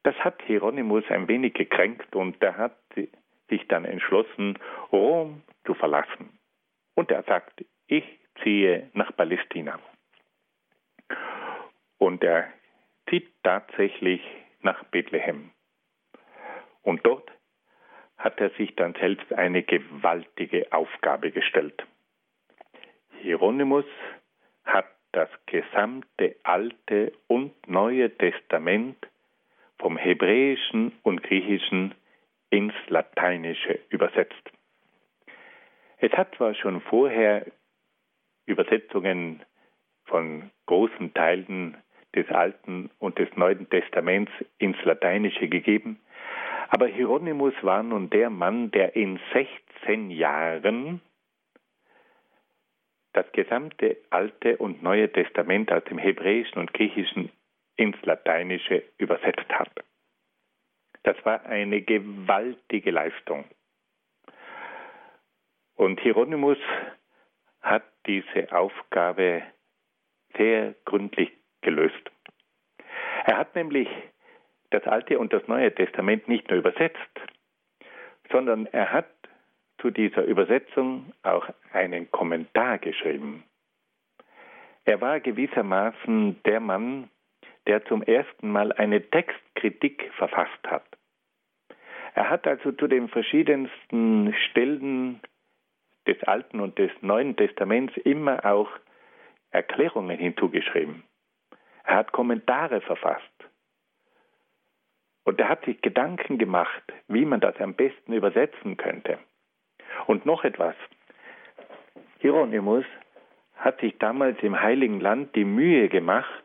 Das 0.02 0.14
hat 0.16 0.40
Hieronymus 0.42 1.04
ein 1.08 1.28
wenig 1.28 1.54
gekränkt 1.54 2.14
und 2.14 2.42
er 2.42 2.56
hat 2.56 2.76
sich 3.48 3.66
dann 3.68 3.84
entschlossen, 3.84 4.58
Rom 4.92 5.42
zu 5.66 5.74
verlassen. 5.74 6.38
Und 6.94 7.10
er 7.10 7.22
sagt, 7.24 7.64
ich 7.86 8.04
ziehe 8.42 8.88
nach 8.94 9.14
Palästina. 9.16 9.78
Und 11.98 12.22
er 12.24 12.48
zieht 13.08 13.30
tatsächlich 13.42 14.22
nach 14.62 14.84
Bethlehem. 14.84 15.50
Und 16.82 17.04
dort 17.04 17.30
hat 18.16 18.40
er 18.40 18.50
sich 18.50 18.74
dann 18.76 18.94
selbst 18.94 19.32
eine 19.32 19.62
gewaltige 19.62 20.72
Aufgabe 20.72 21.30
gestellt. 21.30 21.86
Hieronymus 23.20 23.84
hat 24.64 24.86
das 25.12 25.28
gesamte 25.46 26.36
Alte 26.42 27.12
und 27.26 27.52
Neue 27.68 28.16
Testament 28.16 28.96
vom 29.78 29.96
Hebräischen 29.96 30.92
und 31.02 31.22
Griechischen 31.22 31.94
ins 32.50 32.74
Lateinische 32.88 33.78
übersetzt. 33.88 34.50
Es 35.98 36.12
hat 36.12 36.34
zwar 36.36 36.54
schon 36.54 36.80
vorher 36.80 37.46
Übersetzungen 38.46 39.42
von 40.04 40.50
großen 40.66 41.14
Teilen 41.14 41.76
des 42.14 42.28
Alten 42.30 42.90
und 42.98 43.18
des 43.18 43.28
Neuen 43.36 43.68
Testaments 43.70 44.32
ins 44.58 44.82
Lateinische 44.84 45.48
gegeben, 45.48 46.00
aber 46.70 46.86
Hieronymus 46.86 47.54
war 47.62 47.82
nun 47.82 48.10
der 48.10 48.30
Mann, 48.30 48.70
der 48.70 48.94
in 48.94 49.18
16 49.32 50.10
Jahren 50.10 51.00
das 53.12 53.30
gesamte 53.32 53.96
Alte 54.10 54.56
und 54.58 54.82
Neue 54.82 55.10
Testament 55.10 55.72
aus 55.72 55.84
dem 55.84 55.98
Hebräischen 55.98 56.58
und 56.58 56.72
Griechischen 56.72 57.30
ins 57.76 58.00
Lateinische 58.02 58.82
übersetzt 58.98 59.48
hat. 59.48 59.70
Das 61.02 61.16
war 61.24 61.44
eine 61.46 61.80
gewaltige 61.80 62.90
Leistung. 62.90 63.44
Und 65.74 65.98
Hieronymus 66.00 66.58
hat 67.62 67.84
diese 68.06 68.52
Aufgabe 68.52 69.42
sehr 70.36 70.74
gründlich 70.84 71.32
gelöst. 71.62 72.10
Er 73.24 73.38
hat 73.38 73.54
nämlich 73.54 73.88
das 74.70 74.84
Alte 74.84 75.18
und 75.18 75.32
das 75.32 75.46
Neue 75.48 75.74
Testament 75.74 76.28
nicht 76.28 76.48
nur 76.48 76.58
übersetzt, 76.58 76.98
sondern 78.30 78.66
er 78.66 78.92
hat 78.92 79.10
zu 79.80 79.90
dieser 79.90 80.24
Übersetzung 80.24 81.12
auch 81.22 81.46
einen 81.72 82.10
Kommentar 82.10 82.78
geschrieben. 82.78 83.44
Er 84.84 85.00
war 85.00 85.20
gewissermaßen 85.20 86.42
der 86.44 86.60
Mann, 86.60 87.10
der 87.66 87.84
zum 87.84 88.02
ersten 88.02 88.50
Mal 88.50 88.72
eine 88.72 89.02
Textkritik 89.10 90.10
verfasst 90.16 90.66
hat. 90.66 90.84
Er 92.14 92.28
hat 92.28 92.46
also 92.46 92.72
zu 92.72 92.88
den 92.88 93.08
verschiedensten 93.08 94.34
Stellen 94.50 95.20
des 96.06 96.22
Alten 96.24 96.60
und 96.60 96.78
des 96.78 96.90
Neuen 97.02 97.36
Testaments 97.36 97.96
immer 97.98 98.44
auch 98.44 98.70
Erklärungen 99.50 100.18
hinzugeschrieben. 100.18 101.04
Er 101.84 101.96
hat 101.96 102.12
Kommentare 102.12 102.80
verfasst. 102.80 103.24
Und 105.24 105.38
er 105.38 105.48
hat 105.48 105.64
sich 105.64 105.80
Gedanken 105.82 106.38
gemacht, 106.38 106.82
wie 107.06 107.24
man 107.24 107.40
das 107.40 107.56
am 107.60 107.74
besten 107.74 108.12
übersetzen 108.12 108.76
könnte. 108.76 109.18
Und 110.10 110.26
noch 110.26 110.42
etwas. 110.42 110.74
Hieronymus 112.18 112.84
hat 113.54 113.78
sich 113.78 113.96
damals 113.98 114.42
im 114.42 114.60
Heiligen 114.60 114.98
Land 114.98 115.36
die 115.36 115.44
Mühe 115.44 115.88
gemacht, 115.88 116.42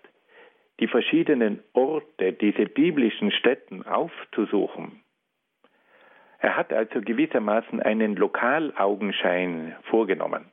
die 0.80 0.88
verschiedenen 0.88 1.64
Orte, 1.74 2.34
diese 2.34 2.68
biblischen 2.68 3.32
Stätten 3.32 3.82
aufzusuchen. 3.82 5.02
Er 6.38 6.56
hat 6.56 6.72
also 6.74 7.02
gewissermaßen 7.02 7.82
einen 7.82 8.16
Lokalaugenschein 8.16 9.76
vorgenommen. 9.90 10.52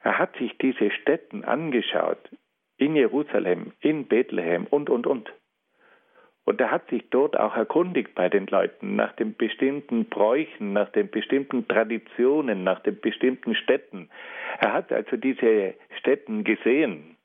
Er 0.00 0.18
hat 0.18 0.36
sich 0.36 0.58
diese 0.58 0.90
Städten 0.90 1.42
angeschaut, 1.42 2.28
in 2.76 2.96
Jerusalem, 2.96 3.72
in 3.80 4.08
Bethlehem 4.08 4.66
und, 4.66 4.90
und, 4.90 5.06
und. 5.06 5.32
Und 6.44 6.60
er 6.60 6.70
hat 6.70 6.88
sich 6.88 7.08
dort 7.10 7.38
auch 7.38 7.56
erkundigt 7.56 8.14
bei 8.14 8.28
den 8.28 8.46
Leuten 8.46 8.96
nach 8.96 9.12
den 9.12 9.36
bestimmten 9.36 10.06
Bräuchen, 10.06 10.72
nach 10.72 10.90
den 10.90 11.08
bestimmten 11.08 11.68
Traditionen, 11.68 12.64
nach 12.64 12.80
den 12.80 13.00
bestimmten 13.00 13.54
Städten. 13.54 14.10
Er 14.58 14.72
hat 14.72 14.92
also 14.92 15.16
diese 15.16 15.74
Städten 15.98 16.42
gesehen. 16.42 17.16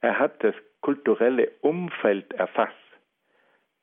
Er 0.00 0.18
hat 0.18 0.44
das 0.44 0.54
kulturelle 0.82 1.50
Umfeld 1.62 2.34
erfasst. 2.34 2.74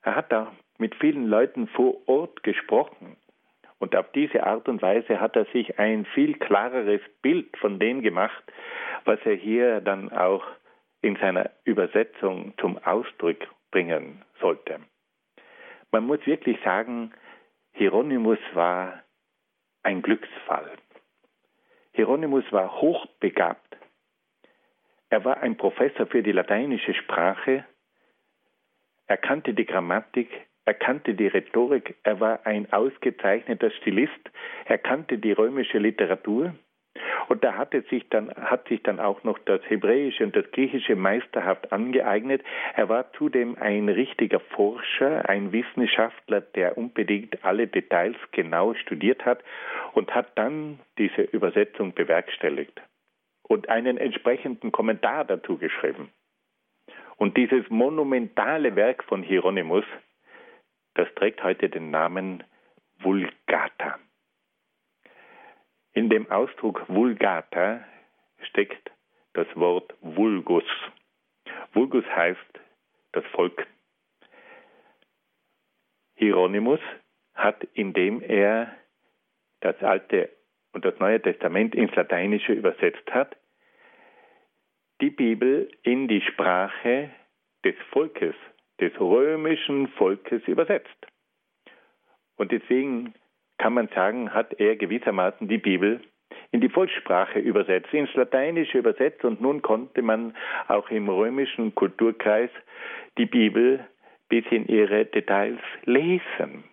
Er 0.03 0.15
hat 0.15 0.31
da 0.31 0.51
mit 0.77 0.93
vielen 0.95 1.25
Leuten 1.25 1.67
vor 1.67 2.07
Ort 2.07 2.43
gesprochen. 2.43 3.17
Und 3.79 3.95
auf 3.95 4.11
diese 4.11 4.43
Art 4.43 4.69
und 4.69 4.83
Weise 4.83 5.19
hat 5.19 5.35
er 5.35 5.45
sich 5.45 5.79
ein 5.79 6.05
viel 6.05 6.35
klareres 6.37 7.01
Bild 7.23 7.57
von 7.57 7.79
dem 7.79 8.03
gemacht, 8.03 8.43
was 9.05 9.19
er 9.25 9.33
hier 9.33 9.81
dann 9.81 10.11
auch 10.11 10.43
in 11.01 11.15
seiner 11.15 11.49
Übersetzung 11.63 12.53
zum 12.59 12.77
Ausdruck 12.77 13.37
bringen 13.71 14.23
sollte. 14.39 14.79
Man 15.91 16.05
muss 16.05 16.25
wirklich 16.25 16.57
sagen, 16.63 17.13
Hieronymus 17.73 18.39
war 18.53 19.03
ein 19.83 20.01
Glücksfall. 20.01 20.71
Hieronymus 21.93 22.45
war 22.51 22.81
hochbegabt. 22.81 23.77
Er 25.09 25.25
war 25.25 25.41
ein 25.41 25.57
Professor 25.57 26.07
für 26.07 26.23
die 26.23 26.31
lateinische 26.31 26.93
Sprache. 26.93 27.65
Er 29.07 29.17
kannte 29.17 29.53
die 29.53 29.65
Grammatik, 29.65 30.29
er 30.63 30.73
kannte 30.73 31.15
die 31.15 31.27
Rhetorik, 31.27 31.97
er 32.03 32.19
war 32.19 32.45
ein 32.45 32.71
ausgezeichneter 32.71 33.71
Stilist, 33.71 34.31
er 34.65 34.77
kannte 34.77 35.17
die 35.17 35.33
römische 35.33 35.79
Literatur 35.79 36.55
und 37.31 37.45
da 37.45 37.55
hatte 37.55 37.81
sich 37.83 38.09
dann, 38.09 38.29
hat 38.35 38.67
sich 38.67 38.83
dann 38.83 38.99
auch 38.99 39.23
noch 39.23 39.39
das 39.39 39.61
Hebräische 39.69 40.25
und 40.25 40.35
das 40.35 40.51
Griechische 40.51 40.97
meisterhaft 40.97 41.71
angeeignet. 41.71 42.43
Er 42.75 42.89
war 42.89 43.11
zudem 43.13 43.55
ein 43.57 43.87
richtiger 43.87 44.41
Forscher, 44.41 45.29
ein 45.29 45.53
Wissenschaftler, 45.53 46.41
der 46.41 46.77
unbedingt 46.77 47.45
alle 47.45 47.67
Details 47.67 48.17
genau 48.33 48.73
studiert 48.73 49.25
hat 49.25 49.41
und 49.93 50.13
hat 50.13 50.37
dann 50.37 50.79
diese 50.97 51.21
Übersetzung 51.21 51.93
bewerkstelligt 51.93 52.81
und 53.43 53.69
einen 53.69 53.97
entsprechenden 53.97 54.73
Kommentar 54.73 55.23
dazu 55.23 55.57
geschrieben. 55.57 56.09
Und 57.15 57.37
dieses 57.37 57.69
monumentale 57.69 58.75
Werk 58.75 59.05
von 59.05 59.23
Hieronymus, 59.23 59.85
das 60.95 61.07
trägt 61.15 61.41
heute 61.43 61.69
den 61.69 61.91
Namen 61.91 62.43
Vulgata. 62.99 63.99
In 65.93 66.09
dem 66.09 66.29
Ausdruck 66.31 66.87
Vulgata 66.87 67.83
steckt 68.49 68.91
das 69.33 69.47
Wort 69.55 69.93
Vulgus. 70.01 70.63
Vulgus 71.73 72.05
heißt 72.05 72.59
das 73.11 73.25
Volk. 73.27 73.67
Hieronymus 76.15 76.79
hat, 77.33 77.63
indem 77.73 78.21
er 78.21 78.75
das 79.61 79.81
Alte 79.81 80.29
und 80.71 80.85
das 80.85 80.97
Neue 80.99 81.21
Testament 81.21 81.75
ins 81.75 81.93
Lateinische 81.95 82.53
übersetzt 82.53 83.11
hat, 83.11 83.35
die 85.01 85.09
Bibel 85.09 85.69
in 85.83 86.07
die 86.07 86.21
Sprache 86.21 87.09
des 87.65 87.75
Volkes, 87.89 88.35
des 88.79 88.97
römischen 88.99 89.87
Volkes 89.89 90.43
übersetzt. 90.47 91.07
Und 92.37 92.51
deswegen 92.51 93.13
kann 93.61 93.75
man 93.75 93.89
sagen, 93.89 94.33
hat 94.33 94.59
er 94.59 94.75
gewissermaßen 94.75 95.47
die 95.47 95.59
Bibel 95.59 96.01
in 96.49 96.61
die 96.61 96.69
Volkssprache 96.69 97.37
übersetzt, 97.37 97.93
ins 97.93 98.11
Lateinische 98.15 98.79
übersetzt 98.79 99.23
und 99.23 99.39
nun 99.39 99.61
konnte 99.61 100.01
man 100.01 100.35
auch 100.67 100.89
im 100.89 101.07
römischen 101.07 101.75
Kulturkreis 101.75 102.49
die 103.19 103.27
Bibel 103.27 103.85
bis 104.29 104.43
in 104.49 104.65
ihre 104.67 105.05
Details 105.05 105.59
lesen. 105.83 106.63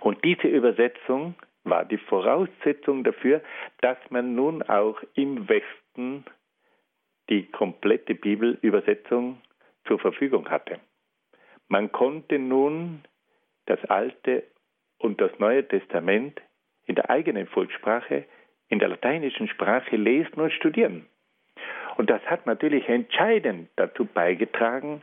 Und 0.00 0.24
diese 0.24 0.48
Übersetzung 0.48 1.34
war 1.64 1.84
die 1.84 1.98
Voraussetzung 1.98 3.04
dafür, 3.04 3.42
dass 3.82 3.98
man 4.08 4.34
nun 4.34 4.62
auch 4.62 4.98
im 5.12 5.46
Westen 5.46 6.24
die 7.28 7.50
komplette 7.50 8.14
Bibelübersetzung 8.14 9.42
zur 9.86 9.98
Verfügung 9.98 10.48
hatte. 10.48 10.80
Man 11.68 11.92
konnte 11.92 12.38
nun 12.38 13.02
das 13.66 13.84
Alte 13.84 14.44
und 15.00 15.20
das 15.20 15.36
Neue 15.38 15.66
Testament 15.66 16.40
in 16.86 16.94
der 16.94 17.10
eigenen 17.10 17.46
Volkssprache, 17.48 18.24
in 18.68 18.78
der 18.78 18.88
lateinischen 18.88 19.48
Sprache 19.48 19.96
lesen 19.96 20.34
und 20.40 20.52
studieren. 20.52 21.06
Und 21.96 22.08
das 22.08 22.22
hat 22.26 22.46
natürlich 22.46 22.88
entscheidend 22.88 23.68
dazu 23.76 24.04
beigetragen, 24.04 25.02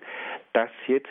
dass 0.53 0.69
jetzt 0.87 1.07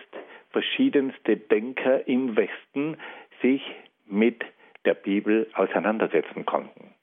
verschiedenste 0.50 1.36
Denker 1.36 2.08
im 2.08 2.36
Westen 2.36 2.96
sich 3.42 3.62
mit 4.06 4.42
der 4.84 4.94
Bibel 4.94 5.48
auseinandersetzen 5.54 6.46
konnten. 6.46 6.94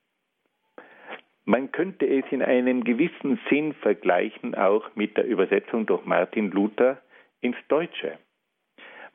Man 1.45 1.71
könnte 1.71 2.07
es 2.07 2.23
in 2.31 2.41
einem 2.41 2.84
gewissen 2.84 3.39
Sinn 3.49 3.73
vergleichen 3.73 4.55
auch 4.55 4.95
mit 4.95 5.17
der 5.17 5.25
Übersetzung 5.25 5.86
durch 5.86 6.05
Martin 6.05 6.51
Luther 6.51 7.01
ins 7.41 7.57
Deutsche. 7.67 8.17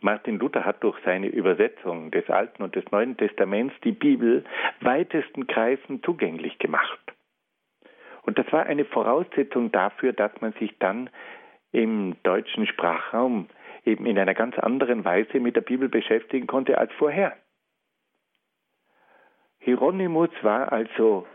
Martin 0.01 0.39
Luther 0.39 0.65
hat 0.65 0.83
durch 0.85 0.99
seine 1.05 1.27
Übersetzung 1.27 2.11
des 2.11 2.29
Alten 2.31 2.63
und 2.63 2.77
des 2.77 2.89
Neuen 2.93 3.17
Testaments 3.17 3.75
die 3.83 3.93
Bibel 3.93 4.45
weitesten 4.81 5.47
Kreisen 5.47 6.03
zugänglich 6.03 6.59
gemacht. 6.59 7.01
Und 8.23 8.39
das 8.39 8.51
war 8.53 8.67
eine 8.67 8.85
Voraussetzung 8.85 9.73
dafür, 9.73 10.13
dass 10.13 10.33
man 10.41 10.53
sich 10.55 10.79
dann 10.79 11.11
im 11.73 12.17
deutschen 12.23 12.67
Sprachraum 12.67 13.49
eben 13.85 14.07
in 14.07 14.19
einer 14.19 14.35
ganz 14.35 14.59
anderen 14.59 15.05
Weise 15.05 15.41
mit 15.41 15.57
der 15.57 15.63
Bibel 15.63 15.89
beschäftigen 15.89 16.47
konnte 16.47 16.79
als 16.79 16.93
vorher. 16.93 17.37
Hieronymus 19.61 20.31
war 20.43 20.73
also 20.73 21.27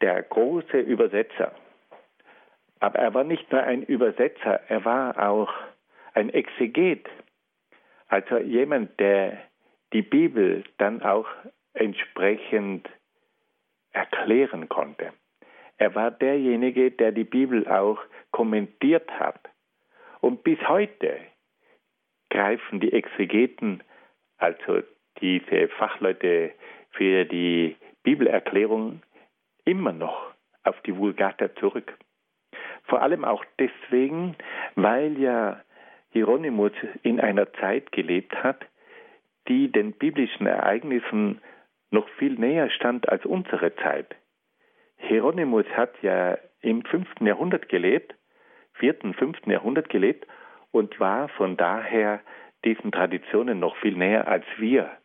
der 0.00 0.22
große 0.22 0.78
Übersetzer. 0.78 1.52
Aber 2.80 2.98
er 2.98 3.14
war 3.14 3.24
nicht 3.24 3.50
nur 3.52 3.62
ein 3.62 3.82
Übersetzer, 3.82 4.60
er 4.68 4.84
war 4.84 5.30
auch 5.30 5.52
ein 6.14 6.30
Exeget. 6.30 7.08
Also 8.08 8.38
jemand, 8.38 8.98
der 9.00 9.38
die 9.92 10.02
Bibel 10.02 10.64
dann 10.78 11.02
auch 11.02 11.28
entsprechend 11.72 12.88
erklären 13.92 14.68
konnte. 14.68 15.12
Er 15.76 15.94
war 15.94 16.10
derjenige, 16.10 16.90
der 16.90 17.12
die 17.12 17.24
Bibel 17.24 17.66
auch 17.68 17.98
kommentiert 18.30 19.10
hat. 19.18 19.40
Und 20.20 20.44
bis 20.44 20.58
heute 20.68 21.18
greifen 22.30 22.80
die 22.80 22.92
Exegeten, 22.92 23.82
also 24.38 24.82
diese 25.20 25.68
Fachleute 25.68 26.52
für 26.90 27.24
die 27.24 27.76
Bibelerklärung, 28.02 29.02
immer 29.64 29.92
noch 29.92 30.32
auf 30.62 30.80
die 30.82 30.96
Vulgata 30.96 31.54
zurück. 31.56 31.96
Vor 32.84 33.02
allem 33.02 33.24
auch 33.24 33.44
deswegen, 33.58 34.36
weil 34.74 35.18
ja 35.18 35.62
Hieronymus 36.14 36.70
in 37.02 37.18
einer 37.20 37.52
Zeit 37.54 37.90
gelebt 37.90 38.36
hat, 38.36 38.64
die 39.48 39.70
den 39.70 39.92
biblischen 39.92 40.46
Ereignissen 40.46 41.40
noch 41.90 42.08
viel 42.10 42.34
näher 42.34 42.70
stand 42.70 43.08
als 43.08 43.26
unsere 43.26 43.74
Zeit. 43.74 44.14
Hieronymus 44.96 45.66
hat 45.76 45.92
ja 46.02 46.38
im 46.60 46.84
5. 46.84 47.20
Jahrhundert 47.20 47.68
gelebt, 47.68 48.14
4., 48.74 49.12
5. 49.12 49.38
Jahrhundert 49.46 49.88
gelebt 49.88 50.28
und 50.70 51.00
war 51.00 51.28
von 51.30 51.56
daher 51.56 52.20
diesen 52.64 52.92
Traditionen 52.92 53.58
noch 53.58 53.76
viel 53.78 53.96
näher 53.96 54.28
als 54.28 54.44
wir. 54.56 54.96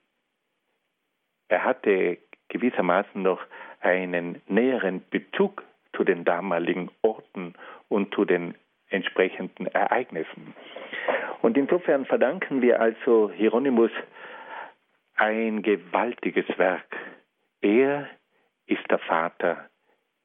Er 1.48 1.64
hatte 1.64 2.20
gewissermaßen 2.50 3.20
noch 3.20 3.42
einen 3.82 4.44
näheren 4.48 5.04
Bezug 5.10 5.64
zu 5.94 6.04
den 6.04 6.24
damaligen 6.24 6.92
Orten 7.02 7.56
und 7.88 8.14
zu 8.14 8.26
den 8.26 8.54
entsprechenden 8.90 9.68
Ereignissen. 9.68 10.54
Und 11.42 11.58
insofern 11.58 12.06
verdanken 12.06 12.62
wir 12.62 12.82
also 12.82 13.32
Hieronymus 13.32 13.92
ein 15.16 15.62
gewaltiges 15.62 16.46
Werk. 16.58 16.96
Er 17.62 18.10
ist 18.68 18.90
der 18.90 19.00
Vater 19.00 19.70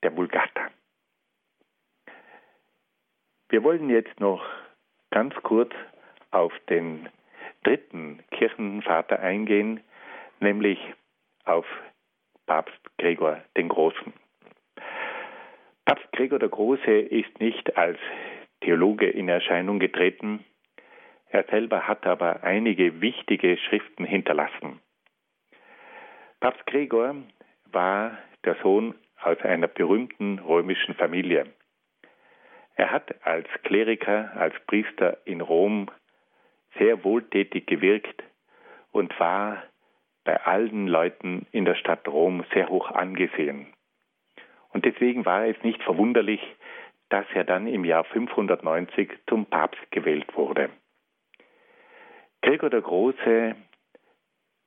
der 0.02 0.16
Vulgata. 0.16 0.70
Wir 3.48 3.62
wollen 3.62 3.90
jetzt 3.90 4.18
noch 4.20 4.44
ganz 5.10 5.34
kurz 5.42 5.72
auf 6.30 6.52
den 6.68 7.08
dritten 7.62 8.22
Kirchenvater 8.30 9.20
eingehen, 9.20 9.80
nämlich 10.40 10.78
auf 11.44 11.66
Papst 12.46 12.78
Gregor 12.98 13.40
den 13.56 13.68
Großen. 13.68 14.12
Papst 15.84 16.10
Gregor 16.12 16.38
der 16.38 16.48
Große 16.48 16.90
ist 16.90 17.40
nicht 17.40 17.76
als 17.76 17.98
Theologe 18.64 19.08
in 19.08 19.28
Erscheinung 19.28 19.78
getreten. 19.78 20.44
Er 21.28 21.44
selber 21.44 21.86
hat 21.86 22.06
aber 22.06 22.42
einige 22.42 23.00
wichtige 23.00 23.56
Schriften 23.58 24.04
hinterlassen. 24.04 24.80
Papst 26.40 26.66
Gregor 26.66 27.16
war 27.70 28.18
der 28.44 28.56
Sohn 28.62 28.94
aus 29.20 29.38
einer 29.40 29.68
berühmten 29.68 30.38
römischen 30.38 30.94
Familie. 30.94 31.46
Er 32.76 32.90
hat 32.90 33.14
als 33.24 33.48
Kleriker, 33.62 34.32
als 34.36 34.54
Priester 34.66 35.18
in 35.24 35.40
Rom 35.40 35.90
sehr 36.78 37.04
wohltätig 37.04 37.66
gewirkt 37.66 38.22
und 38.92 39.18
war 39.20 39.62
bei 40.24 40.40
allen 40.42 40.88
Leuten 40.88 41.46
in 41.52 41.64
der 41.64 41.74
Stadt 41.74 42.08
Rom 42.08 42.44
sehr 42.52 42.68
hoch 42.68 42.90
angesehen. 42.90 43.66
Und 44.70 44.84
deswegen 44.84 45.24
war 45.24 45.46
es 45.46 45.62
nicht 45.62 45.82
verwunderlich, 45.82 46.40
dass 47.09 47.26
er 47.34 47.44
dann 47.44 47.66
im 47.66 47.84
Jahr 47.84 48.05
590 48.05 49.11
zum 49.28 49.46
Papst 49.46 49.90
gewählt 49.90 50.36
wurde. 50.36 50.70
Gregor 52.42 52.70
der 52.70 52.82
Große 52.82 53.55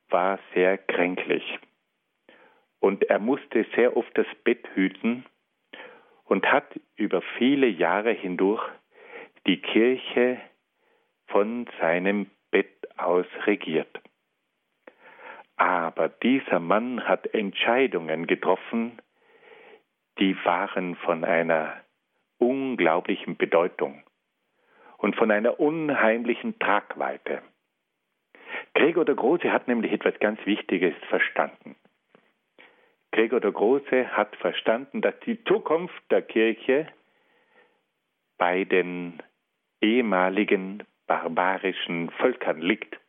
war 0.09 0.39
sehr 0.53 0.77
kränklich 0.77 1.59
und 2.79 3.03
er 3.03 3.19
musste 3.19 3.65
sehr 3.75 3.97
oft 3.97 4.17
das 4.17 4.27
Bett 4.43 4.67
hüten 4.73 5.25
und 6.25 6.51
hat 6.51 6.79
über 6.95 7.21
viele 7.37 7.67
Jahre 7.67 8.11
hindurch 8.11 8.63
die 9.45 9.61
Kirche 9.61 10.39
von 11.27 11.67
seinem 11.79 12.29
Bett 12.51 12.87
aus 12.97 13.25
regiert. 13.45 14.01
Aber 15.55 16.09
dieser 16.09 16.59
Mann 16.59 17.07
hat 17.07 17.33
Entscheidungen 17.33 18.27
getroffen, 18.27 19.01
die 20.19 20.35
waren 20.45 20.95
von 20.95 21.23
einer 21.23 21.81
unglaublichen 22.39 23.37
Bedeutung 23.37 24.03
und 24.97 25.15
von 25.15 25.31
einer 25.31 25.59
unheimlichen 25.59 26.57
Tragweite. 26.59 27.41
Gregor 28.73 29.05
der 29.05 29.15
Große 29.15 29.51
hat 29.51 29.67
nämlich 29.67 29.91
etwas 29.91 30.17
ganz 30.19 30.39
Wichtiges 30.45 30.93
verstanden. 31.09 31.75
Gregor 33.11 33.39
der 33.39 33.51
Große 33.51 34.15
hat 34.15 34.35
verstanden, 34.35 35.01
dass 35.01 35.19
die 35.21 35.43
Zukunft 35.45 36.03
der 36.11 36.21
Kirche 36.21 36.87
bei 38.37 38.63
den 38.63 39.21
ehemaligen 39.81 40.83
barbarischen 41.07 42.11
Völkern 42.11 42.61
liegt. 42.61 42.99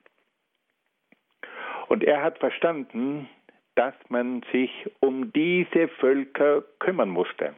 Und 1.88 2.04
er 2.04 2.22
hat 2.22 2.38
verstanden, 2.38 3.28
dass 3.74 3.94
man 4.08 4.42
sich 4.52 4.70
um 5.00 5.32
diese 5.32 5.88
Völker 5.88 6.62
kümmern 6.78 7.10
musste. 7.10 7.54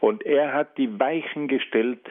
Und 0.00 0.24
er 0.24 0.52
hat 0.52 0.78
die 0.78 0.98
Weichen 0.98 1.48
gestellt 1.48 2.08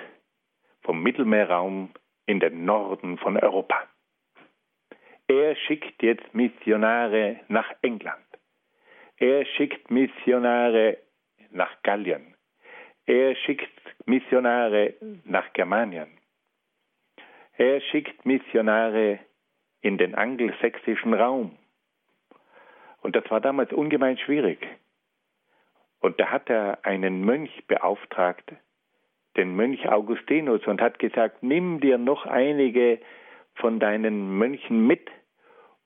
vom 0.81 1.01
Mittelmeerraum 1.01 1.91
in 2.25 2.39
den 2.39 2.65
Norden 2.65 3.17
von 3.17 3.37
Europa. 3.37 3.87
Er 5.27 5.55
schickt 5.55 6.01
jetzt 6.01 6.33
Missionare 6.33 7.41
nach 7.47 7.69
England. 7.81 8.23
Er 9.17 9.45
schickt 9.45 9.89
Missionare 9.91 10.97
nach 11.51 11.81
Gallien. 11.83 12.35
Er 13.05 13.35
schickt 13.35 13.71
Missionare 14.05 14.95
nach 15.23 15.51
Germanien. 15.53 16.09
Er 17.57 17.81
schickt 17.81 18.25
Missionare 18.25 19.19
in 19.81 19.97
den 19.97 20.13
angelsächsischen 20.13 21.13
Raum. 21.13 21.57
Und 23.01 23.15
das 23.15 23.29
war 23.31 23.41
damals 23.41 23.71
ungemein 23.73 24.17
schwierig. 24.17 24.59
Und 25.99 26.19
da 26.19 26.31
hat 26.31 26.49
er 26.49 26.85
einen 26.85 27.25
Mönch 27.25 27.65
beauftragt, 27.67 28.53
den 29.35 29.55
Mönch 29.55 29.87
Augustinus, 29.89 30.65
und 30.67 30.81
hat 30.81 30.99
gesagt, 30.99 31.43
nimm 31.43 31.79
dir 31.79 31.97
noch 31.97 32.25
einige 32.25 32.99
von 33.55 33.79
deinen 33.79 34.37
Mönchen 34.37 34.85
mit 34.85 35.09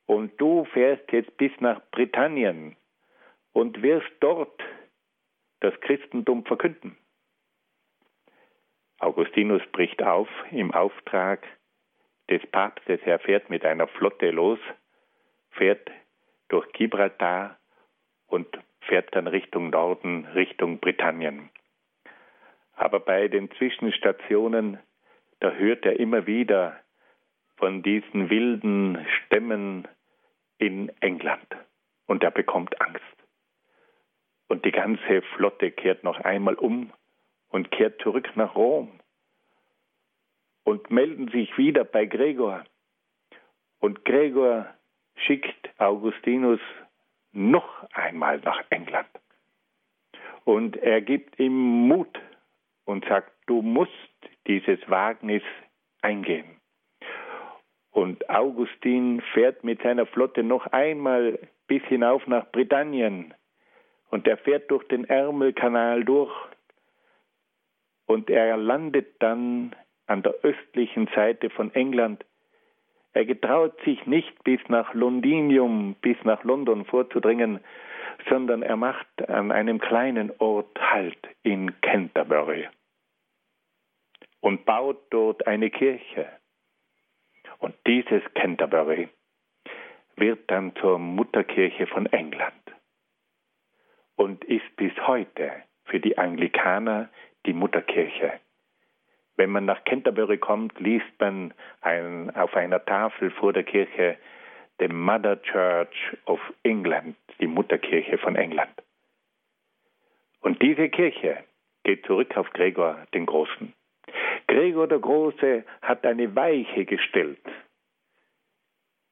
und 0.06 0.40
du 0.42 0.66
fährst 0.66 1.10
jetzt 1.12 1.36
bis 1.38 1.52
nach 1.60 1.82
Britannien 1.92 2.76
und 3.54 3.82
wirst 3.82 4.12
dort 4.20 4.62
das 5.62 5.74
Christentum 5.82 6.46
verkünden. 6.46 6.98
Augustinus 9.00 9.62
bricht 9.72 10.04
auf 10.04 10.28
im 10.52 10.72
Auftrag 10.74 11.48
des 12.30 12.46
Papstes. 12.52 13.00
Er 13.06 13.20
fährt 13.20 13.50
mit 13.50 13.66
einer 13.66 13.88
Flotte 13.88 14.32
los, 14.32 14.60
fährt 15.52 15.90
durch 16.50 16.72
Gibraltar 16.74 17.58
und 18.28 18.48
fährt 18.92 19.16
dann 19.16 19.28
Richtung 19.28 19.70
Norden, 19.70 20.26
Richtung 20.36 20.80
Britannien. 20.80 21.50
Aber 22.74 23.00
bei 23.00 23.30
den 23.30 23.50
Zwischenstationen, 23.52 24.80
da 25.40 25.52
hört 25.52 25.86
er 25.86 25.98
immer 25.98 26.28
wieder 26.28 26.78
von 27.56 27.84
diesen 27.84 28.30
wilden 28.30 28.98
Stämmen 29.16 29.88
in 30.58 30.92
England 31.00 31.48
und 32.08 32.22
er 32.22 32.32
bekommt 32.32 32.82
Angst. 32.82 33.02
Und 34.50 34.66
die 34.66 34.74
ganze 34.74 35.22
Flotte 35.38 35.72
kehrt 35.72 36.04
noch 36.04 36.20
einmal 36.20 36.56
um 36.56 36.92
und 37.48 37.72
kehrt 37.72 38.02
zurück 38.02 38.30
nach 38.36 38.56
Rom 38.56 39.00
und 40.66 40.92
melden 40.92 41.30
sich 41.30 41.58
wieder 41.58 41.86
bei 41.86 42.04
Gregor. 42.08 42.66
Und 43.80 44.04
Gregor 44.04 44.68
schickt 45.16 45.70
Augustinus 45.80 46.60
noch 47.34 47.90
einmal 47.94 48.40
nach 48.40 48.64
England. 48.70 49.08
Und 50.44 50.78
er 50.78 51.02
gibt 51.02 51.40
ihm 51.40 51.88
Mut 51.88 52.20
und 52.86 53.06
sagt, 53.06 53.32
du 53.48 53.62
musst 53.62 53.92
dieses 54.48 54.80
Wagnis 54.90 55.44
eingehen. 56.02 56.60
Und 57.92 58.30
Augustin 58.30 59.22
fährt 59.34 59.64
mit 59.64 59.82
seiner 59.82 60.06
Flotte 60.06 60.44
noch 60.44 60.66
einmal 60.68 61.40
bis 61.68 61.84
hinauf 61.84 62.26
nach 62.28 62.50
Britannien. 62.52 63.34
Und 64.10 64.28
er 64.28 64.38
fährt 64.38 64.72
durch 64.72 64.88
den 64.88 65.06
Ärmelkanal 65.06 66.04
durch. 66.04 66.34
Und 68.06 68.30
er 68.30 68.58
landet 68.58 69.08
dann 69.20 69.76
an 70.08 70.24
der 70.24 70.34
östlichen 70.44 71.08
Seite 71.16 71.50
von 71.50 71.74
England. 71.74 72.26
Er 73.14 73.26
getraut 73.26 73.80
sich 73.84 74.06
nicht 74.06 74.44
bis 74.44 74.60
nach 74.70 74.94
Londinium, 74.94 75.96
bis 76.02 76.18
nach 76.24 76.44
London 76.44 76.86
vorzudringen, 76.86 77.60
sondern 78.30 78.64
er 78.64 78.78
macht 78.78 79.30
an 79.30 79.52
einem 79.52 79.80
kleinen 79.80 80.32
Ort 80.40 80.80
Halt 80.80 81.18
in 81.44 81.80
Canterbury 81.82 82.68
und 84.40 84.66
baut 84.66 85.02
dort 85.10 85.46
eine 85.48 85.70
Kirche. 85.70 86.28
Und 87.60 87.76
dieses 87.86 88.24
Canterbury 88.34 89.10
wird 90.16 90.50
dann 90.50 90.76
zur 90.78 91.00
Mutterkirche 91.00 91.88
von 91.88 92.06
England 92.08 92.54
und 94.16 94.44
ist 94.46 94.76
bis 94.78 94.94
heute 95.08 95.52
für 95.86 96.00
die 96.00 96.18
Anglikaner 96.18 97.10
die 97.46 97.54
Mutterkirche. 97.54 98.40
Wenn 99.42 99.50
man 99.50 99.66
nach 99.66 99.84
Canterbury 99.86 100.38
kommt, 100.38 100.80
liest 100.80 101.20
man 101.20 101.52
ein, 101.82 102.30
auf 102.36 102.56
einer 102.56 102.86
Tafel 102.86 103.32
vor 103.32 103.54
der 103.54 103.64
Kirche 103.64 104.20
The 104.78 104.88
Mother 104.88 105.42
Church 105.42 106.16
of 106.26 106.40
England, 106.62 107.16
die 107.40 107.48
Mutterkirche 107.48 108.20
von 108.20 108.36
England. 108.36 108.70
Und 110.42 110.62
diese 110.62 110.90
Kirche 110.90 111.44
geht 111.84 112.06
zurück 112.06 112.38
auf 112.38 112.52
Gregor 112.52 113.08
den 113.16 113.26
Großen. 113.26 113.74
Gregor 114.46 114.88
der 114.88 115.00
Große 115.00 115.64
hat 115.82 116.06
eine 116.06 116.36
Weiche 116.36 116.86
gestellt. 116.86 117.42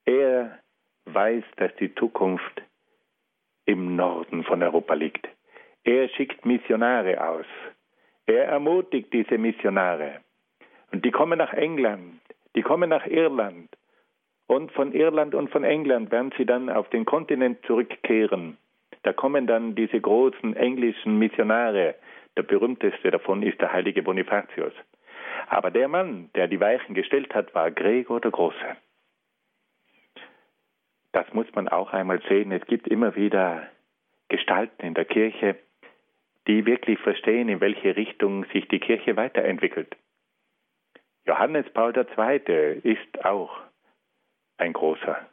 Er 0.04 0.60
weiß, 1.06 1.42
dass 1.56 1.74
die 1.80 1.92
Zukunft 1.96 2.62
im 3.64 3.96
Norden 3.96 4.44
von 4.44 4.62
Europa 4.62 4.94
liegt. 4.94 5.28
Er 5.82 6.08
schickt 6.10 6.46
Missionare 6.46 7.20
aus. 7.20 7.46
Er 8.30 8.44
ermutigt 8.44 9.12
diese 9.12 9.38
Missionare. 9.38 10.20
Und 10.92 11.04
die 11.04 11.10
kommen 11.10 11.36
nach 11.36 11.52
England, 11.52 12.20
die 12.54 12.62
kommen 12.62 12.88
nach 12.88 13.04
Irland. 13.04 13.68
Und 14.46 14.70
von 14.70 14.92
Irland 14.92 15.34
und 15.34 15.50
von 15.50 15.64
England 15.64 16.12
werden 16.12 16.32
sie 16.38 16.46
dann 16.46 16.70
auf 16.70 16.88
den 16.90 17.04
Kontinent 17.04 17.58
zurückkehren. 17.66 18.56
Da 19.02 19.12
kommen 19.12 19.48
dann 19.48 19.74
diese 19.74 20.00
großen 20.00 20.54
englischen 20.54 21.18
Missionare. 21.18 21.96
Der 22.36 22.44
berühmteste 22.44 23.10
davon 23.10 23.42
ist 23.42 23.60
der 23.60 23.72
heilige 23.72 24.04
Bonifatius. 24.04 24.74
Aber 25.48 25.72
der 25.72 25.88
Mann, 25.88 26.30
der 26.36 26.46
die 26.46 26.60
Weichen 26.60 26.94
gestellt 26.94 27.34
hat, 27.34 27.52
war 27.56 27.72
Gregor 27.72 28.20
der 28.20 28.30
Große. 28.30 28.76
Das 31.10 31.26
muss 31.34 31.52
man 31.56 31.66
auch 31.66 31.92
einmal 31.92 32.22
sehen. 32.28 32.52
Es 32.52 32.64
gibt 32.66 32.86
immer 32.86 33.16
wieder 33.16 33.66
Gestalten 34.28 34.86
in 34.86 34.94
der 34.94 35.04
Kirche, 35.04 35.56
die 36.50 36.66
wirklich 36.66 36.98
verstehen, 36.98 37.48
in 37.48 37.60
welche 37.60 37.94
Richtung 37.94 38.44
sich 38.46 38.66
die 38.66 38.80
Kirche 38.80 39.14
weiterentwickelt. 39.14 39.96
Johannes 41.24 41.64
Paul 41.72 41.96
II. 41.96 42.80
ist 42.82 43.24
auch 43.24 43.56
ein 44.58 44.72
großer. 44.72 45.28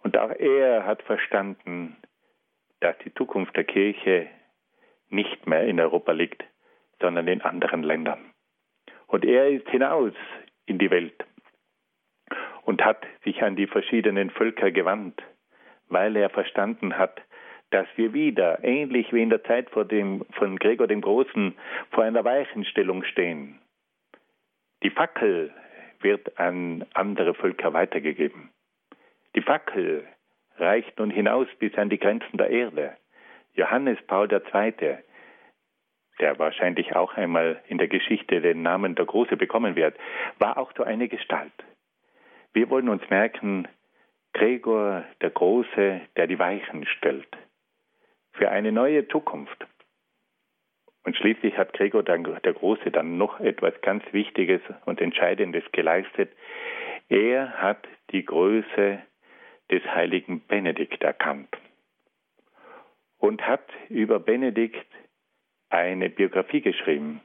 Und 0.00 0.18
auch 0.18 0.32
er 0.32 0.84
hat 0.84 1.00
verstanden, 1.04 1.96
dass 2.80 2.98
die 3.04 3.14
Zukunft 3.14 3.54
der 3.54 3.62
Kirche 3.62 4.28
nicht 5.10 5.46
mehr 5.46 5.62
in 5.62 5.78
Europa 5.78 6.10
liegt, 6.10 6.42
sondern 7.00 7.28
in 7.28 7.42
anderen 7.42 7.84
Ländern. 7.84 8.32
Und 9.06 9.24
er 9.24 9.48
ist 9.48 9.68
hinaus 9.68 10.12
in 10.66 10.80
die 10.80 10.90
Welt 10.90 11.24
und 12.62 12.84
hat 12.84 13.06
sich 13.22 13.44
an 13.44 13.54
die 13.54 13.68
verschiedenen 13.68 14.30
Völker 14.30 14.72
gewandt, 14.72 15.22
weil 15.86 16.16
er 16.16 16.30
verstanden 16.30 16.98
hat, 16.98 17.22
dass 17.72 17.86
wir 17.96 18.12
wieder, 18.12 18.62
ähnlich 18.62 19.12
wie 19.12 19.22
in 19.22 19.30
der 19.30 19.42
Zeit 19.44 19.70
vor 19.70 19.86
dem, 19.86 20.24
von 20.32 20.58
Gregor 20.58 20.86
dem 20.86 21.00
Großen, 21.00 21.54
vor 21.90 22.04
einer 22.04 22.24
Weichenstellung 22.24 23.02
stehen. 23.02 23.58
Die 24.82 24.90
Fackel 24.90 25.52
wird 26.00 26.38
an 26.38 26.84
andere 26.92 27.34
Völker 27.34 27.72
weitergegeben. 27.72 28.50
Die 29.34 29.40
Fackel 29.40 30.06
reicht 30.56 30.98
nun 30.98 31.10
hinaus 31.10 31.48
bis 31.58 31.74
an 31.76 31.88
die 31.88 31.98
Grenzen 31.98 32.36
der 32.36 32.50
Erde. 32.50 32.96
Johannes 33.54 33.98
Paul 34.06 34.28
II., 34.30 34.98
der 36.20 36.38
wahrscheinlich 36.38 36.94
auch 36.94 37.14
einmal 37.14 37.62
in 37.68 37.78
der 37.78 37.88
Geschichte 37.88 38.42
den 38.42 38.62
Namen 38.62 38.94
der 38.94 39.06
Große 39.06 39.36
bekommen 39.36 39.76
wird, 39.76 39.96
war 40.38 40.58
auch 40.58 40.72
so 40.76 40.82
eine 40.82 41.08
Gestalt. 41.08 41.52
Wir 42.52 42.68
wollen 42.68 42.90
uns 42.90 43.08
merken, 43.08 43.66
Gregor 44.34 45.04
der 45.22 45.30
Große, 45.30 46.02
der 46.16 46.26
die 46.26 46.38
Weichen 46.38 46.86
stellt 46.86 47.28
für 48.32 48.50
eine 48.50 48.72
neue 48.72 49.06
Zukunft. 49.08 49.66
Und 51.04 51.16
schließlich 51.16 51.56
hat 51.56 51.72
Gregor 51.72 52.02
der 52.02 52.18
Große 52.18 52.90
dann 52.90 53.18
noch 53.18 53.40
etwas 53.40 53.74
ganz 53.82 54.04
Wichtiges 54.12 54.60
und 54.84 55.00
Entscheidendes 55.00 55.64
geleistet. 55.72 56.30
Er 57.08 57.60
hat 57.60 57.88
die 58.10 58.24
Größe 58.24 59.02
des 59.70 59.84
heiligen 59.84 60.40
Benedikt 60.46 61.02
erkannt 61.02 61.48
und 63.18 63.46
hat 63.46 63.68
über 63.88 64.20
Benedikt 64.20 64.86
eine 65.70 66.10
Biografie 66.10 66.60
geschrieben. 66.60 67.20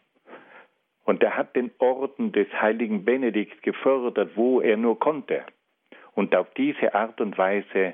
Und 1.06 1.24
er 1.24 1.38
hat 1.38 1.56
den 1.56 1.72
Orden 1.80 2.32
des 2.32 2.48
heiligen 2.54 3.06
Benedikt 3.06 3.62
gefördert, 3.64 4.32
wo 4.36 4.62
er 4.62 4.78
nur 4.78 5.00
konnte. 5.00 5.46
Und 6.16 6.36
auf 6.36 6.50
diese 6.56 6.94
Art 6.94 7.22
und 7.22 7.38
Weise 7.38 7.94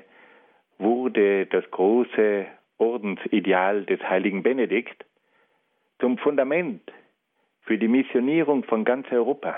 wurde 0.78 1.46
das 1.46 1.68
große 1.70 2.46
Ordensideal 2.78 3.84
des 3.84 4.00
heiligen 4.02 4.42
Benedikt 4.42 5.04
zum 6.00 6.18
Fundament 6.18 6.82
für 7.62 7.78
die 7.78 7.88
Missionierung 7.88 8.64
von 8.64 8.84
ganz 8.84 9.10
Europa. 9.10 9.56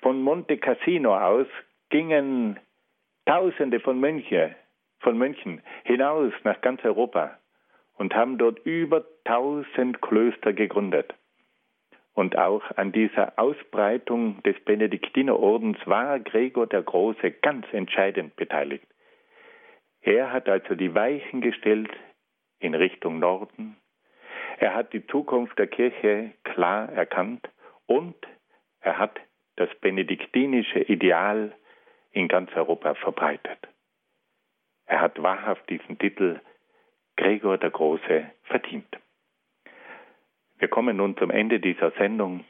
Von 0.00 0.22
Monte 0.22 0.58
Cassino 0.58 1.16
aus 1.16 1.46
gingen 1.90 2.58
Tausende 3.24 3.78
von 3.78 4.00
Mönche, 4.00 4.56
von 4.98 5.16
Mönchen 5.16 5.62
hinaus 5.84 6.32
nach 6.42 6.60
ganz 6.60 6.84
Europa 6.84 7.38
und 7.94 8.14
haben 8.14 8.36
dort 8.36 8.58
über 8.66 9.04
tausend 9.24 10.02
Klöster 10.02 10.52
gegründet. 10.52 11.14
Und 12.14 12.36
auch 12.36 12.62
an 12.76 12.92
dieser 12.92 13.38
Ausbreitung 13.38 14.42
des 14.42 14.58
Benediktinerordens 14.64 15.78
war 15.86 16.18
Gregor 16.18 16.66
der 16.66 16.82
Große 16.82 17.30
ganz 17.30 17.64
entscheidend 17.72 18.34
beteiligt. 18.36 18.86
Er 20.02 20.32
hat 20.32 20.48
also 20.48 20.74
die 20.74 20.94
Weichen 20.94 21.40
gestellt 21.40 21.90
in 22.58 22.74
Richtung 22.74 23.18
Norden. 23.18 23.76
Er 24.58 24.74
hat 24.74 24.92
die 24.92 25.06
Zukunft 25.06 25.58
der 25.58 25.68
Kirche 25.68 26.32
klar 26.44 26.92
erkannt 26.92 27.48
und 27.86 28.16
er 28.80 28.98
hat 28.98 29.20
das 29.56 29.68
benediktinische 29.80 30.80
Ideal 30.80 31.52
in 32.10 32.28
ganz 32.28 32.50
Europa 32.54 32.94
verbreitet. 32.94 33.58
Er 34.86 35.00
hat 35.00 35.22
wahrhaft 35.22 35.68
diesen 35.70 35.98
Titel 35.98 36.40
Gregor 37.16 37.58
der 37.58 37.70
Große 37.70 38.30
verdient. 38.44 38.98
Wir 40.58 40.68
kommen 40.68 40.96
nun 40.96 41.16
zum 41.16 41.30
Ende 41.30 41.60
dieser 41.60 41.92
Sendung 41.92 42.44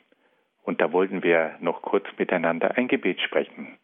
und 0.63 0.81
da 0.81 0.93
wollten 0.93 1.23
wir 1.23 1.57
noch 1.61 1.83
kurz 1.83 2.07
miteinander 2.19 2.77
ein 2.77 2.89
Gebet 2.89 3.21
sprechen. 3.21 3.79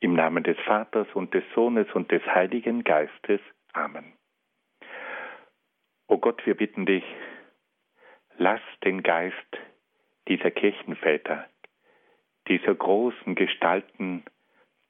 Im 0.00 0.14
Namen 0.14 0.44
des 0.44 0.58
Vaters 0.66 1.08
und 1.14 1.32
des 1.32 1.44
Sohnes 1.54 1.86
und 1.94 2.10
des 2.12 2.22
Heiligen 2.26 2.84
Geistes. 2.84 3.40
Amen. 3.72 4.12
O 6.06 6.18
Gott, 6.18 6.44
wir 6.44 6.54
bitten 6.54 6.84
dich, 6.84 7.04
lass 8.36 8.60
den 8.84 9.02
Geist 9.02 9.34
dieser 10.28 10.50
Kirchenväter, 10.50 11.46
dieser 12.48 12.74
großen 12.74 13.34
Gestalten 13.34 14.24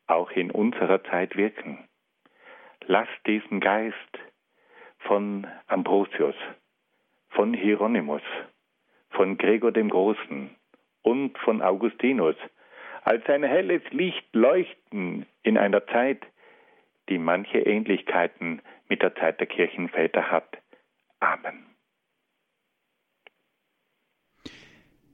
auch 0.08 0.30
in 0.32 0.50
unserer 0.50 1.02
Zeit 1.04 1.36
wirken. 1.36 1.88
Lass 2.86 3.08
diesen 3.26 3.60
Geist 3.60 4.18
von 4.98 5.46
Ambrosius, 5.68 6.36
von 7.30 7.54
Hieronymus, 7.54 8.22
von 9.10 9.38
Gregor 9.38 9.72
dem 9.72 9.88
Großen 9.88 10.54
und 11.02 11.38
von 11.38 11.62
Augustinus 11.62 12.36
als 13.06 13.24
ein 13.28 13.44
helles 13.44 13.82
Licht 13.92 14.26
leuchten 14.32 15.26
in 15.44 15.56
einer 15.56 15.86
Zeit, 15.86 16.26
die 17.08 17.18
manche 17.18 17.58
Ähnlichkeiten 17.58 18.60
mit 18.88 19.00
der 19.00 19.14
Zeit 19.14 19.38
der 19.38 19.46
Kirchenväter 19.46 20.28
hat. 20.32 20.58
Amen. 21.20 21.66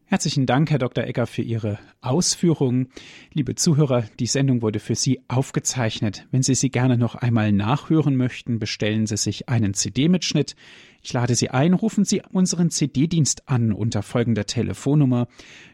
Herzlichen 0.06 0.46
Dank, 0.46 0.70
Herr 0.70 0.78
Dr. 0.78 1.04
Egger, 1.04 1.26
für 1.26 1.42
Ihre 1.42 1.78
Ausführungen. 2.00 2.90
Liebe 3.32 3.54
Zuhörer, 3.54 4.04
die 4.18 4.26
Sendung 4.26 4.62
wurde 4.62 4.78
für 4.78 4.94
Sie 4.94 5.22
aufgezeichnet. 5.28 6.26
Wenn 6.30 6.42
Sie 6.42 6.54
sie 6.54 6.70
gerne 6.70 6.96
noch 6.96 7.14
einmal 7.14 7.52
nachhören 7.52 8.16
möchten, 8.16 8.58
bestellen 8.58 9.06
Sie 9.06 9.16
sich 9.16 9.48
einen 9.50 9.74
CD-Mitschnitt. 9.74 10.54
Ich 11.02 11.12
lade 11.12 11.34
Sie 11.34 11.50
ein, 11.50 11.74
rufen 11.74 12.04
Sie 12.04 12.22
unseren 12.30 12.70
CD-Dienst 12.70 13.48
an 13.48 13.72
unter 13.72 14.02
folgender 14.02 14.46
Telefonnummer 14.46 15.26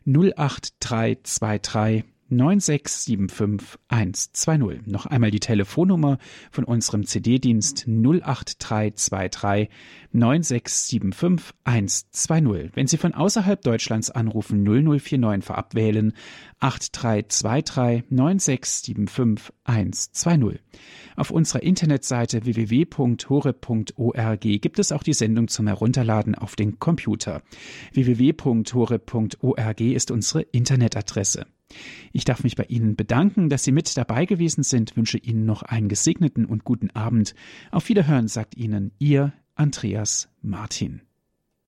08323 0.07 2.05
9675120. 2.31 4.81
Noch 4.87 5.07
einmal 5.07 5.31
die 5.31 5.41
Telefonnummer 5.41 6.19
von 6.51 6.65
unserem 6.65 7.07
CD-Dienst 7.07 7.87
08323 7.89 9.71
9675120. 10.15 12.71
Wenn 12.75 12.87
Sie 12.87 12.97
von 12.97 13.13
außerhalb 13.15 13.61
Deutschlands 13.63 14.11
anrufen, 14.11 14.63
0049 14.63 15.45
vorab 15.45 15.75
wählen 15.75 16.13
8323 16.61 18.05
9675120. 18.11 20.59
Auf 21.17 21.31
unserer 21.31 21.63
Internetseite 21.63 22.45
www.hore.org 22.45 24.41
gibt 24.41 24.79
es 24.79 24.93
auch 24.93 25.03
die 25.03 25.15
Sendung 25.15 25.49
zum 25.49 25.67
Herunterladen 25.67 26.35
auf 26.35 26.57
den 26.57 26.79
Computer. 26.79 27.43
www.hore.org 27.93 29.81
ist 29.81 30.11
unsere 30.11 30.43
Internetadresse. 30.43 31.47
Ich 32.13 32.25
darf 32.25 32.45
mich 32.45 32.57
bei 32.57 32.65
Ihnen 32.65 32.97
bedanken, 32.97 33.49
dass 33.49 33.65
Sie 33.65 33.73
mit 33.73 33.97
dabei 33.97 34.25
gewesen 34.25 34.63
sind, 34.63 34.97
wünsche 34.97 35.19
Ihnen 35.19 35.45
noch 35.45 35.63
einen 35.63 35.89
gesegneten 35.89 36.45
und 36.45 36.65
guten 36.65 36.91
Abend. 36.91 37.35
Auf 37.71 37.89
Wiederhören 37.89 38.29
sagt 38.29 38.57
Ihnen 38.57 38.93
Ihr 38.99 39.33
Andreas 39.55 40.29
Martin. 40.41 41.03